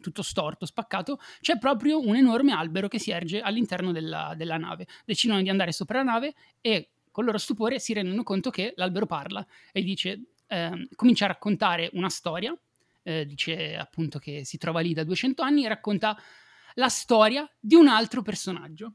tutto 0.00 0.22
storto, 0.22 0.66
spaccato, 0.66 1.18
c'è 1.40 1.58
proprio 1.58 2.00
un 2.00 2.16
enorme 2.16 2.52
albero 2.52 2.88
che 2.88 2.98
si 2.98 3.10
erge 3.10 3.40
all'interno 3.40 3.92
della, 3.92 4.34
della 4.36 4.56
nave. 4.56 4.86
Decidono 5.04 5.40
di 5.42 5.48
andare 5.48 5.72
sopra 5.72 5.98
la 5.98 6.10
nave 6.12 6.34
e 6.60 6.90
con 7.10 7.24
loro 7.24 7.38
stupore 7.38 7.78
si 7.78 7.94
rendono 7.94 8.22
conto 8.22 8.50
che 8.50 8.74
l'albero 8.76 9.06
parla 9.06 9.44
e 9.72 9.82
dice 9.82 10.20
eh, 10.46 10.88
comincia 10.94 11.24
a 11.24 11.28
raccontare 11.28 11.90
una 11.94 12.08
storia, 12.08 12.56
eh, 13.02 13.24
dice 13.26 13.76
appunto 13.76 14.18
che 14.18 14.44
si 14.44 14.58
trova 14.58 14.80
lì 14.80 14.92
da 14.92 15.04
200 15.04 15.42
anni 15.42 15.64
e 15.64 15.68
racconta 15.68 16.18
la 16.74 16.88
storia 16.88 17.48
di 17.58 17.74
un 17.74 17.88
altro 17.88 18.22
personaggio, 18.22 18.94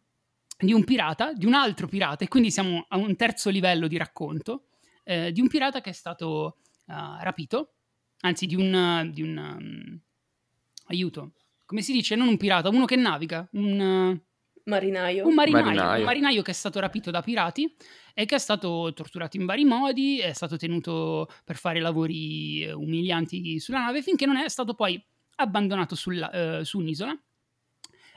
di 0.57 0.73
un 0.73 0.83
pirata, 0.83 1.33
di 1.33 1.45
un 1.45 1.53
altro 1.53 1.87
pirata, 1.87 2.23
e 2.23 2.27
quindi 2.27 2.51
siamo 2.51 2.85
a 2.89 2.97
un 2.97 3.15
terzo 3.15 3.49
livello 3.49 3.87
di 3.87 3.97
racconto, 3.97 4.67
eh, 5.03 5.31
di 5.31 5.41
un 5.41 5.47
pirata 5.47 5.81
che 5.81 5.89
è 5.89 5.93
stato 5.93 6.57
uh, 6.85 6.93
rapito 7.21 7.73
anzi 8.21 8.45
di 8.45 8.55
un, 8.55 9.09
di 9.11 9.21
un 9.21 9.37
um, 9.37 9.99
aiuto, 10.87 11.33
come 11.65 11.81
si 11.81 11.91
dice, 11.91 12.15
non 12.15 12.27
un 12.27 12.37
pirata, 12.37 12.69
uno 12.69 12.85
che 12.85 12.95
naviga, 12.95 13.47
un... 13.53 14.19
Marinaio. 14.65 15.27
Un 15.27 15.33
marinaio, 15.33 15.65
marinaio. 15.65 15.99
un 15.99 16.05
marinaio 16.05 16.41
che 16.41 16.51
è 16.51 16.53
stato 16.53 16.79
rapito 16.79 17.11
da 17.11 17.21
pirati 17.21 17.73
e 18.13 18.25
che 18.25 18.35
è 18.35 18.39
stato 18.39 18.91
torturato 18.93 19.37
in 19.37 19.45
vari 19.45 19.65
modi, 19.65 20.19
è 20.19 20.33
stato 20.33 20.57
tenuto 20.57 21.29
per 21.43 21.55
fare 21.55 21.79
lavori 21.79 22.63
eh, 22.63 22.73
umilianti 22.73 23.59
sulla 23.59 23.79
nave 23.79 24.01
finché 24.01 24.25
non 24.25 24.37
è 24.37 24.47
stato 24.49 24.73
poi 24.73 25.03
abbandonato 25.35 25.95
sulla, 25.95 26.59
uh, 26.59 26.63
su 26.63 26.79
un'isola 26.79 27.17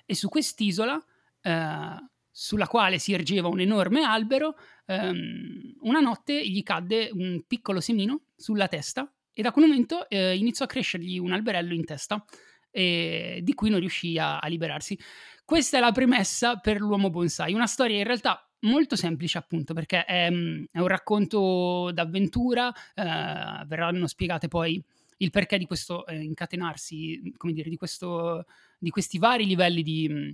e 0.05 0.15
su 0.15 0.29
quest'isola, 0.29 0.95
uh, 0.95 2.09
sulla 2.31 2.67
quale 2.67 2.99
si 2.99 3.13
ergeva 3.13 3.49
un 3.49 3.61
enorme 3.61 4.03
albero, 4.03 4.57
um, 4.87 5.75
una 5.81 6.01
notte 6.01 6.47
gli 6.47 6.63
cadde 6.63 7.09
un 7.13 7.45
piccolo 7.47 7.81
semino 7.81 8.23
sulla 8.37 8.69
testa 8.69 9.11
e 9.33 9.43
da 9.43 9.53
quel 9.53 9.67
momento 9.67 10.07
uh, 10.09 10.17
iniziò 10.35 10.65
a 10.65 10.69
crescergli 10.69 11.19
un 11.19 11.33
alberello 11.33 11.73
in 11.73 11.85
testa 11.85 12.25
e 12.71 13.39
di 13.43 13.55
cui 13.55 13.71
non 13.71 13.79
riuscì 13.79 14.19
a, 14.19 14.39
a 14.39 14.49
liberarsi. 14.49 14.99
Questa 15.45 15.77
è 15.77 15.81
la 15.81 15.93
premessa 15.93 16.57
per 16.57 16.81
l'uomo 16.81 17.11
bonsai, 17.11 17.53
una 17.53 17.67
storia 17.67 17.99
in 17.99 18.05
realtà 18.05 18.49
molto 18.61 18.97
semplice 18.97 19.37
appunto 19.37 19.75
perché 19.75 20.05
è, 20.05 20.31
mm, 20.31 20.65
è 20.71 20.79
un 20.79 20.87
racconto 20.87 21.91
d'avventura, 21.93 22.73
eh, 22.95 23.65
verranno 23.67 24.07
spiegate 24.07 24.49
poi 24.49 24.83
il 25.19 25.31
perché 25.31 25.59
di 25.59 25.67
questo 25.67 26.07
eh, 26.07 26.21
incatenarsi, 26.23 27.35
come 27.37 27.53
dire, 27.53 27.69
di, 27.69 27.77
questo, 27.77 28.47
di 28.79 28.91
questi 28.91 29.19
vari 29.19 29.47
livelli 29.47 29.83
di, 29.83 30.09
mm, 30.11 30.31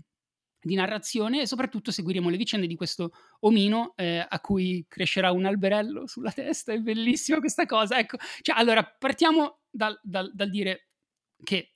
di, 0.60 0.74
narrazione. 0.74 1.42
E 1.42 1.46
soprattutto 1.46 1.90
seguiremo 1.90 2.28
le 2.28 2.36
vicende 2.36 2.66
di 2.66 2.76
questo 2.76 3.12
omino 3.40 3.94
eh, 3.96 4.24
a 4.26 4.40
cui 4.40 4.84
crescerà 4.88 5.32
un 5.32 5.44
alberello 5.44 6.06
sulla 6.06 6.32
testa, 6.32 6.72
è 6.72 6.78
bellissima 6.78 7.40
questa 7.40 7.66
cosa. 7.66 7.98
Ecco, 7.98 8.16
cioè, 8.42 8.56
allora 8.56 8.84
partiamo 8.84 9.60
dal, 9.70 9.98
dal, 10.02 10.30
dal 10.32 10.50
dire 10.50 10.88
che 11.42 11.74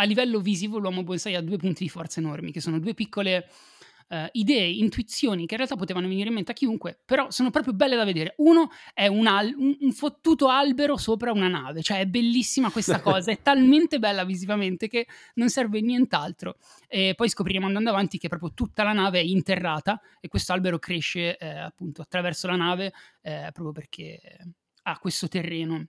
a 0.00 0.04
livello 0.04 0.40
visivo 0.40 0.78
l'uomo 0.78 1.02
bonsai 1.02 1.34
ha 1.34 1.40
due 1.40 1.56
punti 1.56 1.82
di 1.84 1.88
forza 1.88 2.20
enormi, 2.20 2.52
che 2.52 2.60
sono 2.60 2.78
due 2.78 2.94
piccole 2.94 3.48
uh, 4.08 4.26
idee, 4.32 4.68
intuizioni 4.70 5.44
che 5.46 5.54
in 5.54 5.58
realtà 5.58 5.74
potevano 5.74 6.06
venire 6.06 6.28
in 6.28 6.34
mente 6.34 6.52
a 6.52 6.54
chiunque, 6.54 7.00
però 7.04 7.30
sono 7.30 7.50
proprio 7.50 7.72
belle 7.72 7.96
da 7.96 8.04
vedere. 8.04 8.34
Uno 8.38 8.70
è 8.94 9.08
un, 9.08 9.26
al- 9.26 9.52
un, 9.56 9.76
un 9.80 9.92
fottuto 9.92 10.48
albero 10.48 10.96
sopra 10.96 11.32
una 11.32 11.48
nave, 11.48 11.82
cioè 11.82 11.98
è 11.98 12.06
bellissima 12.06 12.70
questa 12.70 13.00
cosa, 13.02 13.32
è 13.32 13.42
talmente 13.42 13.98
bella 13.98 14.24
visivamente 14.24 14.86
che 14.86 15.06
non 15.34 15.50
serve 15.50 15.80
nient'altro. 15.80 16.56
E 16.86 17.14
poi 17.16 17.28
scopriremo 17.28 17.66
andando 17.66 17.90
avanti 17.90 18.18
che 18.18 18.28
proprio 18.28 18.52
tutta 18.54 18.84
la 18.84 18.92
nave 18.92 19.18
è 19.18 19.24
interrata 19.24 20.00
e 20.20 20.28
questo 20.28 20.52
albero 20.52 20.78
cresce 20.78 21.36
eh, 21.36 21.58
appunto 21.58 22.02
attraverso 22.02 22.46
la 22.46 22.56
nave 22.56 22.92
eh, 23.22 23.50
proprio 23.52 23.72
perché 23.72 24.20
ha 24.82 24.98
questo 24.98 25.28
terreno 25.28 25.88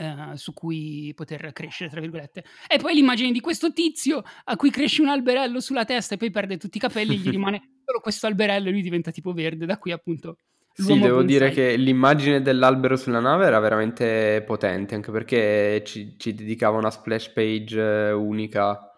eh, 0.00 0.36
su 0.36 0.54
cui 0.54 1.12
poter 1.14 1.52
crescere, 1.52 1.90
tra 1.90 2.00
virgolette. 2.00 2.42
E 2.66 2.78
poi 2.78 2.94
l'immagine 2.94 3.32
di 3.32 3.40
questo 3.40 3.72
tizio 3.72 4.22
a 4.44 4.56
cui 4.56 4.70
cresce 4.70 5.02
un 5.02 5.08
alberello 5.08 5.60
sulla 5.60 5.84
testa 5.84 6.14
e 6.14 6.16
poi 6.16 6.30
perde 6.30 6.56
tutti 6.56 6.78
i 6.78 6.80
capelli 6.80 7.14
e 7.14 7.18
gli 7.18 7.28
rimane 7.28 7.60
solo 7.84 8.00
questo 8.00 8.26
alberello 8.26 8.68
e 8.68 8.72
lui 8.72 8.80
diventa 8.80 9.10
tipo 9.10 9.32
verde, 9.32 9.66
da 9.66 9.78
qui 9.78 9.92
appunto... 9.92 10.38
Sì, 10.72 10.98
devo 10.98 11.16
bonsai. 11.16 11.26
dire 11.26 11.50
che 11.50 11.76
l'immagine 11.76 12.40
dell'albero 12.40 12.96
sulla 12.96 13.20
nave 13.20 13.44
era 13.44 13.58
veramente 13.58 14.42
potente, 14.46 14.94
anche 14.94 15.10
perché 15.10 15.82
ci, 15.84 16.14
ci 16.16 16.32
dedicava 16.32 16.78
una 16.78 16.90
splash 16.90 17.28
page 17.28 17.78
eh, 17.78 18.12
unica 18.12 18.89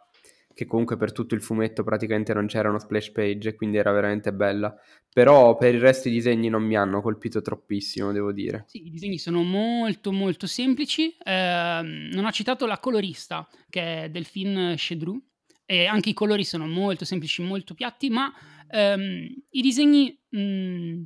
che 0.55 0.67
comunque 0.67 0.97
per 0.97 1.13
tutto 1.13 1.35
il 1.35 1.43
fumetto 1.43 1.83
praticamente 1.83 2.35
non 2.35 2.47
c'era 2.47 2.69
una 2.69 2.79
splash 2.79 3.11
page 3.11 3.55
quindi 3.55 3.77
era 3.77 3.93
veramente 3.93 4.33
bella. 4.33 4.75
Però 5.13 5.57
per 5.57 5.75
il 5.75 5.81
resto 5.81 6.09
i 6.09 6.13
disegni 6.13 6.49
non 6.49 6.63
mi 6.63 6.77
hanno 6.77 7.03
colpito 7.03 7.43
troppissimo, 7.43 8.13
devo 8.13 8.33
dire. 8.33 8.65
Sì, 8.69 8.87
i 8.87 8.91
disegni 8.91 9.19
sono 9.19 9.43
molto 9.43 10.11
molto 10.11 10.47
semplici. 10.47 11.15
Eh, 11.23 11.81
non 12.13 12.25
ho 12.25 12.31
citato 12.31 12.67
la 12.67 12.79
colorista, 12.79 13.47
che 13.69 14.05
è 14.05 14.11
Delphine 14.11 14.75
Chedru, 14.77 15.21
e 15.67 15.87
anche 15.87 16.11
i 16.11 16.15
colori 16.15 16.45
sono 16.45 16.67
molto 16.67 17.05
semplici, 17.05 17.43
molto 17.43 17.75
piatti, 17.75 18.09
ma 18.09 18.33
ehm, 18.69 19.27
i 19.51 19.61
disegni 19.61 20.19
mh, 20.31 20.41
mm, 20.41 21.03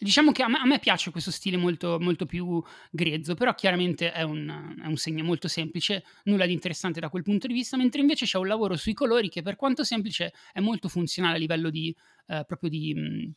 Diciamo 0.00 0.30
che 0.30 0.42
a 0.42 0.48
me, 0.48 0.58
a 0.58 0.64
me, 0.64 0.78
piace 0.78 1.10
questo 1.10 1.30
stile 1.32 1.56
molto, 1.56 1.98
molto 2.00 2.24
più 2.24 2.62
grezzo, 2.90 3.34
però 3.34 3.54
chiaramente 3.54 4.12
è 4.12 4.22
un, 4.22 4.76
è 4.80 4.86
un, 4.86 4.96
segno 4.96 5.24
molto 5.24 5.48
semplice, 5.48 6.04
nulla 6.24 6.46
di 6.46 6.52
interessante 6.52 7.00
da 7.00 7.08
quel 7.08 7.24
punto 7.24 7.48
di 7.48 7.52
vista, 7.52 7.76
mentre 7.76 8.00
invece 8.00 8.24
c'è 8.24 8.38
un 8.38 8.46
lavoro 8.46 8.76
sui 8.76 8.94
colori 8.94 9.28
che 9.28 9.42
per 9.42 9.56
quanto 9.56 9.82
semplice 9.82 10.32
è 10.52 10.60
molto 10.60 10.88
funzionale 10.88 11.34
a 11.36 11.38
livello 11.38 11.70
di, 11.70 11.94
eh, 12.28 12.44
proprio 12.46 12.70
di 12.70 12.94
mh, 12.94 13.32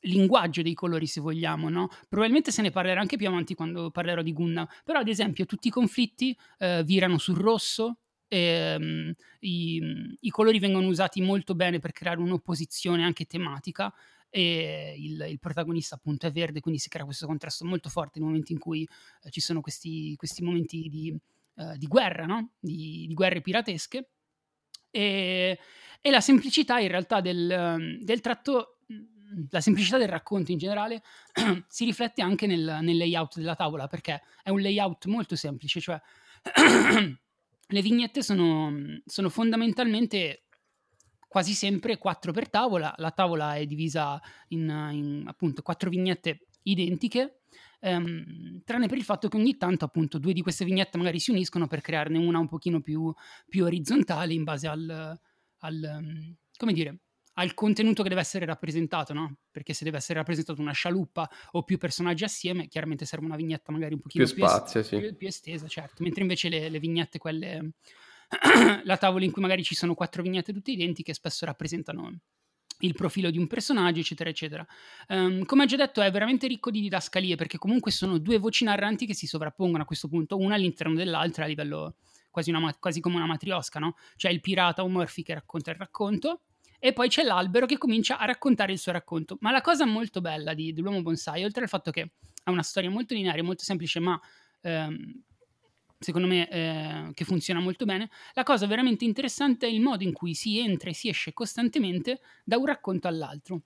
linguaggio 0.00 0.62
dei 0.62 0.74
colori 0.74 1.06
se 1.06 1.20
vogliamo, 1.20 1.68
no? 1.68 1.88
Probabilmente 2.08 2.50
se 2.50 2.62
ne 2.62 2.70
parlerà 2.70 3.00
anche 3.00 3.16
più 3.16 3.28
avanti 3.28 3.54
quando 3.54 3.90
parlerò 3.90 4.22
di 4.22 4.32
Gundam, 4.32 4.66
però 4.84 5.00
ad 5.00 5.08
esempio 5.08 5.46
tutti 5.46 5.68
i 5.68 5.70
conflitti 5.70 6.36
eh, 6.58 6.82
virano 6.84 7.18
sul 7.18 7.36
rosso, 7.36 8.00
e, 8.32 8.76
um, 8.78 9.12
i, 9.40 10.16
i, 10.20 10.30
colori 10.30 10.60
vengono 10.60 10.86
usati 10.86 11.20
molto 11.20 11.56
bene 11.56 11.80
per 11.80 11.90
creare 11.90 12.20
un'opposizione 12.20 13.02
anche 13.02 13.24
tematica 13.24 13.92
e 14.30 14.94
il, 14.96 15.26
il, 15.28 15.38
protagonista 15.40 15.96
appunto 15.96 16.26
è 16.26 16.32
verde, 16.32 16.60
quindi 16.60 16.80
si 16.80 16.88
crea 16.88 17.04
questo 17.04 17.26
contrasto 17.26 17.64
molto 17.64 17.88
forte 17.88 18.20
nei 18.20 18.28
momenti 18.28 18.52
in 18.52 18.58
cui 18.58 18.88
eh, 19.24 19.30
ci 19.30 19.40
sono 19.40 19.60
questi, 19.60 20.14
questi 20.16 20.42
momenti 20.42 20.88
di, 20.88 21.14
eh, 21.56 21.76
di 21.76 21.86
guerra, 21.86 22.26
no? 22.26 22.52
di, 22.60 23.06
di, 23.08 23.14
guerre 23.14 23.40
piratesche. 23.40 24.08
E, 24.90 25.58
e, 26.00 26.10
la 26.10 26.20
semplicità 26.20 26.78
in 26.78 26.88
realtà 26.88 27.20
del, 27.20 27.98
del 28.00 28.20
tratto 28.20 28.78
mm, 28.92 29.44
la 29.50 29.60
semplicità 29.60 29.98
del 29.98 30.08
racconto 30.08 30.50
in 30.50 30.58
generale 30.58 31.02
si 31.68 31.84
riflette 31.84 32.22
anche 32.22 32.46
nel, 32.46 32.78
nel, 32.80 32.96
layout 32.96 33.36
della 33.36 33.54
tavola 33.54 33.86
perché 33.86 34.22
è 34.42 34.50
un 34.50 34.60
layout 34.60 35.06
molto 35.06 35.36
semplice, 35.36 35.80
cioè 35.80 36.00
le 37.66 37.82
vignette 37.82 38.22
sono, 38.22 38.72
sono 39.04 39.28
fondamentalmente 39.28 40.44
quasi 41.30 41.52
sempre 41.52 41.96
quattro 41.96 42.32
per 42.32 42.50
tavola, 42.50 42.92
la 42.96 43.12
tavola 43.12 43.54
è 43.54 43.64
divisa 43.64 44.20
in, 44.48 44.62
in 44.90 45.22
appunto 45.28 45.62
quattro 45.62 45.88
vignette 45.88 46.46
identiche, 46.64 47.42
ehm, 47.78 48.62
tranne 48.64 48.88
per 48.88 48.98
il 48.98 49.04
fatto 49.04 49.28
che 49.28 49.36
ogni 49.36 49.56
tanto 49.56 49.84
appunto 49.84 50.18
due 50.18 50.32
di 50.32 50.42
queste 50.42 50.64
vignette 50.64 50.98
magari 50.98 51.20
si 51.20 51.30
uniscono 51.30 51.68
per 51.68 51.82
crearne 51.82 52.18
una 52.18 52.40
un 52.40 52.48
pochino 52.48 52.80
più, 52.80 53.14
più 53.48 53.62
orizzontale 53.62 54.32
in 54.32 54.42
base 54.42 54.66
al, 54.66 55.16
al, 55.58 56.36
come 56.56 56.72
dire, 56.72 56.98
al 57.34 57.54
contenuto 57.54 58.02
che 58.02 58.08
deve 58.08 58.22
essere 58.22 58.44
rappresentato, 58.44 59.12
no? 59.12 59.36
Perché 59.52 59.72
se 59.72 59.84
deve 59.84 59.98
essere 59.98 60.18
rappresentata 60.18 60.60
una 60.60 60.72
scialuppa 60.72 61.30
o 61.52 61.62
più 61.62 61.78
personaggi 61.78 62.24
assieme, 62.24 62.66
chiaramente 62.66 63.04
serve 63.04 63.26
una 63.26 63.36
vignetta 63.36 63.70
magari 63.70 63.94
un 63.94 64.00
pochino 64.00 64.24
più, 64.24 64.34
più, 64.34 64.44
spazio, 64.44 64.80
est- 64.80 64.88
sì. 64.88 64.98
più, 64.98 65.14
più 65.14 65.28
estesa, 65.28 65.68
certo, 65.68 66.02
mentre 66.02 66.22
invece 66.22 66.48
le, 66.48 66.68
le 66.68 66.80
vignette, 66.80 67.18
quelle 67.18 67.74
la 68.84 68.96
tavola 68.96 69.24
in 69.24 69.32
cui 69.32 69.42
magari 69.42 69.62
ci 69.62 69.74
sono 69.74 69.94
quattro 69.94 70.22
vignette 70.22 70.52
tutte 70.52 70.70
identiche, 70.70 71.14
spesso 71.14 71.44
rappresentano 71.44 72.20
il 72.80 72.94
profilo 72.94 73.30
di 73.30 73.38
un 73.38 73.46
personaggio, 73.46 74.00
eccetera, 74.00 74.30
eccetera. 74.30 74.66
Um, 75.08 75.44
come 75.44 75.64
ho 75.64 75.66
già 75.66 75.76
detto, 75.76 76.00
è 76.00 76.10
veramente 76.10 76.46
ricco 76.46 76.70
di 76.70 76.80
didascalie 76.80 77.36
perché 77.36 77.58
comunque 77.58 77.90
sono 77.90 78.18
due 78.18 78.38
voci 78.38 78.64
narranti 78.64 79.06
che 79.06 79.14
si 79.14 79.26
sovrappongono 79.26 79.82
a 79.82 79.86
questo 79.86 80.08
punto, 80.08 80.38
una 80.38 80.54
all'interno 80.54 80.94
dell'altra 80.94 81.44
a 81.44 81.48
livello 81.48 81.96
quasi, 82.30 82.50
una, 82.50 82.74
quasi 82.78 83.00
come 83.00 83.16
una 83.16 83.26
matriosca, 83.26 83.78
no? 83.78 83.96
C'è 84.16 84.30
il 84.30 84.40
pirata 84.40 84.82
o 84.82 84.88
Murphy 84.88 85.22
che 85.22 85.34
racconta 85.34 85.70
il 85.70 85.76
racconto 85.76 86.42
e 86.78 86.92
poi 86.94 87.08
c'è 87.08 87.22
l'albero 87.22 87.66
che 87.66 87.76
comincia 87.76 88.18
a 88.18 88.24
raccontare 88.24 88.72
il 88.72 88.78
suo 88.78 88.92
racconto. 88.92 89.36
Ma 89.40 89.50
la 89.50 89.60
cosa 89.60 89.84
molto 89.84 90.20
bella 90.20 90.54
di, 90.54 90.72
dell'uomo 90.72 91.02
bonsai, 91.02 91.44
oltre 91.44 91.64
al 91.64 91.68
fatto 91.68 91.90
che 91.90 92.12
ha 92.44 92.50
una 92.50 92.62
storia 92.62 92.88
molto 92.88 93.12
lineare, 93.12 93.42
molto 93.42 93.64
semplice, 93.64 94.00
ma 94.00 94.18
ehm, 94.62 95.22
secondo 96.00 96.26
me 96.26 96.48
eh, 96.48 97.10
che 97.12 97.24
funziona 97.24 97.60
molto 97.60 97.84
bene. 97.84 98.08
La 98.32 98.42
cosa 98.42 98.66
veramente 98.66 99.04
interessante 99.04 99.66
è 99.66 99.70
il 99.70 99.82
modo 99.82 100.02
in 100.02 100.12
cui 100.12 100.34
si 100.34 100.58
entra 100.58 100.90
e 100.90 100.94
si 100.94 101.08
esce 101.08 101.32
costantemente 101.34 102.20
da 102.42 102.56
un 102.56 102.64
racconto 102.64 103.06
all'altro. 103.06 103.62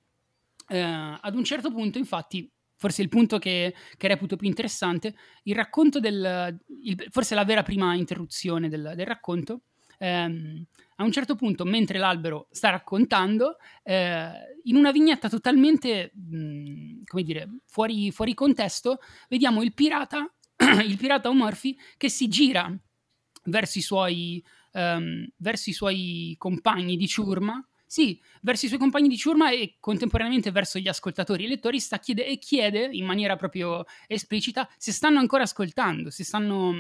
Eh, 0.67 0.81
ad 0.81 1.35
un 1.37 1.45
certo 1.45 1.71
punto, 1.71 1.99
infatti, 1.99 2.51
forse 2.75 3.03
il 3.03 3.09
punto 3.09 3.39
che, 3.39 3.75
che 3.97 4.09
reputo 4.09 4.37
più 4.37 4.49
interessante, 4.49 5.15
il 5.45 5.55
racconto 5.55 6.01
del, 6.01 6.59
il, 6.83 7.07
forse 7.11 7.37
la 7.37 7.45
vera 7.45 7.63
prima 7.63 7.95
interruzione 7.95 8.69
del, 8.69 8.95
del 8.97 9.07
racconto, 9.07 9.63
ehm, 9.99 10.65
a 10.97 11.05
un 11.05 11.13
certo 11.13 11.37
punto, 11.37 11.65
mentre 11.65 11.99
l'albero 11.99 12.49
sta 12.51 12.71
raccontando, 12.71 13.59
eh, 13.85 14.59
in 14.65 14.75
una 14.75 14.91
vignetta 14.91 15.29
totalmente, 15.29 16.11
mh, 16.15 17.05
come 17.05 17.23
dire, 17.23 17.49
fuori, 17.67 18.11
fuori 18.11 18.35
contesto, 18.35 18.99
vediamo 19.29 19.63
il 19.63 19.73
pirata 19.73 20.29
il 20.85 20.97
pirata 20.97 21.33
Murphy 21.33 21.77
che 21.97 22.09
si 22.09 22.29
gira 22.29 22.73
verso 23.45 23.79
i 23.79 23.83
suoi, 23.83 24.45
um, 24.73 25.27
verso 25.37 25.71
i 25.71 25.73
suoi 25.73 26.35
compagni 26.39 26.97
di 26.97 27.07
ciurma. 27.07 27.67
Sì, 27.87 28.21
verso 28.41 28.65
i 28.65 28.69
suoi 28.69 28.81
compagni 28.81 29.09
di 29.09 29.17
ciurma 29.17 29.51
e 29.53 29.77
contemporaneamente 29.79 30.51
verso 30.51 30.79
gli 30.79 30.89
ascoltatori. 30.89 31.45
E 31.45 31.49
lettori 31.49 31.79
sta 31.79 31.99
chiede, 31.99 32.27
e 32.27 32.39
chiede 32.39 32.89
in 32.91 33.05
maniera 33.05 33.37
proprio 33.37 33.85
esplicita 34.07 34.69
se 34.77 34.91
stanno 34.91 35.21
ancora 35.21 35.45
ascoltando, 35.45 36.11
se 36.11 36.25
stanno, 36.25 36.75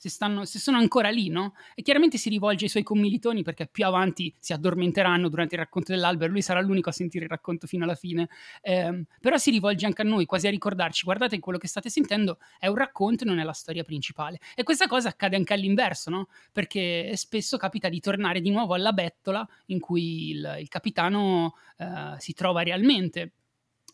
se, 0.00 0.08
stanno, 0.08 0.46
se 0.46 0.58
sono 0.58 0.78
ancora 0.78 1.10
lì, 1.10 1.28
no? 1.28 1.52
E 1.74 1.82
chiaramente 1.82 2.16
si 2.16 2.30
rivolge 2.30 2.64
ai 2.64 2.70
suoi 2.70 2.82
commilitoni 2.82 3.42
perché 3.42 3.66
più 3.66 3.84
avanti 3.84 4.34
si 4.38 4.54
addormenteranno 4.54 5.28
durante 5.28 5.56
il 5.56 5.60
racconto 5.60 5.92
dell'albero, 5.92 6.32
lui 6.32 6.40
sarà 6.40 6.62
l'unico 6.62 6.88
a 6.88 6.92
sentire 6.92 7.24
il 7.24 7.30
racconto 7.30 7.66
fino 7.66 7.84
alla 7.84 7.94
fine, 7.94 8.30
eh, 8.62 9.04
però 9.20 9.36
si 9.36 9.50
rivolge 9.50 9.84
anche 9.84 10.00
a 10.00 10.06
noi, 10.06 10.24
quasi 10.24 10.46
a 10.46 10.50
ricordarci, 10.50 11.04
guardate 11.04 11.38
quello 11.38 11.58
che 11.58 11.68
state 11.68 11.90
sentendo 11.90 12.38
è 12.58 12.66
un 12.66 12.76
racconto 12.76 13.24
e 13.24 13.26
non 13.26 13.40
è 13.40 13.42
la 13.42 13.52
storia 13.52 13.84
principale. 13.84 14.38
E 14.54 14.62
questa 14.62 14.86
cosa 14.86 15.10
accade 15.10 15.36
anche 15.36 15.52
all'inverso, 15.52 16.08
no? 16.08 16.28
Perché 16.50 17.14
spesso 17.16 17.58
capita 17.58 17.90
di 17.90 18.00
tornare 18.00 18.40
di 18.40 18.48
nuovo 18.50 18.72
alla 18.72 18.92
bettola 18.92 19.46
in 19.66 19.80
cui 19.80 20.30
il, 20.30 20.56
il 20.60 20.68
capitano 20.68 21.56
eh, 21.76 22.14
si 22.16 22.32
trova 22.32 22.62
realmente 22.62 23.32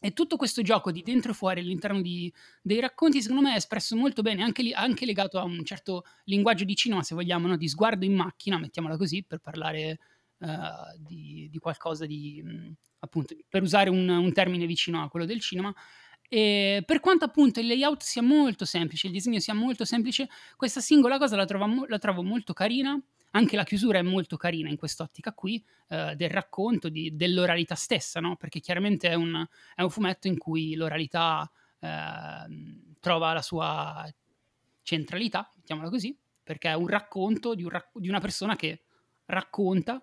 e 0.07 0.13
tutto 0.13 0.37
questo 0.37 0.63
gioco 0.63 0.93
di 0.93 1.03
dentro 1.03 1.33
e 1.33 1.35
fuori 1.35 1.59
all'interno 1.59 2.01
di, 2.01 2.33
dei 2.63 2.79
racconti, 2.79 3.21
secondo 3.21 3.43
me, 3.43 3.55
è 3.55 3.57
espresso 3.57 3.97
molto 3.97 4.23
bene, 4.23 4.45
anche, 4.45 4.63
li, 4.63 4.73
anche 4.73 5.05
legato 5.05 5.41
a 5.41 5.43
un 5.43 5.65
certo 5.65 6.05
linguaggio 6.27 6.63
di 6.63 6.77
cinema, 6.77 7.03
se 7.03 7.17
vogliamo, 7.17 7.49
no? 7.49 7.57
di 7.57 7.69
sguardo 7.69 8.05
in 8.05 8.15
macchina, 8.15 8.57
mettiamola 8.57 8.97
così, 8.97 9.25
per 9.25 9.41
parlare 9.41 9.99
uh, 10.39 10.49
di, 11.01 11.49
di, 11.51 11.59
qualcosa 11.59 12.07
di, 12.07 12.41
mh, 12.41 12.73
appunto, 13.01 13.35
per 13.49 13.63
usare 13.63 13.91
un, 13.91 14.09
un, 14.09 14.33
termine 14.33 14.65
vicino 14.67 15.03
a 15.03 15.09
quello 15.09 15.27
del 15.27 15.41
cinema. 15.41 15.75
E 16.29 16.85
per 16.87 17.01
quanto 17.01 17.25
appunto 17.25 17.59
il 17.59 17.67
layout 17.67 18.03
sia 18.05 18.23
molto 18.23 18.65
semplice, 18.65 19.09
il 19.09 19.13
disegno 19.13 19.41
sia 19.41 19.55
molto 19.55 19.85
semplice, 19.85 20.29
questa 20.55 20.81
singola 20.81 21.19
cosa 21.19 21.35
la, 21.35 21.47
trovo, 21.47 21.85
la 21.89 21.99
trovo 21.99 22.23
molto 22.23 22.53
carina 22.53 22.97
anche 23.37 23.57
la 23.57 23.65
chiusura 23.65 23.99
è 23.99 24.03
molto 24.03 24.37
carina 24.37 24.69
in 24.69 24.77
quest'ottica 24.77 25.33
qui 25.33 25.63
eh, 25.89 26.15
del 26.17 26.31
racconto, 26.31 26.89
di, 26.89 27.15
dell'oralità 27.15 27.75
stessa, 27.75 28.19
no? 28.21 28.37
perché 28.37 28.61
chiaramente 28.61 29.09
è 29.09 29.15
un, 29.15 29.47
è 29.75 29.83
un, 29.83 29.91
fumetto 29.91 30.27
in 30.27 30.39
cui 30.39 30.75
l'oralità 30.75 31.51
eh, 31.79 32.89
trova 32.99 33.33
la 33.33 33.43
sua 33.43 34.09
centralità, 34.83 35.51
mettiamola 35.55 35.91
così, 35.91 36.17
perché 36.43 36.71
è 36.71 36.75
un 36.75 36.87
racconto 36.87 37.55
di, 37.55 37.63
un 37.63 37.71
rac- 37.71 37.99
di 37.99 38.09
una 38.09 38.21
persona 38.21 38.57
che 38.57 38.83
racconta 39.27 40.03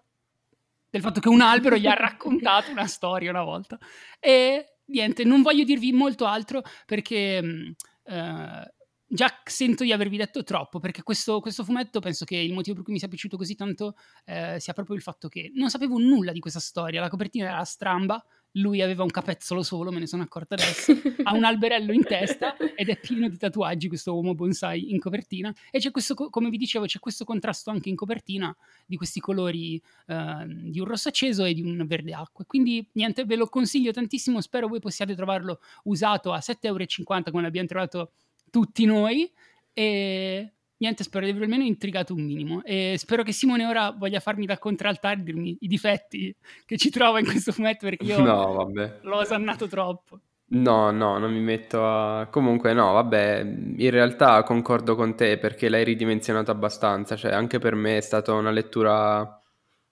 del 0.90 1.02
fatto 1.02 1.20
che 1.20 1.30
un 1.30 1.42
albero 1.42 1.76
gli 1.76 1.88
ha 1.88 1.96
raccontato 1.96 2.70
una 2.70 2.86
storia 2.86 3.32
una 3.32 3.44
volta. 3.44 3.80
E 4.20 4.76
niente, 4.86 5.24
non 5.24 5.42
voglio 5.42 5.64
dirvi 5.64 5.92
molto 5.92 6.26
altro 6.26 6.62
perché... 6.86 7.42
Mm, 7.42 7.72
eh, 8.06 8.74
già 9.08 9.42
sento 9.44 9.84
di 9.84 9.92
avervi 9.92 10.18
detto 10.18 10.44
troppo, 10.44 10.80
perché 10.80 11.04
questo, 11.04 11.40
questo, 11.40 11.64
fumetto 11.64 12.00
penso 12.00 12.26
che 12.26 12.38
il 12.38 12.54
motivo 12.54 12.76
per 12.76 12.84
cui 12.84 12.94
mi 12.94 13.00
sia 13.00 13.08
piaciuto 13.08 13.38
così 13.38 13.56
tanto 13.56 13.96
eh, 14.26 14.58
sia 14.60 14.74
proprio 14.74 14.96
il 14.96 15.02
fatto 15.02 15.28
che 15.28 15.52
non 15.56 15.70
sapevo 15.70 15.98
nulla 15.98 16.32
di 16.32 16.40
questa 16.40 16.60
storia. 16.60 17.02
La 17.02 17.10
copertina 17.10 17.48
era 17.48 17.64
stramba, 17.64 18.24
lui 18.54 18.82
aveva 18.82 19.04
un 19.04 19.10
capezzolo 19.10 19.64
solo, 19.64 19.92
me 19.92 20.00
ne 20.00 20.08
sono 20.08 20.24
accorta 20.24 20.56
adesso, 20.56 20.94
ha 21.24 21.34
un 21.34 21.44
alberello 21.44 21.92
in 21.92 22.04
testa 22.04 22.56
ed 22.58 22.90
è 22.90 23.00
pieno 23.00 23.28
di 23.28 23.38
tatuaggi 23.38 23.88
questo 23.88 24.14
uomo 24.14 24.36
bonsai 24.36 24.92
in 24.92 25.00
copertina 25.00 25.54
e 25.72 25.80
c'è 25.80 25.92
questo, 25.92 26.14
come 26.16 26.50
vi 26.50 26.58
dicevo, 26.58 26.86
c'è 26.86 27.00
questo 27.00 27.24
contrasto 27.26 27.72
anche 27.72 27.90
in 27.90 27.96
copertina 27.96 28.56
di 28.86 28.96
questi 28.96 29.20
colori 29.20 29.82
eh, 30.08 30.46
di 30.48 30.80
un 30.80 30.86
rosso 30.86 31.10
acceso 31.10 31.46
e 31.46 31.54
di 31.54 31.62
un 31.62 31.84
verde 31.88 32.14
acqua. 32.14 32.46
Quindi 32.46 32.88
niente, 32.94 33.26
ve 33.26 33.36
lo 33.36 33.48
consiglio 33.48 33.92
tantissimo, 33.92 34.42
spero 34.42 34.68
voi 34.68 34.80
possiate 34.80 35.16
trovarlo 35.16 35.60
usato 35.84 36.32
a 36.32 36.38
7,50 36.38 36.66
euro 36.66 36.86
come 37.32 37.42
l'abbiamo 37.44 37.68
trovato 37.68 38.12
tutti 38.54 38.86
noi 38.86 39.28
e 39.74 40.54
niente, 40.78 41.04
spero 41.04 41.26
di 41.26 41.32
avervi 41.32 41.52
almeno 41.52 41.68
intrigato 41.68 42.14
un 42.14 42.22
minimo 42.22 42.62
e 42.64 42.98
spero 43.00 43.24
che 43.24 43.32
Simone 43.32 43.66
ora 43.66 43.90
voglia 43.90 44.20
farmi 44.20 44.46
da 44.46 44.60
contraltare 44.60 45.22
e 45.22 45.24
dirmi 45.24 45.58
i 45.62 45.68
difetti 45.68 46.36
che 46.64 46.78
ci 46.78 46.92
trova 46.92 47.18
in 47.18 47.26
questo 47.26 47.52
fumetto 47.52 47.88
perché 47.88 48.06
io 48.06 48.20
no, 48.22 48.72
l'ho 49.02 49.18
osannato 49.18 49.68
troppo. 49.68 50.20
No, 50.46 50.92
no, 50.92 51.18
non 51.18 51.34
mi 51.34 51.40
metto 51.40 51.84
a... 51.84 52.28
Comunque 52.28 52.74
no, 52.74 52.92
vabbè, 52.92 53.40
in 53.40 53.90
realtà 53.90 54.44
concordo 54.44 54.94
con 54.94 55.16
te 55.16 55.40
perché 55.40 55.68
l'hai 55.68 55.84
ridimensionato 55.84 56.52
abbastanza, 56.52 57.16
cioè 57.16 57.32
anche 57.32 57.58
per 57.58 57.74
me 57.74 57.98
è 57.98 58.02
stata 58.02 58.34
una 58.34 58.52
lettura 58.52 59.42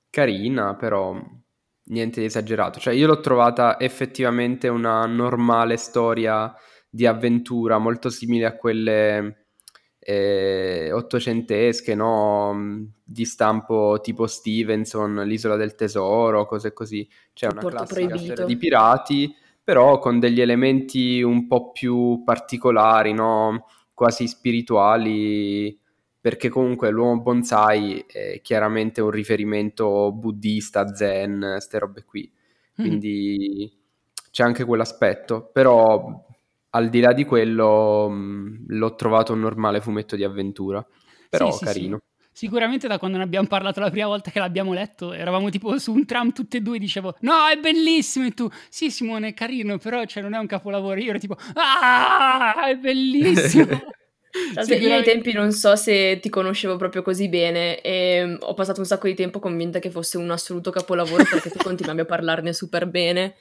carina, 0.08 0.76
però 0.76 1.20
niente 1.86 2.20
di 2.20 2.28
esagerato. 2.28 2.80
Cioè 2.80 2.94
io 2.94 3.08
l'ho 3.08 3.22
trovata 3.22 3.80
effettivamente 3.80 4.68
una 4.68 5.04
normale 5.08 5.78
storia 5.78 6.54
di 6.94 7.06
avventura 7.06 7.78
molto 7.78 8.10
simili 8.10 8.44
a 8.44 8.58
quelle 8.58 9.46
eh, 9.98 10.92
ottocentesche, 10.92 11.96
no? 11.96 12.90
di 13.04 13.24
stampo 13.24 14.00
tipo 14.02 14.28
Stevenson, 14.28 15.24
l'Isola 15.26 15.56
del 15.56 15.76
Tesoro, 15.76 16.46
cose 16.46 16.74
così. 16.74 17.08
C'è 17.34 17.48
una 17.50 17.62
classica 17.62 18.18
storia 18.18 18.46
di 18.46 18.58
pirati, 18.58 19.34
però 19.64 20.00
con 20.00 20.20
degli 20.20 20.42
elementi 20.42 21.22
un 21.22 21.48
po' 21.48 21.72
più 21.72 22.24
particolari, 22.26 23.14
no? 23.14 23.68
quasi 23.94 24.28
spirituali, 24.28 25.80
perché 26.20 26.50
comunque 26.50 26.90
l'uomo 26.90 27.22
bonsai 27.22 28.04
è 28.06 28.42
chiaramente 28.42 29.00
un 29.00 29.12
riferimento 29.12 30.12
buddista, 30.12 30.94
zen, 30.94 31.40
queste 31.40 31.80
robe 31.80 32.04
qui. 32.04 32.30
Mm. 32.82 32.84
Quindi 32.84 33.72
mm. 33.72 33.80
c'è 34.32 34.44
anche 34.44 34.66
quell'aspetto, 34.66 35.50
però 35.54 36.30
al 36.72 36.90
di 36.90 37.00
là 37.00 37.14
di 37.14 37.26
quello 37.26 38.10
mh, 38.10 38.16
mm, 38.16 38.56
l'ho 38.68 38.96
trovato 38.96 39.34
un 39.34 39.40
normale 39.40 39.82
fumetto 39.82 40.16
di 40.16 40.24
avventura, 40.24 40.86
però 41.30 41.52
sì, 41.52 41.66
carino. 41.66 41.98
Sì, 41.98 42.10
Sicuramente 42.34 42.88
da 42.88 42.98
quando 42.98 43.18
ne 43.18 43.24
abbiamo 43.24 43.48
parlato 43.48 43.82
la 43.82 43.90
prima 43.90 44.08
volta 44.08 44.32
che 44.32 44.40
l'abbiamo 44.40 44.72
letto, 44.72 45.12
eravamo 45.12 45.50
tipo 45.50 45.78
su 45.78 45.92
un 45.92 46.06
tram 46.06 46.32
tutti 46.32 46.58
e 46.58 46.62
due, 46.62 46.80
dicevo 46.80 47.18
no 47.22 47.48
è 47.48 47.58
bellissimo 47.58 48.26
e 48.26 48.32
tu 48.32 48.50
sì 48.70 48.90
Simone 48.90 49.30
è 49.30 49.34
carino 49.34 49.78
però 49.78 50.04
cioè, 50.06 50.24
non 50.24 50.34
è 50.34 50.38
un 50.38 50.48
capolavoro, 50.48 51.00
io 51.00 51.10
ero 51.10 51.20
tipo 51.20 51.36
ah 51.56 52.68
è 52.68 52.76
bellissimo. 52.78 53.68
Cioè, 54.32 54.78
io 54.78 54.96
ai 54.96 55.04
tempi 55.04 55.34
non 55.34 55.52
so 55.52 55.76
se 55.76 56.20
ti 56.22 56.30
conoscevo 56.30 56.78
proprio 56.78 57.02
così 57.02 57.28
bene 57.28 57.82
e 57.82 58.24
mm, 58.26 58.36
ho 58.40 58.54
passato 58.54 58.80
un 58.80 58.86
sacco 58.86 59.08
di 59.08 59.14
tempo 59.14 59.40
convinta 59.40 59.80
che 59.80 59.90
fosse 59.90 60.18
un 60.18 60.32
assoluto 60.32 60.72
capolavoro 60.72 61.26
perché 61.30 61.50
tu 61.50 61.58
continuavi 61.62 62.00
a 62.00 62.06
parlarne 62.06 62.54
super 62.54 62.88
bene, 62.88 63.36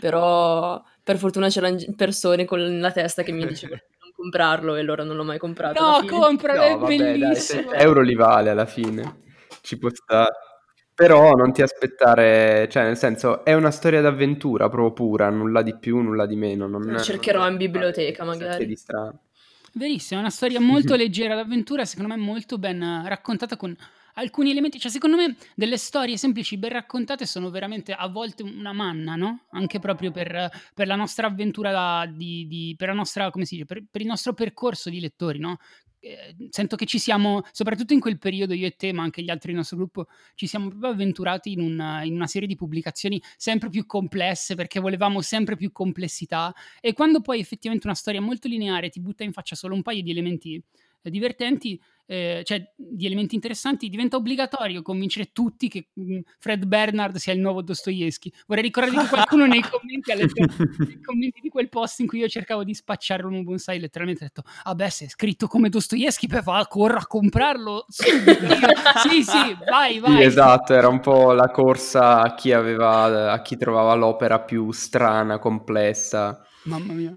però 0.00 0.82
per 1.10 1.18
fortuna 1.18 1.48
c'erano 1.48 1.76
persone 1.96 2.44
con 2.44 2.78
la 2.78 2.92
testa 2.92 3.24
che 3.24 3.32
mi 3.32 3.44
dicevano 3.44 3.80
di 3.88 3.96
non 4.00 4.12
comprarlo 4.14 4.76
e 4.76 4.80
allora 4.80 5.02
non 5.02 5.16
l'ho 5.16 5.24
mai 5.24 5.38
comprato. 5.38 5.82
No, 5.82 6.04
compralo, 6.06 6.60
no, 6.60 6.66
è 6.66 6.78
vabbè, 6.78 6.96
bellissimo. 6.96 7.70
Dai, 7.70 7.80
euro 7.80 8.00
li 8.00 8.14
vale 8.14 8.50
alla 8.50 8.66
fine, 8.66 9.22
ci 9.60 9.76
può 9.76 9.90
stare. 9.92 10.30
Però 10.94 11.32
non 11.32 11.52
ti 11.52 11.62
aspettare, 11.62 12.68
cioè 12.70 12.84
nel 12.84 12.96
senso 12.96 13.42
è 13.44 13.54
una 13.54 13.72
storia 13.72 14.00
d'avventura 14.00 14.68
proprio 14.68 14.92
pura, 14.92 15.30
nulla 15.30 15.62
di 15.62 15.76
più, 15.76 15.98
nulla 15.98 16.26
di 16.26 16.36
meno. 16.36 16.68
Non 16.68 16.82
Lo 16.82 17.00
cercherò 17.00 17.40
non 17.40 17.52
in 17.52 17.56
biblioteca 17.56 18.22
magari. 18.22 18.66
Di 18.66 18.76
strano. 18.76 19.22
Verissimo, 19.72 20.20
è 20.20 20.22
una 20.22 20.32
storia 20.32 20.60
molto 20.60 20.94
leggera 20.96 21.34
d'avventura, 21.34 21.84
secondo 21.84 22.14
me 22.14 22.20
molto 22.20 22.58
ben 22.58 23.02
raccontata 23.06 23.56
con 23.56 23.74
alcuni 24.20 24.50
elementi, 24.50 24.78
cioè 24.78 24.90
secondo 24.90 25.16
me 25.16 25.36
delle 25.54 25.76
storie 25.76 26.16
semplici 26.16 26.56
ben 26.56 26.70
raccontate 26.70 27.26
sono 27.26 27.50
veramente 27.50 27.92
a 27.92 28.08
volte 28.08 28.42
una 28.42 28.72
manna, 28.72 29.16
no? 29.16 29.46
Anche 29.50 29.78
proprio 29.78 30.10
per, 30.10 30.50
per 30.74 30.86
la 30.86 30.96
nostra 30.96 31.26
avventura, 31.26 32.06
di, 32.06 32.46
di, 32.46 32.74
per, 32.76 32.88
la 32.88 32.94
nostra, 32.94 33.30
dice, 33.32 33.64
per, 33.64 33.84
per 33.90 34.00
il 34.00 34.06
nostro 34.06 34.34
percorso 34.34 34.90
di 34.90 35.00
lettori, 35.00 35.38
no? 35.38 35.58
Eh, 36.02 36.34
sento 36.48 36.76
che 36.76 36.86
ci 36.86 36.98
siamo, 36.98 37.42
soprattutto 37.52 37.92
in 37.92 38.00
quel 38.00 38.18
periodo, 38.18 38.54
io 38.54 38.66
e 38.66 38.74
te, 38.76 38.92
ma 38.92 39.02
anche 39.02 39.22
gli 39.22 39.28
altri 39.28 39.48
del 39.48 39.58
nostro 39.58 39.76
gruppo, 39.76 40.06
ci 40.34 40.46
siamo 40.46 40.68
proprio 40.68 40.92
avventurati 40.92 41.52
in 41.52 41.60
una, 41.60 42.02
in 42.04 42.14
una, 42.14 42.26
serie 42.26 42.48
di 42.48 42.56
pubblicazioni 42.56 43.22
sempre 43.36 43.68
più 43.68 43.84
complesse 43.84 44.54
perché 44.54 44.80
volevamo 44.80 45.20
sempre 45.20 45.56
più 45.56 45.72
complessità. 45.72 46.54
E 46.80 46.94
quando 46.94 47.20
poi 47.20 47.40
effettivamente 47.40 47.86
una 47.86 47.96
storia 47.96 48.20
molto 48.20 48.48
lineare 48.48 48.88
ti 48.88 49.00
butta 49.00 49.24
in 49.24 49.32
faccia 49.32 49.54
solo 49.54 49.74
un 49.74 49.82
paio 49.82 50.02
di 50.02 50.10
elementi 50.10 50.62
divertenti, 51.08 51.80
eh, 52.06 52.42
cioè 52.44 52.60
di 52.74 53.06
elementi 53.06 53.36
interessanti, 53.36 53.88
diventa 53.88 54.16
obbligatorio 54.16 54.82
convincere 54.82 55.30
tutti 55.32 55.68
che 55.68 55.88
mh, 55.92 56.14
mm, 56.14 56.18
Fred 56.38 56.64
Bernard 56.66 57.16
sia 57.16 57.32
il 57.32 57.38
nuovo 57.40 57.62
Dostoevsky. 57.62 58.32
Vorrei 58.46 58.64
ricordare 58.64 59.02
che 59.02 59.08
qualcuno 59.08 59.46
nei 59.46 59.62
commenti, 59.62 60.12
letto, 60.14 60.44
nei 60.84 61.00
commenti, 61.00 61.40
di 61.40 61.48
quel 61.48 61.68
post 61.68 62.00
in 62.00 62.08
cui 62.08 62.18
io 62.18 62.28
cercavo 62.28 62.64
di 62.64 62.74
spacciare 62.74 63.24
un 63.24 63.42
bonsai, 63.44 63.78
letteralmente 63.78 64.24
ha 64.24 64.30
detto, 64.34 64.48
ah 64.64 64.74
beh, 64.74 64.90
se 64.90 65.04
è 65.04 65.08
scritto 65.08 65.46
come 65.46 65.68
Dostoevsky, 65.68 66.26
poi 66.26 66.42
va, 66.42 66.66
corra 66.68 66.98
a 66.98 67.06
comprarlo 67.06 67.86
sì, 67.88 69.22
sì, 69.22 69.56
vai, 69.68 70.00
vai. 70.00 70.16
Sì, 70.16 70.22
esatto, 70.22 70.74
era 70.74 70.88
un 70.88 71.00
po' 71.00 71.32
la 71.32 71.50
corsa 71.50 72.22
a 72.22 72.34
chi, 72.34 72.52
aveva, 72.52 73.30
a 73.30 73.40
chi 73.40 73.56
trovava 73.56 73.94
l'opera 73.94 74.40
più 74.40 74.72
strana, 74.72 75.38
complessa. 75.38 76.44
Mamma 76.64 76.92
mia. 76.92 77.16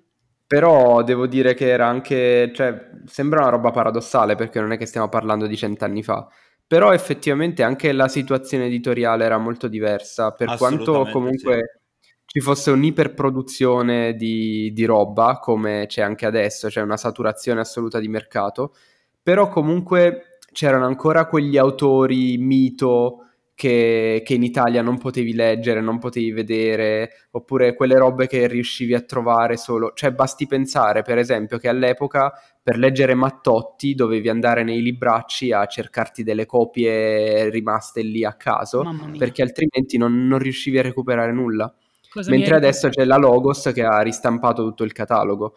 Però 0.53 1.01
devo 1.01 1.25
dire 1.25 1.55
che 1.55 1.67
era 1.67 1.87
anche, 1.87 2.51
cioè, 2.53 2.89
sembra 3.07 3.39
una 3.39 3.49
roba 3.49 3.71
paradossale 3.71 4.35
perché 4.35 4.59
non 4.59 4.71
è 4.71 4.77
che 4.77 4.85
stiamo 4.85 5.09
parlando 5.09 5.47
di 5.47 5.57
cent'anni 5.57 6.03
fa. 6.03 6.27
Però 6.67 6.93
effettivamente 6.93 7.63
anche 7.63 7.91
la 7.91 8.07
situazione 8.07 8.65
editoriale 8.65 9.25
era 9.25 9.39
molto 9.39 9.67
diversa, 9.67 10.29
per 10.29 10.55
quanto 10.57 11.07
comunque 11.11 11.79
sì. 11.99 12.19
ci 12.27 12.39
fosse 12.39 12.69
un'iperproduzione 12.69 14.13
di, 14.13 14.71
di 14.73 14.85
roba, 14.85 15.39
come 15.41 15.85
c'è 15.87 16.03
anche 16.03 16.27
adesso, 16.27 16.67
c'è 16.67 16.81
una 16.81 16.97
saturazione 16.97 17.61
assoluta 17.61 17.97
di 17.97 18.07
mercato, 18.07 18.75
però 19.23 19.49
comunque 19.49 20.37
c'erano 20.51 20.85
ancora 20.85 21.25
quegli 21.25 21.57
autori 21.57 22.37
mito 22.37 23.22
che, 23.55 24.21
che, 24.25 24.33
in 24.33 24.43
Italia 24.43 24.81
non 24.81 24.97
potevi 24.97 25.33
leggere, 25.33 25.81
non 25.81 25.99
potevi 25.99 26.31
vedere, 26.31 27.27
oppure 27.31 27.75
quelle 27.75 27.97
robe 27.97 28.27
che 28.27 28.47
riuscivi 28.47 28.93
a 28.93 29.01
trovare 29.01 29.57
solo. 29.57 29.91
Cioè, 29.93 30.11
basti 30.11 30.47
pensare, 30.47 31.03
per 31.03 31.17
esempio, 31.17 31.57
che 31.57 31.67
all'epoca 31.67 32.31
per 32.61 32.77
leggere 32.77 33.13
Mattotti 33.13 33.93
dovevi 33.93 34.29
andare 34.29 34.63
nei 34.63 34.81
libracci 34.81 35.51
a 35.51 35.65
cercarti 35.65 36.23
delle 36.23 36.45
copie 36.45 37.49
rimaste 37.49 38.01
lì 38.01 38.23
a 38.23 38.33
caso, 38.33 38.83
perché 39.17 39.41
altrimenti 39.41 39.97
non, 39.97 40.27
non 40.27 40.39
riuscivi 40.39 40.79
a 40.79 40.81
recuperare 40.81 41.31
nulla. 41.31 41.73
Cosa 42.09 42.31
Mentre 42.31 42.55
adesso 42.55 42.89
c'è 42.89 43.05
la 43.05 43.17
Logos 43.17 43.71
che 43.73 43.83
ha 43.83 43.99
ristampato 44.01 44.63
tutto 44.63 44.83
il 44.83 44.91
catalogo. 44.91 45.55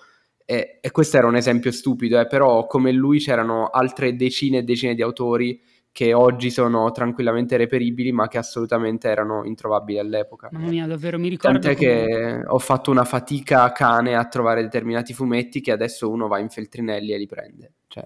E, 0.49 0.79
e 0.81 0.91
questo 0.93 1.17
era 1.17 1.27
un 1.27 1.35
esempio 1.35 1.73
stupido, 1.73 2.21
eh, 2.21 2.27
però 2.27 2.67
come 2.67 2.93
lui 2.93 3.19
c'erano 3.19 3.67
altre 3.67 4.15
decine 4.15 4.59
e 4.59 4.63
decine 4.63 4.95
di 4.95 5.03
autori 5.03 5.61
che 5.97 6.13
oggi 6.13 6.51
sono 6.51 6.91
tranquillamente 6.91 7.57
reperibili, 7.57 8.13
ma 8.13 8.29
che 8.29 8.37
assolutamente 8.37 9.09
erano 9.09 9.45
introvabili 9.47 9.99
all'epoca. 9.99 10.51
Mamma 10.53 10.69
mia, 10.69 10.87
davvero 10.87 11.19
mi 11.19 11.31
ricordo. 11.31 11.59
Tant'è 11.59 11.75
come... 11.75 12.07
che 12.07 12.43
ho 12.47 12.59
fatto 12.59 12.91
una 12.91 13.05
fatica 13.05 13.73
cane 13.73 14.15
a 14.15 14.27
trovare 14.27 14.61
determinati 14.61 15.15
fumetti 15.15 15.63
che 15.63 15.73
adesso 15.73 16.11
uno 16.11 16.29
va 16.29 16.39
in 16.39 16.51
Feltrinelli 16.51 17.15
e 17.15 17.17
li 17.17 17.25
prende. 17.25 17.73
Cioè... 17.87 18.05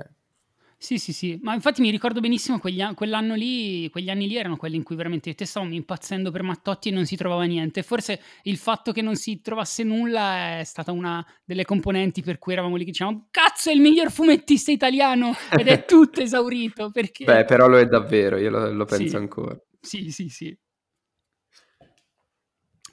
Sì, 0.83 0.99
sì, 0.99 1.12
sì, 1.12 1.39
ma 1.43 1.53
infatti 1.53 1.83
mi 1.83 1.91
ricordo 1.91 2.20
benissimo 2.20 2.59
quegli 2.59 2.81
an- 2.81 2.95
quell'anno 2.95 3.35
lì, 3.35 3.91
quegli 3.91 4.09
anni 4.09 4.26
lì 4.26 4.39
erano 4.39 4.57
quelli 4.57 4.76
in 4.76 4.83
cui 4.83 4.97
veramente 4.97 5.35
te 5.35 5.45
stavamo 5.45 5.74
impazzendo 5.74 6.31
per 6.31 6.43
Mattotti 6.43 6.89
e 6.89 6.93
non 6.93 7.05
si 7.05 7.16
trovava 7.16 7.45
niente. 7.45 7.83
Forse 7.83 8.18
il 8.45 8.57
fatto 8.57 8.91
che 8.91 9.03
non 9.03 9.14
si 9.14 9.43
trovasse 9.43 9.83
nulla 9.83 10.59
è 10.59 10.64
stata 10.64 10.91
una 10.91 11.22
delle 11.45 11.66
componenti 11.66 12.22
per 12.22 12.39
cui 12.39 12.55
eravamo 12.55 12.76
lì 12.76 12.85
che 12.85 12.93
dicevamo 12.93 13.28
cazzo 13.31 13.68
è 13.68 13.74
il 13.74 13.81
miglior 13.83 14.11
fumettista 14.11 14.70
italiano 14.70 15.35
ed 15.51 15.68
è 15.68 15.85
tutto 15.85 16.22
esaurito 16.24 16.91
perché... 16.91 17.26
Beh, 17.26 17.45
però 17.45 17.68
lo 17.68 17.76
è 17.76 17.85
davvero, 17.85 18.39
io 18.39 18.49
lo, 18.49 18.72
lo 18.72 18.87
penso 18.87 19.07
sì. 19.07 19.16
ancora. 19.16 19.61
Sì, 19.83 20.11
sì, 20.11 20.31
sì. 20.31 20.59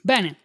Bene, 0.02 0.36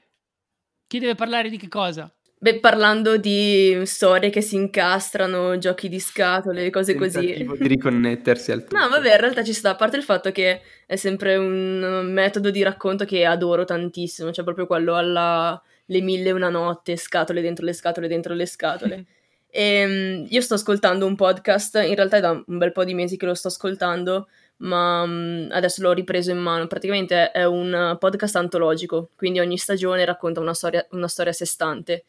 chi 0.87 0.97
deve 0.97 1.15
parlare 1.15 1.49
di 1.49 1.57
che 1.57 1.67
cosa? 1.67 2.09
Beh, 2.43 2.59
parlando 2.59 3.15
di 3.15 3.83
storie 3.85 4.29
che 4.29 4.41
si 4.41 4.55
incastrano, 4.55 5.57
giochi 5.57 5.87
di 5.87 6.01
scatole, 6.01 6.69
cose 6.71 6.93
così. 6.93 7.47
di 7.57 7.67
riconnettersi 7.67 8.51
al 8.51 8.63
tutto. 8.65 8.75
No, 8.83 8.89
vabbè, 8.89 9.13
in 9.13 9.17
realtà 9.17 9.45
ci 9.45 9.53
sta, 9.53 9.69
a 9.69 9.75
parte 9.75 9.95
il 9.95 10.03
fatto 10.03 10.29
che 10.33 10.59
è 10.85 10.97
sempre 10.97 11.37
un 11.37 12.11
metodo 12.11 12.51
di 12.51 12.61
racconto 12.61 13.05
che 13.05 13.23
adoro 13.23 13.63
tantissimo, 13.63 14.33
cioè 14.33 14.43
proprio 14.43 14.67
quello 14.67 14.93
alla 14.95 15.61
le 15.85 16.01
mille 16.01 16.29
e 16.29 16.31
una 16.33 16.49
notte, 16.49 16.97
scatole 16.97 17.39
dentro 17.39 17.63
le 17.63 17.71
scatole 17.71 18.09
dentro 18.09 18.33
le 18.33 18.45
scatole. 18.45 19.05
e 19.47 19.85
um, 19.85 20.27
io 20.29 20.41
sto 20.41 20.55
ascoltando 20.55 21.05
un 21.05 21.15
podcast, 21.15 21.75
in 21.75 21.95
realtà 21.95 22.17
è 22.17 22.19
da 22.19 22.31
un 22.31 22.57
bel 22.57 22.73
po' 22.73 22.83
di 22.83 22.93
mesi 22.93 23.15
che 23.15 23.25
lo 23.25 23.35
sto 23.35 23.47
ascoltando, 23.47 24.27
ma 24.57 25.03
um, 25.03 25.47
adesso 25.49 25.81
l'ho 25.81 25.93
ripreso 25.93 26.31
in 26.31 26.39
mano. 26.39 26.67
Praticamente 26.67 27.31
è 27.31 27.45
un 27.45 27.95
podcast 27.97 28.35
antologico, 28.35 29.11
quindi 29.15 29.39
ogni 29.39 29.57
stagione 29.57 30.03
racconta 30.03 30.41
una 30.41 30.53
storia, 30.53 30.85
una 30.91 31.07
storia 31.07 31.31
a 31.31 31.35
sé 31.35 31.45
stante. 31.45 32.03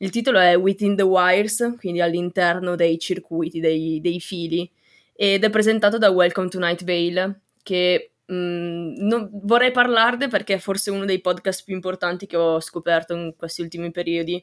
Il 0.00 0.10
titolo 0.10 0.38
è 0.38 0.56
Within 0.56 0.94
the 0.94 1.02
Wires, 1.02 1.74
quindi 1.76 2.00
all'interno 2.00 2.76
dei 2.76 2.98
circuiti, 2.98 3.58
dei, 3.58 4.00
dei 4.00 4.20
fili, 4.20 4.70
ed 5.12 5.42
è 5.42 5.50
presentato 5.50 5.98
da 5.98 6.10
Welcome 6.10 6.48
to 6.48 6.60
Night 6.60 6.84
Vale, 6.84 7.40
che 7.64 8.12
mm, 8.32 8.94
non, 8.98 9.28
vorrei 9.42 9.72
parlarne 9.72 10.28
perché 10.28 10.54
è 10.54 10.58
forse 10.58 10.92
uno 10.92 11.04
dei 11.04 11.20
podcast 11.20 11.64
più 11.64 11.74
importanti 11.74 12.26
che 12.26 12.36
ho 12.36 12.60
scoperto 12.60 13.12
in 13.14 13.34
questi 13.36 13.60
ultimi 13.62 13.90
periodi, 13.90 14.42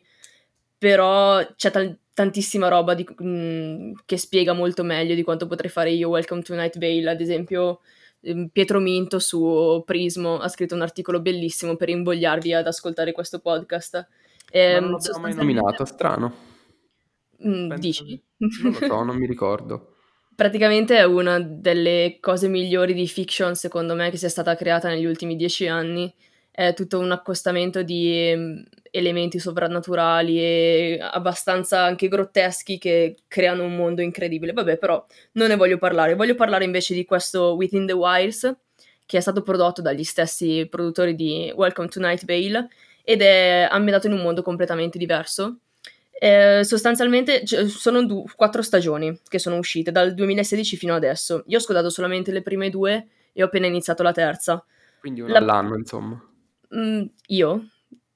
però 0.78 1.46
c'è 1.56 1.72
t- 1.72 1.98
tantissima 2.14 2.68
roba 2.68 2.94
di, 2.94 3.08
mm, 3.24 3.94
che 4.06 4.18
spiega 4.18 4.52
molto 4.52 4.84
meglio 4.84 5.16
di 5.16 5.24
quanto 5.24 5.48
potrei 5.48 5.72
fare 5.72 5.92
io. 5.92 6.10
Welcome 6.10 6.42
to 6.42 6.54
Night 6.54 6.78
Vale, 6.78 7.10
ad 7.10 7.22
esempio. 7.22 7.80
Ehm, 8.22 8.50
Pietro 8.50 8.80
Minto 8.82 9.20
su 9.20 9.82
Prismo 9.86 10.38
ha 10.40 10.50
scritto 10.50 10.76
un 10.76 10.82
articolo 10.82 11.22
bellissimo 11.22 11.78
per 11.78 11.90
invogliarvi 11.90 12.54
ad 12.54 12.68
ascoltare 12.68 13.14
questo 13.14 13.40
podcast 13.40 14.06
eh, 14.56 14.80
non 14.80 14.92
l'abbiamo 14.92 15.20
mai 15.20 15.34
nominato, 15.34 15.84
strano. 15.84 16.34
Mm, 17.46 17.74
dici? 17.74 18.24
Non 18.38 18.72
lo 18.72 18.74
so, 18.74 19.04
non 19.04 19.18
mi 19.18 19.26
ricordo. 19.26 19.96
Praticamente 20.34 20.96
è 20.96 21.04
una 21.04 21.40
delle 21.42 22.20
cose 22.22 22.48
migliori 22.48 22.94
di 22.94 23.06
fiction, 23.06 23.56
secondo 23.56 23.96
me, 23.96 24.10
che 24.10 24.18
sia 24.18 24.30
stata 24.30 24.56
creata 24.56 24.88
negli 24.88 25.04
ultimi 25.04 25.36
dieci 25.36 25.68
anni. 25.68 26.14
È 26.50 26.74
tutto 26.74 27.00
un 27.00 27.12
accostamento 27.12 27.84
di 27.84 28.32
um, 28.34 28.64
elementi 28.92 29.40
sovrannaturali 29.40 30.40
e 30.40 31.00
abbastanza 31.02 31.84
anche 31.84 32.08
grotteschi 32.08 32.78
che 32.78 33.18
creano 33.28 33.64
un 33.64 33.76
mondo 33.76 34.02
incredibile. 34.02 34.54
Vabbè, 34.54 34.78
però 34.78 35.06
non 35.34 35.50
ne 35.50 35.58
voglio 35.58 35.78
parlare. 35.78 36.16
Voglio 36.16 36.36
parlare 36.36 36.64
invece 36.64 36.94
di 36.94 37.04
questo 37.04 37.56
Within 37.56 37.88
the 37.88 37.94
Wilds, 37.94 38.56
che 39.06 39.18
è 39.18 39.22
stato 39.22 39.42
prodotto 39.42 39.82
dagli 39.82 40.06
stessi 40.06 40.66
produttori 40.70 41.14
di 41.14 41.52
Welcome 41.54 41.90
to 41.90 42.00
Night 42.00 42.24
Vale 42.24 42.70
ed 43.06 43.22
è 43.22 43.68
ambientato 43.70 44.08
in 44.08 44.14
un 44.14 44.22
mondo 44.22 44.42
completamente 44.42 44.98
diverso. 44.98 45.60
Eh, 46.18 46.62
sostanzialmente 46.64 47.44
c- 47.44 47.68
sono 47.68 48.04
du- 48.04 48.26
quattro 48.36 48.62
stagioni 48.62 49.20
che 49.28 49.38
sono 49.38 49.58
uscite 49.58 49.92
dal 49.92 50.14
2016 50.14 50.76
fino 50.76 50.96
adesso. 50.96 51.44
Io 51.48 51.58
ho 51.58 51.60
ascoltato 51.60 51.90
solamente 51.90 52.32
le 52.32 52.42
prime 52.42 52.70
due 52.70 53.08
e 53.32 53.44
ho 53.44 53.46
appena 53.46 53.68
iniziato 53.68 54.02
la 54.02 54.12
terza. 54.12 54.66
Quindi 55.00 55.22
una 55.22 55.34
la... 55.34 55.38
all'anno, 55.40 55.78
insomma. 55.78 56.20
Mm, 56.76 57.04
io? 57.28 57.68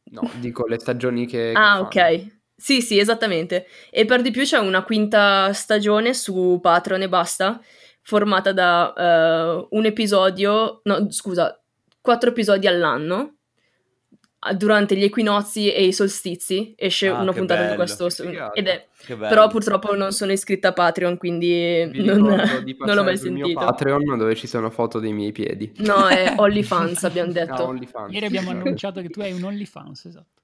No, 0.05 0.31
dico 0.39 0.65
le 0.65 0.79
stagioni 0.79 1.27
che. 1.27 1.51
ah, 1.55 1.87
che 1.87 2.01
ok. 2.01 2.37
Sì, 2.55 2.81
sì, 2.81 2.97
esattamente. 2.97 3.67
E 3.91 4.05
per 4.05 4.21
di 4.21 4.31
più 4.31 4.43
c'è 4.43 4.57
una 4.57 4.83
quinta 4.83 5.53
stagione 5.53 6.13
su 6.13 6.59
Patreon 6.61 7.03
e 7.03 7.09
basta, 7.09 7.61
formata 8.01 8.51
da 8.51 8.93
uh, 9.61 9.67
un 9.77 9.85
episodio, 9.85 10.81
no, 10.83 11.09
scusa, 11.11 11.57
quattro 12.01 12.31
episodi 12.31 12.67
all'anno 12.67 13.35
durante 14.55 14.95
gli 14.95 15.03
equinozi 15.03 15.71
e 15.71 15.83
i 15.83 15.91
solstizi 15.91 16.73
esce 16.77 17.07
ah, 17.07 17.19
una 17.19 17.33
puntata 17.33 17.59
bello. 17.59 17.71
di 17.71 17.75
questo 17.75 18.07
ed 18.53 18.67
è 18.67 18.87
però 19.05 19.47
purtroppo 19.49 19.93
non 19.95 20.13
sono 20.13 20.31
iscritta 20.31 20.69
a 20.69 20.73
Patreon 20.73 21.17
quindi 21.17 21.83
non, 22.01 22.19
non, 22.85 22.95
l'ho 22.95 23.03
mai 23.03 23.17
sentito 23.17 23.59
Patreon 23.59 24.17
dove 24.17 24.35
ci 24.35 24.47
sono 24.47 24.69
foto 24.69 24.99
dei 24.99 25.11
miei 25.11 25.33
piedi. 25.33 25.71
No 25.79 26.07
è 26.07 26.35
OnlyFans 26.37 27.03
abbiamo 27.03 27.31
detto. 27.31 27.57
No, 27.57 27.67
OnlyFans. 27.67 28.13
ieri 28.13 28.25
abbiamo 28.27 28.51
annunciato 28.51 29.01
che 29.01 29.09
tu 29.09 29.19
hai 29.19 29.33
un 29.33 29.43
OnlyFans 29.43 30.05
esatto. 30.05 30.39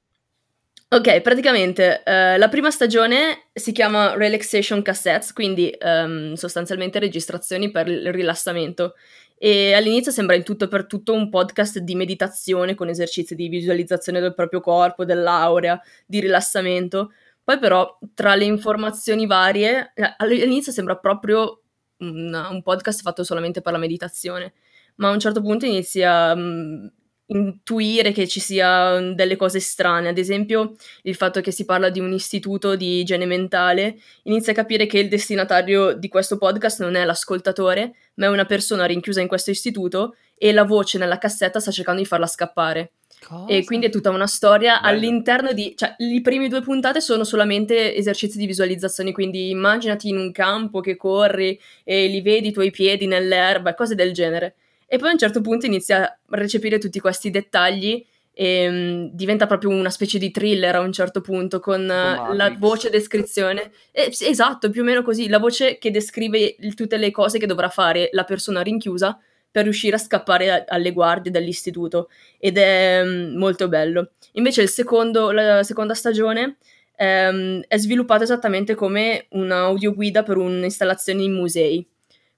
Ok, 0.87 1.21
praticamente 1.21 2.03
uh, 2.05 2.37
la 2.37 2.47
prima 2.47 2.69
stagione 2.69 3.47
si 3.51 3.71
chiama 3.71 4.15
Relaxation 4.15 4.81
Cassettes, 4.81 5.33
quindi 5.33 5.75
um, 5.81 6.33
sostanzialmente 6.33 6.99
registrazioni 6.99 7.71
per 7.71 7.87
il 7.87 8.13
rilassamento 8.13 8.93
e 9.37 9.73
all'inizio 9.73 10.11
sembra 10.11 10.35
in 10.35 10.43
tutto 10.43 10.67
per 10.67 10.85
tutto 10.85 11.13
un 11.13 11.29
podcast 11.29 11.79
di 11.79 11.95
meditazione 11.95 12.73
con 12.73 12.87
esercizi 12.89 13.35
di 13.35 13.49
visualizzazione 13.49 14.19
del 14.19 14.33
proprio 14.33 14.61
corpo, 14.61 15.05
dell'aurea, 15.05 15.79
di 16.05 16.19
rilassamento. 16.19 17.11
Poi 17.43 17.59
però 17.59 17.99
tra 18.13 18.35
le 18.35 18.45
informazioni 18.45 19.27
varie, 19.27 19.91
eh, 19.93 20.13
all'inizio 20.17 20.71
sembra 20.71 20.97
proprio 20.97 21.61
un, 21.97 22.47
un 22.51 22.61
podcast 22.63 23.01
fatto 23.01 23.23
solamente 23.23 23.61
per 23.61 23.73
la 23.73 23.77
meditazione, 23.77 24.53
ma 24.95 25.09
a 25.09 25.11
un 25.11 25.19
certo 25.19 25.41
punto 25.41 25.65
inizia 25.65 26.33
um, 26.33 26.89
intuire 27.27 28.11
che 28.11 28.27
ci 28.27 28.39
sia 28.39 28.99
delle 29.13 29.35
cose 29.35 29.59
strane, 29.59 30.09
ad 30.09 30.17
esempio 30.17 30.75
il 31.03 31.15
fatto 31.15 31.41
che 31.41 31.51
si 31.51 31.65
parla 31.65 31.89
di 31.89 31.99
un 31.99 32.13
istituto 32.13 32.75
di 32.75 32.99
igiene 32.99 33.25
mentale, 33.25 33.97
inizia 34.23 34.51
a 34.51 34.55
capire 34.55 34.85
che 34.85 34.99
il 34.99 35.09
destinatario 35.09 35.93
di 35.93 36.07
questo 36.07 36.37
podcast 36.37 36.81
non 36.81 36.95
è 36.95 37.03
l'ascoltatore, 37.03 37.95
ma 38.15 38.25
è 38.25 38.29
una 38.29 38.45
persona 38.45 38.85
rinchiusa 38.85 39.21
in 39.21 39.27
questo 39.27 39.49
istituto 39.49 40.15
e 40.37 40.51
la 40.51 40.63
voce 40.63 40.97
nella 40.97 41.17
cassetta 41.17 41.59
sta 41.59 41.71
cercando 41.71 42.01
di 42.01 42.07
farla 42.07 42.27
scappare. 42.27 42.91
Cosa? 43.25 43.51
E 43.51 43.63
quindi 43.63 43.87
è 43.87 43.89
tutta 43.89 44.11
una 44.11 44.27
storia 44.27 44.79
Bello. 44.79 44.93
all'interno 44.93 45.51
di... 45.53 45.73
cioè, 45.75 45.95
le 45.97 46.21
prime 46.21 46.47
due 46.47 46.61
puntate 46.61 47.01
sono 47.01 47.23
solamente 47.23 47.95
esercizi 47.95 48.37
di 48.37 48.45
visualizzazione, 48.45 49.13
quindi 49.13 49.49
immaginati 49.49 50.09
in 50.09 50.17
un 50.17 50.31
campo 50.31 50.79
che 50.79 50.95
corri 50.95 51.59
e 51.83 52.05
li 52.07 52.21
vedi 52.21 52.49
i 52.49 52.51
tuoi 52.51 52.69
piedi 52.69 53.07
nell'erba 53.07 53.73
cose 53.73 53.95
del 53.95 54.11
genere. 54.11 54.55
E 54.95 54.97
poi 54.97 55.09
a 55.09 55.11
un 55.11 55.17
certo 55.17 55.41
punto 55.41 55.65
inizia 55.65 56.05
a 56.05 56.17
recepire 56.37 56.77
tutti 56.77 57.01
questi 57.01 57.29
dettagli 57.29 58.01
e 58.31 58.67
um, 58.69 59.09
diventa 59.11 59.45
proprio 59.45 59.71
una 59.71 59.89
specie 59.89 60.17
di 60.17 60.31
thriller 60.31 60.73
a 60.73 60.79
un 60.79 60.93
certo 60.93 61.19
punto 61.19 61.59
con 61.59 61.81
uh, 61.81 62.33
la 62.33 62.55
voce 62.57 62.89
descrizione. 62.89 63.71
Eh, 63.91 64.09
esatto, 64.21 64.69
più 64.69 64.83
o 64.83 64.85
meno 64.85 65.03
così, 65.03 65.27
la 65.27 65.37
voce 65.37 65.77
che 65.79 65.91
descrive 65.91 66.55
il, 66.59 66.75
tutte 66.75 66.95
le 66.95 67.11
cose 67.11 67.39
che 67.39 67.45
dovrà 67.45 67.67
fare 67.67 68.07
la 68.13 68.23
persona 68.23 68.61
rinchiusa 68.61 69.19
per 69.51 69.63
riuscire 69.63 69.97
a 69.97 69.99
scappare 69.99 70.49
a, 70.49 70.63
alle 70.65 70.93
guardie 70.93 71.29
dall'istituto 71.29 72.09
ed 72.39 72.57
è 72.57 73.01
um, 73.03 73.33
molto 73.35 73.67
bello. 73.67 74.11
Invece 74.35 74.65
secondo, 74.65 75.31
la 75.31 75.63
seconda 75.63 75.93
stagione 75.93 76.55
um, 76.97 77.61
è 77.67 77.77
sviluppata 77.77 78.23
esattamente 78.23 78.75
come 78.75 79.25
un'audioguida 79.31 80.23
per 80.23 80.37
un'installazione 80.37 81.21
in 81.21 81.33
musei 81.33 81.85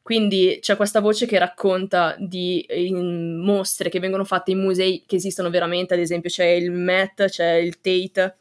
quindi 0.08 0.60
c'è 0.62 0.78
questa 0.78 1.01
voce 1.01 1.26
che 1.26 1.38
racconta 1.38 2.16
di 2.18 2.66
mostre 3.41 3.89
che 3.89 3.99
vengono 3.99 4.24
fatte 4.24 4.51
in 4.51 4.60
musei 4.62 5.03
che 5.05 5.18
esistono 5.18 5.49
veramente, 5.49 5.95
ad 5.95 5.99
esempio 5.99 6.30
c'è 6.30 6.45
il 6.45 6.72
Met, 6.72 7.26
c'è 7.26 7.55
il 7.55 7.82
Tate, 7.82 8.38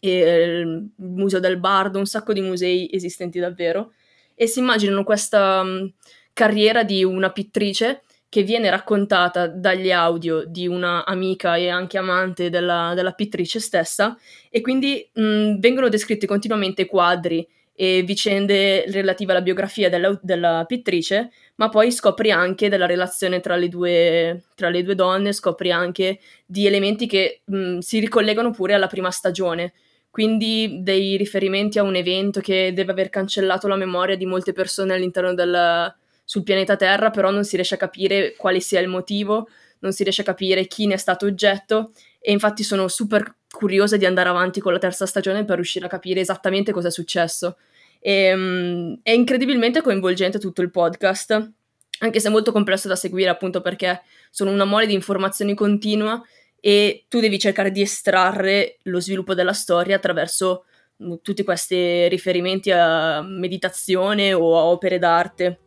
il 0.00 0.90
Museo 0.96 1.40
del 1.40 1.56
Bardo, 1.56 1.98
un 1.98 2.04
sacco 2.04 2.34
di 2.34 2.42
musei 2.42 2.90
esistenti 2.92 3.38
davvero, 3.38 3.94
e 4.34 4.46
si 4.46 4.58
immaginano 4.58 5.04
questa 5.04 5.62
um, 5.62 5.90
carriera 6.34 6.82
di 6.82 7.02
una 7.02 7.32
pittrice 7.32 8.02
che 8.28 8.42
viene 8.42 8.68
raccontata 8.68 9.46
dagli 9.46 9.90
audio 9.90 10.44
di 10.44 10.66
una 10.66 11.06
amica 11.06 11.56
e 11.56 11.70
anche 11.70 11.96
amante 11.96 12.50
della, 12.50 12.92
della 12.94 13.12
pittrice 13.12 13.58
stessa. 13.58 14.14
E 14.50 14.60
quindi 14.60 15.08
mh, 15.14 15.60
vengono 15.60 15.88
descritti 15.88 16.26
continuamente 16.26 16.84
quadri 16.84 17.48
e 17.78 18.02
vicende 18.02 18.90
relative 18.90 19.32
alla 19.32 19.42
biografia 19.42 19.90
della, 19.90 20.18
della, 20.22 20.64
pittrice, 20.66 21.30
ma 21.56 21.68
poi 21.68 21.92
scopri 21.92 22.30
anche 22.30 22.70
della 22.70 22.86
relazione 22.86 23.40
tra 23.40 23.54
le 23.54 23.68
due, 23.68 24.44
tra 24.54 24.70
le 24.70 24.82
due 24.82 24.94
donne, 24.94 25.34
scopri 25.34 25.70
anche 25.70 26.18
di 26.46 26.66
elementi 26.66 27.06
che 27.06 27.42
mh, 27.44 27.78
si 27.78 27.98
ricollegano 28.00 28.50
pure 28.50 28.72
alla 28.72 28.86
prima 28.86 29.10
stagione, 29.10 29.74
quindi 30.10 30.78
dei 30.80 31.18
riferimenti 31.18 31.78
a 31.78 31.82
un 31.82 31.96
evento 31.96 32.40
che 32.40 32.72
deve 32.72 32.92
aver 32.92 33.10
cancellato 33.10 33.68
la 33.68 33.76
memoria 33.76 34.16
di 34.16 34.24
molte 34.24 34.52
persone 34.52 34.94
all'interno 34.94 35.34
del, 35.34 35.94
sul 36.24 36.42
pianeta 36.42 36.76
Terra, 36.76 37.10
però 37.10 37.30
non 37.30 37.44
si 37.44 37.56
riesce 37.56 37.74
a 37.74 37.78
capire 37.78 38.34
quale 38.38 38.60
sia 38.60 38.80
il 38.80 38.88
motivo, 38.88 39.48
non 39.80 39.92
si 39.92 40.02
riesce 40.02 40.22
a 40.22 40.24
capire 40.24 40.66
chi 40.66 40.86
ne 40.86 40.94
è 40.94 40.96
stato 40.96 41.26
oggetto 41.26 41.92
e 42.18 42.32
infatti 42.32 42.62
sono 42.62 42.88
super 42.88 43.34
curiosa 43.56 43.96
di 43.96 44.04
andare 44.04 44.28
avanti 44.28 44.60
con 44.60 44.72
la 44.74 44.78
terza 44.78 45.06
stagione 45.06 45.46
per 45.46 45.54
riuscire 45.54 45.86
a 45.86 45.88
capire 45.88 46.20
esattamente 46.20 46.72
cosa 46.72 46.88
è 46.88 46.90
successo. 46.90 47.56
E, 47.98 48.34
um, 48.34 48.98
è 49.02 49.10
incredibilmente 49.10 49.80
coinvolgente 49.80 50.38
tutto 50.38 50.60
il 50.60 50.70
podcast, 50.70 51.52
anche 52.00 52.20
se 52.20 52.28
è 52.28 52.30
molto 52.30 52.52
complesso 52.52 52.86
da 52.86 52.96
seguire 52.96 53.30
appunto 53.30 53.62
perché 53.62 54.02
sono 54.30 54.50
una 54.50 54.66
mole 54.66 54.86
di 54.86 54.92
informazioni 54.92 55.54
continua 55.54 56.22
e 56.60 57.06
tu 57.08 57.20
devi 57.20 57.38
cercare 57.38 57.70
di 57.70 57.80
estrarre 57.80 58.76
lo 58.82 59.00
sviluppo 59.00 59.32
della 59.32 59.54
storia 59.54 59.96
attraverso 59.96 60.64
mm, 61.02 61.14
tutti 61.22 61.42
questi 61.42 62.08
riferimenti 62.08 62.70
a 62.70 63.22
meditazione 63.22 64.34
o 64.34 64.58
a 64.58 64.64
opere 64.64 64.98
d'arte. 64.98 65.60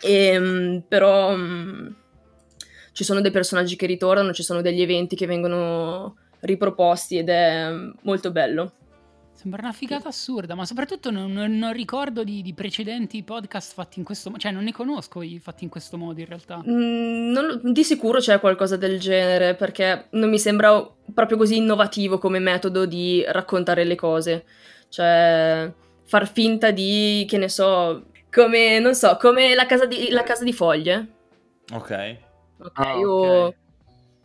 E, 0.00 0.38
um, 0.38 0.84
però 0.86 1.32
um, 1.32 1.96
ci 2.92 3.02
sono 3.02 3.20
dei 3.20 3.32
personaggi 3.32 3.74
che 3.74 3.86
ritornano, 3.86 4.32
ci 4.32 4.44
sono 4.44 4.60
degli 4.62 4.80
eventi 4.80 5.16
che 5.16 5.26
vengono 5.26 6.16
riproposti 6.42 7.18
ed 7.18 7.28
è 7.28 7.70
molto 8.02 8.30
bello. 8.30 8.72
Sembra 9.34 9.62
una 9.62 9.72
figata 9.72 10.08
assurda, 10.08 10.54
ma 10.54 10.64
soprattutto 10.64 11.10
non, 11.10 11.32
non, 11.32 11.72
ricordo 11.72 12.22
di, 12.22 12.42
di, 12.42 12.54
precedenti 12.54 13.24
podcast 13.24 13.72
fatti 13.72 13.98
in 13.98 14.04
questo 14.04 14.28
modo, 14.28 14.40
cioè 14.40 14.52
non 14.52 14.62
ne 14.62 14.72
conosco 14.72 15.20
i 15.20 15.40
fatti 15.40 15.64
in 15.64 15.70
questo 15.70 15.96
modo 15.96 16.20
in 16.20 16.26
realtà. 16.26 16.58
Mm, 16.58 17.32
non, 17.32 17.60
di 17.64 17.82
sicuro 17.82 18.20
c'è 18.20 18.38
qualcosa 18.38 18.76
del 18.76 19.00
genere, 19.00 19.56
perché 19.56 20.06
non 20.10 20.28
mi 20.28 20.38
sembra 20.38 20.88
proprio 21.12 21.38
così 21.38 21.56
innovativo 21.56 22.18
come 22.18 22.38
metodo 22.38 22.86
di 22.86 23.24
raccontare 23.26 23.82
le 23.82 23.96
cose. 23.96 24.44
Cioè, 24.88 25.72
far 26.04 26.30
finta 26.30 26.70
di, 26.70 27.24
che 27.26 27.38
ne 27.38 27.48
so, 27.48 28.10
come, 28.30 28.78
non 28.78 28.94
so, 28.94 29.16
come 29.18 29.54
la 29.54 29.66
casa 29.66 29.86
di, 29.86 30.08
la 30.10 30.22
casa 30.22 30.44
di 30.44 30.52
foglie. 30.52 31.06
Ok. 31.72 32.16
Ok, 32.58 32.78
ah, 32.78 32.98
o 32.98 33.54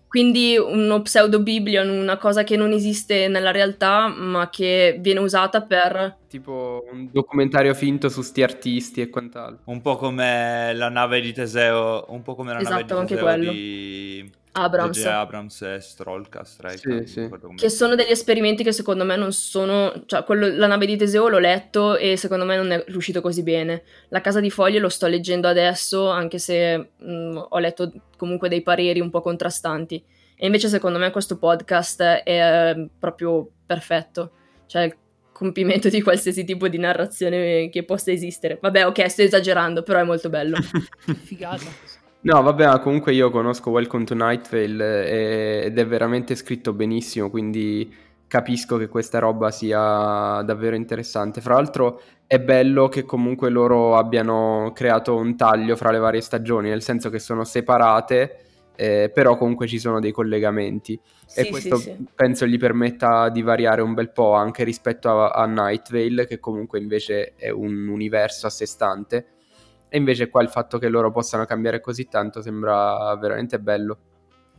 quindi 0.08 0.58
uno 0.58 1.02
pseudo-biblion, 1.02 1.90
una 1.90 2.18
cosa 2.18 2.44
che 2.44 2.56
non 2.56 2.72
esiste 2.72 3.28
nella 3.28 3.52
realtà, 3.52 4.08
ma 4.08 4.50
che 4.50 4.98
viene 5.00 5.20
usata 5.20 5.62
per... 5.62 6.18
Tipo 6.28 6.86
un 6.92 7.10
documentario 7.12 7.74
finto 7.74 8.08
su 8.10 8.22
sti 8.22 8.44
artisti 8.44 9.02
e 9.02 9.10
quant'altro. 9.10 9.64
Un 9.66 9.82
po' 9.82 9.98
come 9.98 10.74
la 10.74 10.90
nave 10.90 11.20
di 11.20 11.34
Teseo, 11.34 12.06
un 12.10 12.22
po' 12.22 12.36
come 12.36 12.54
la 12.54 12.60
esatto, 12.60 12.94
nave 12.96 13.06
di 13.06 13.16
Teseo 13.16 13.52
di 13.52 14.32
Abrams. 14.58 15.06
Abrams 15.06 15.62
e 15.62 15.80
Strollcast, 15.80 16.68
sì, 16.76 17.06
sì. 17.06 17.30
che 17.56 17.70
sono 17.70 17.96
degli 17.96 18.10
esperimenti 18.10 18.64
che 18.64 18.72
secondo 18.72 19.06
me 19.06 19.16
non 19.16 19.32
sono, 19.32 19.94
cioè 20.06 20.24
quello, 20.24 20.48
la 20.48 20.68
nave 20.68 20.86
di 20.86 20.98
Teseo 20.98 21.28
l'ho 21.28 21.38
letto 21.38 21.96
e 21.96 22.18
secondo 22.18 22.44
me 22.44 22.56
non 22.56 22.72
è 22.72 22.84
riuscito 22.88 23.22
così 23.22 23.44
bene. 23.44 23.84
La 24.10 24.22
casa 24.22 24.40
di 24.40 24.50
foglie 24.50 24.80
lo 24.80 24.90
sto 24.90 25.08
leggendo 25.08 25.48
adesso, 25.48 26.10
anche 26.10 26.40
se 26.40 26.78
mh, 26.98 27.12
mm, 27.12 27.38
ho 27.50 27.60
letto 27.60 27.92
comunque 28.18 28.50
dei 28.50 28.64
pareri 28.64 29.00
un 29.00 29.10
po' 29.10 29.22
contrastanti. 29.22 30.04
E 30.36 30.46
invece 30.46 30.68
secondo 30.70 31.00
me 31.00 31.12
questo 31.12 31.38
podcast 31.38 32.02
è 32.02 32.22
eh, 32.26 32.90
proprio 33.00 33.50
perfetto, 33.66 34.32
cioè 34.68 34.84
il 34.84 34.98
compimento 35.32 35.90
di 35.90 36.02
qualsiasi 36.02 36.44
tipo 36.44 36.68
di 36.68 36.80
narrazione 36.80 37.70
che 37.70 37.84
possa 37.84 38.12
esistere. 38.12 38.58
Vabbè, 38.60 38.88
ok, 38.88 39.10
sto 39.10 39.22
esagerando, 39.22 39.84
però 39.84 40.00
è 40.00 40.04
molto 40.04 40.30
bello. 40.30 40.58
Figata. 41.26 41.66
No, 42.28 42.42
vabbè, 42.42 42.82
comunque 42.82 43.14
io 43.14 43.30
conosco 43.30 43.70
Welcome 43.70 44.04
to 44.04 44.14
Night 44.14 44.50
Vale 44.50 45.08
eh, 45.08 45.62
ed 45.68 45.80
è 45.80 45.88
veramente 45.88 46.36
scritto 46.36 46.74
benissimo, 46.74 47.30
quindi 47.30 47.90
capisco 48.28 48.76
che 48.76 48.90
questa 48.90 49.20
roba 49.20 49.50
sia 49.50 50.42
davvero 50.42 50.76
interessante. 50.76 51.40
Fra 51.40 51.54
l'altro 51.54 52.02
è 52.28 52.38
bello 52.42 52.90
che 52.90 53.06
comunque 53.06 53.50
loro 53.50 53.96
abbiano 53.96 54.74
creato 54.76 55.16
un 55.16 55.38
taglio 55.38 55.78
fra 55.78 55.90
le 55.90 56.00
varie 56.00 56.20
stagioni, 56.20 56.68
nel 56.68 56.82
senso 56.82 57.10
che 57.10 57.20
sono 57.20 57.46
separate, 57.46 58.40
eh, 58.76 59.10
però 59.14 59.38
comunque 59.38 59.66
ci 59.66 59.80
sono 59.80 60.02
dei 60.02 60.12
collegamenti. 60.12 61.00
Sì, 61.26 61.40
e 61.40 61.50
questo 61.50 61.78
sì, 61.78 61.92
sì. 61.92 62.06
penso 62.14 62.46
gli 62.46 62.58
permetta 62.58 63.30
di 63.30 63.42
variare 63.42 63.82
un 63.82 63.94
bel 63.94 64.12
po' 64.12 64.34
anche 64.34 64.66
rispetto 64.66 65.10
a, 65.10 65.30
a 65.30 65.46
Night 65.46 65.90
Vale, 65.90 66.28
che 66.28 66.42
comunque 66.42 66.78
invece 66.78 67.36
è 67.38 67.52
un 67.52 67.88
universo 67.88 68.48
a 68.48 68.50
sé 68.50 68.66
stante 68.66 69.28
e 69.90 69.98
invece 69.98 70.30
qua 70.30 70.42
il 70.42 70.50
fatto 70.50 70.78
che 70.78 70.90
loro 70.90 71.12
possano 71.12 71.46
cambiare 71.46 71.80
così 71.80 72.08
tanto 72.08 72.42
sembra 72.42 73.16
veramente 73.16 73.60
bello. 73.60 73.98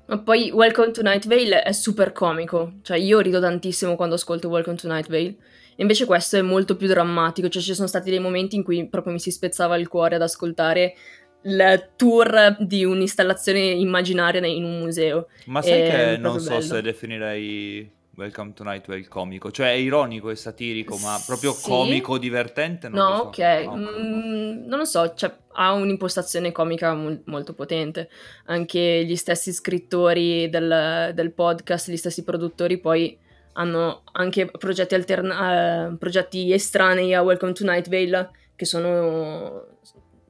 Ma 0.06 0.18
poi 0.18 0.50
Welcome 0.50 0.92
to 0.92 1.02
Night 1.02 1.26
Vale 1.26 1.62
è 1.62 1.72
super 1.72 2.12
comico, 2.12 2.78
cioè 2.82 2.96
io 2.96 3.20
rido 3.20 3.40
tantissimo 3.40 3.94
quando 3.94 4.14
ascolto 4.14 4.48
Welcome 4.48 4.76
to 4.76 4.88
Night 4.88 5.08
Vale. 5.08 5.36
Invece 5.76 6.06
questo 6.06 6.36
è 6.36 6.42
molto 6.42 6.76
più 6.76 6.88
drammatico, 6.88 7.48
cioè 7.48 7.62
ci 7.62 7.74
sono 7.74 7.86
stati 7.86 8.10
dei 8.10 8.18
momenti 8.18 8.56
in 8.56 8.64
cui 8.64 8.88
proprio 8.88 9.12
mi 9.12 9.20
si 9.20 9.30
spezzava 9.30 9.76
il 9.76 9.86
cuore 9.86 10.16
ad 10.16 10.22
ascoltare 10.22 10.94
il 11.42 11.90
tour 11.94 12.56
di 12.58 12.84
un'installazione 12.84 13.60
immaginaria 13.60 14.44
in 14.46 14.64
un 14.64 14.78
museo. 14.78 15.28
Ma 15.44 15.62
sai 15.62 15.88
che 15.88 16.16
non 16.18 16.40
so 16.40 16.48
bello. 16.48 16.60
se 16.62 16.82
definirei 16.82 17.90
Welcome 18.18 18.52
to 18.54 18.64
Night 18.64 18.84
Vale 18.88 19.06
comico, 19.06 19.52
cioè 19.52 19.68
è 19.68 19.76
ironico 19.76 20.28
e 20.30 20.34
satirico, 20.34 20.96
ma 20.96 21.22
proprio 21.24 21.52
sì? 21.52 21.68
comico, 21.68 22.18
divertente? 22.18 22.88
Non 22.88 22.98
no, 22.98 23.16
so. 23.16 23.22
ok, 23.26 23.38
no, 23.66 23.76
mm, 23.76 24.66
non 24.66 24.78
lo 24.78 24.84
so, 24.84 25.14
cioè, 25.14 25.32
ha 25.52 25.72
un'impostazione 25.74 26.50
comica 26.50 26.94
mo- 26.94 27.22
molto 27.26 27.54
potente. 27.54 28.10
Anche 28.46 29.04
gli 29.04 29.14
stessi 29.14 29.52
scrittori 29.52 30.48
del, 30.50 31.12
del, 31.14 31.30
podcast, 31.32 31.90
gli 31.90 31.96
stessi 31.96 32.24
produttori 32.24 32.78
poi 32.78 33.16
hanno 33.52 34.02
anche 34.10 34.46
progetti, 34.46 34.96
alterna- 34.96 35.86
uh, 35.86 35.96
progetti 35.96 36.52
estranei 36.52 37.14
a 37.14 37.22
Welcome 37.22 37.52
to 37.52 37.64
Night 37.64 37.88
Vale 37.88 38.30
che 38.56 38.64
sono 38.64 39.64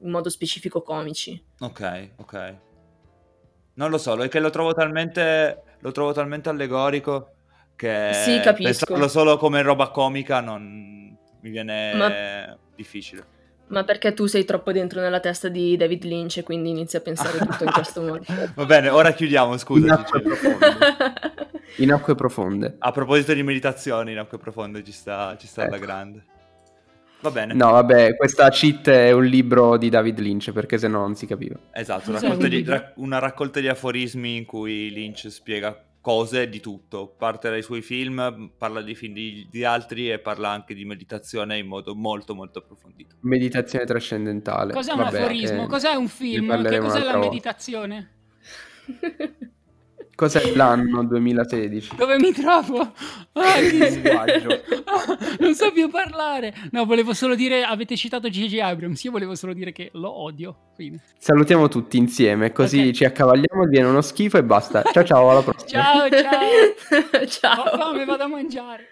in 0.01 0.11
modo 0.11 0.29
specifico 0.29 0.83
comici. 0.83 1.43
Ok, 1.57 2.09
ok. 2.17 2.55
Non 3.73 3.89
lo 3.89 3.97
so, 3.97 4.15
è 4.21 4.27
che 4.27 4.39
lo 4.39 4.51
trovo 4.51 4.73
talmente, 4.75 5.63
lo 5.79 5.91
trovo 5.91 6.11
talmente 6.11 6.49
allegorico 6.49 7.31
che 7.79 8.11
sì, 8.13 8.41
capisco. 8.41 8.85
pensarlo 8.85 9.07
solo 9.07 9.37
come 9.37 9.61
roba 9.61 9.87
comica 9.87 10.41
non 10.41 11.15
mi 11.39 11.49
viene 11.49 11.93
Ma... 11.93 12.57
difficile. 12.75 13.37
Ma 13.67 13.85
perché 13.85 14.13
tu 14.13 14.25
sei 14.25 14.43
troppo 14.43 14.73
dentro 14.73 14.99
nella 14.99 15.21
testa 15.21 15.47
di 15.47 15.77
David 15.77 16.03
Lynch 16.03 16.37
e 16.37 16.43
quindi 16.43 16.71
inizi 16.71 16.97
a 16.97 16.99
pensare 16.99 17.37
tutto 17.39 17.63
in 17.63 17.71
questo 17.71 18.01
modo. 18.01 18.25
Va 18.53 18.65
bene, 18.65 18.89
ora 18.89 19.13
chiudiamo, 19.13 19.55
scusa. 19.55 19.85
In 19.85 19.91
acque, 19.91 20.23
in 21.77 21.93
acque 21.93 22.15
profonde. 22.15 22.75
A 22.79 22.91
proposito 22.91 23.33
di 23.33 23.43
meditazione, 23.43 24.11
in 24.11 24.17
acque 24.17 24.39
profonde 24.39 24.83
ci 24.83 24.91
sta, 24.91 25.37
ci 25.39 25.47
sta 25.47 25.63
ecco. 25.63 25.75
alla 25.75 25.81
grande. 25.81 26.25
Va 27.21 27.31
bene. 27.31 27.53
No, 27.53 27.71
vabbè, 27.71 28.17
questa 28.17 28.49
cheat 28.49 28.89
è 28.89 29.11
un 29.11 29.23
libro 29.23 29.77
di 29.77 29.87
David 29.87 30.19
Lynch, 30.19 30.51
perché 30.51 30.77
se 30.77 30.89
no 30.89 30.99
non 30.99 31.15
si 31.15 31.25
capiva. 31.25 31.55
Esatto, 31.71 32.09
una 32.09 32.19
raccolta, 32.19 32.47
di, 32.47 32.65
una 32.95 33.19
raccolta 33.19 33.59
di 33.61 33.69
aforismi 33.69 34.35
in 34.35 34.45
cui 34.45 34.89
Lynch 34.91 35.27
spiega 35.29 35.81
cose 36.01 36.49
di 36.49 36.59
tutto. 36.59 37.13
Parte 37.17 37.49
dai 37.49 37.61
suoi 37.61 37.81
film, 37.81 38.51
parla 38.57 38.81
di 38.81 38.95
film 38.95 39.13
di, 39.13 39.47
di, 39.49 39.63
altri 39.63 40.11
e 40.11 40.19
parla 40.19 40.49
anche 40.49 40.73
di 40.73 40.85
meditazione 40.85 41.57
in 41.57 41.67
modo 41.67 41.95
molto 41.95 42.33
molto 42.33 42.59
approfondito. 42.59 43.15
Meditazione 43.21 43.85
trascendentale. 43.85 44.73
Cos'è 44.73 44.91
un 44.93 44.99
Vabbè, 44.99 45.19
aforismo? 45.19 45.63
Eh, 45.63 45.67
cos'è 45.67 45.93
un 45.93 46.07
film? 46.07 46.63
Che 46.63 46.79
cos'è 46.79 47.03
la 47.03 47.17
meditazione? 47.17 48.11
Cos'è 50.19 50.53
l'anno 50.53 51.05
2016? 51.05 51.95
Dove 51.95 52.19
mi 52.19 52.33
trovo? 52.33 52.91
Ah, 53.31 53.53
che 53.53 54.01
ah, 54.11 54.25
non 55.39 55.55
so 55.55 55.71
più 55.71 55.89
parlare. 55.89 56.53
No, 56.71 56.83
volevo 56.83 57.13
solo 57.13 57.35
dire, 57.35 57.63
avete 57.63 57.95
citato 57.95 58.27
J.J. 58.27 58.59
Abrams, 58.59 59.01
io 59.05 59.11
volevo 59.11 59.33
solo 59.35 59.53
dire 59.53 59.71
che 59.71 59.91
lo 59.93 60.11
odio. 60.11 60.71
Fine. 60.75 60.99
Salutiamo 61.17 61.69
tutti 61.69 61.95
insieme, 61.95 62.51
così 62.51 62.79
okay. 62.79 62.93
ci 62.93 63.05
accavalliamo, 63.05 63.63
viene 63.69 63.87
uno 63.87 64.01
schifo 64.01 64.37
e 64.37 64.43
basta. 64.43 64.83
Ciao 64.91 65.05
ciao, 65.05 65.29
alla 65.29 65.41
prossima. 65.41 65.83
ciao 65.83 66.09
ciao. 66.09 67.23
ciao. 67.25 67.63
Ho 67.63 67.77
fame, 67.77 68.03
vado 68.03 68.23
a 68.23 68.27
mangiare. 68.27 68.87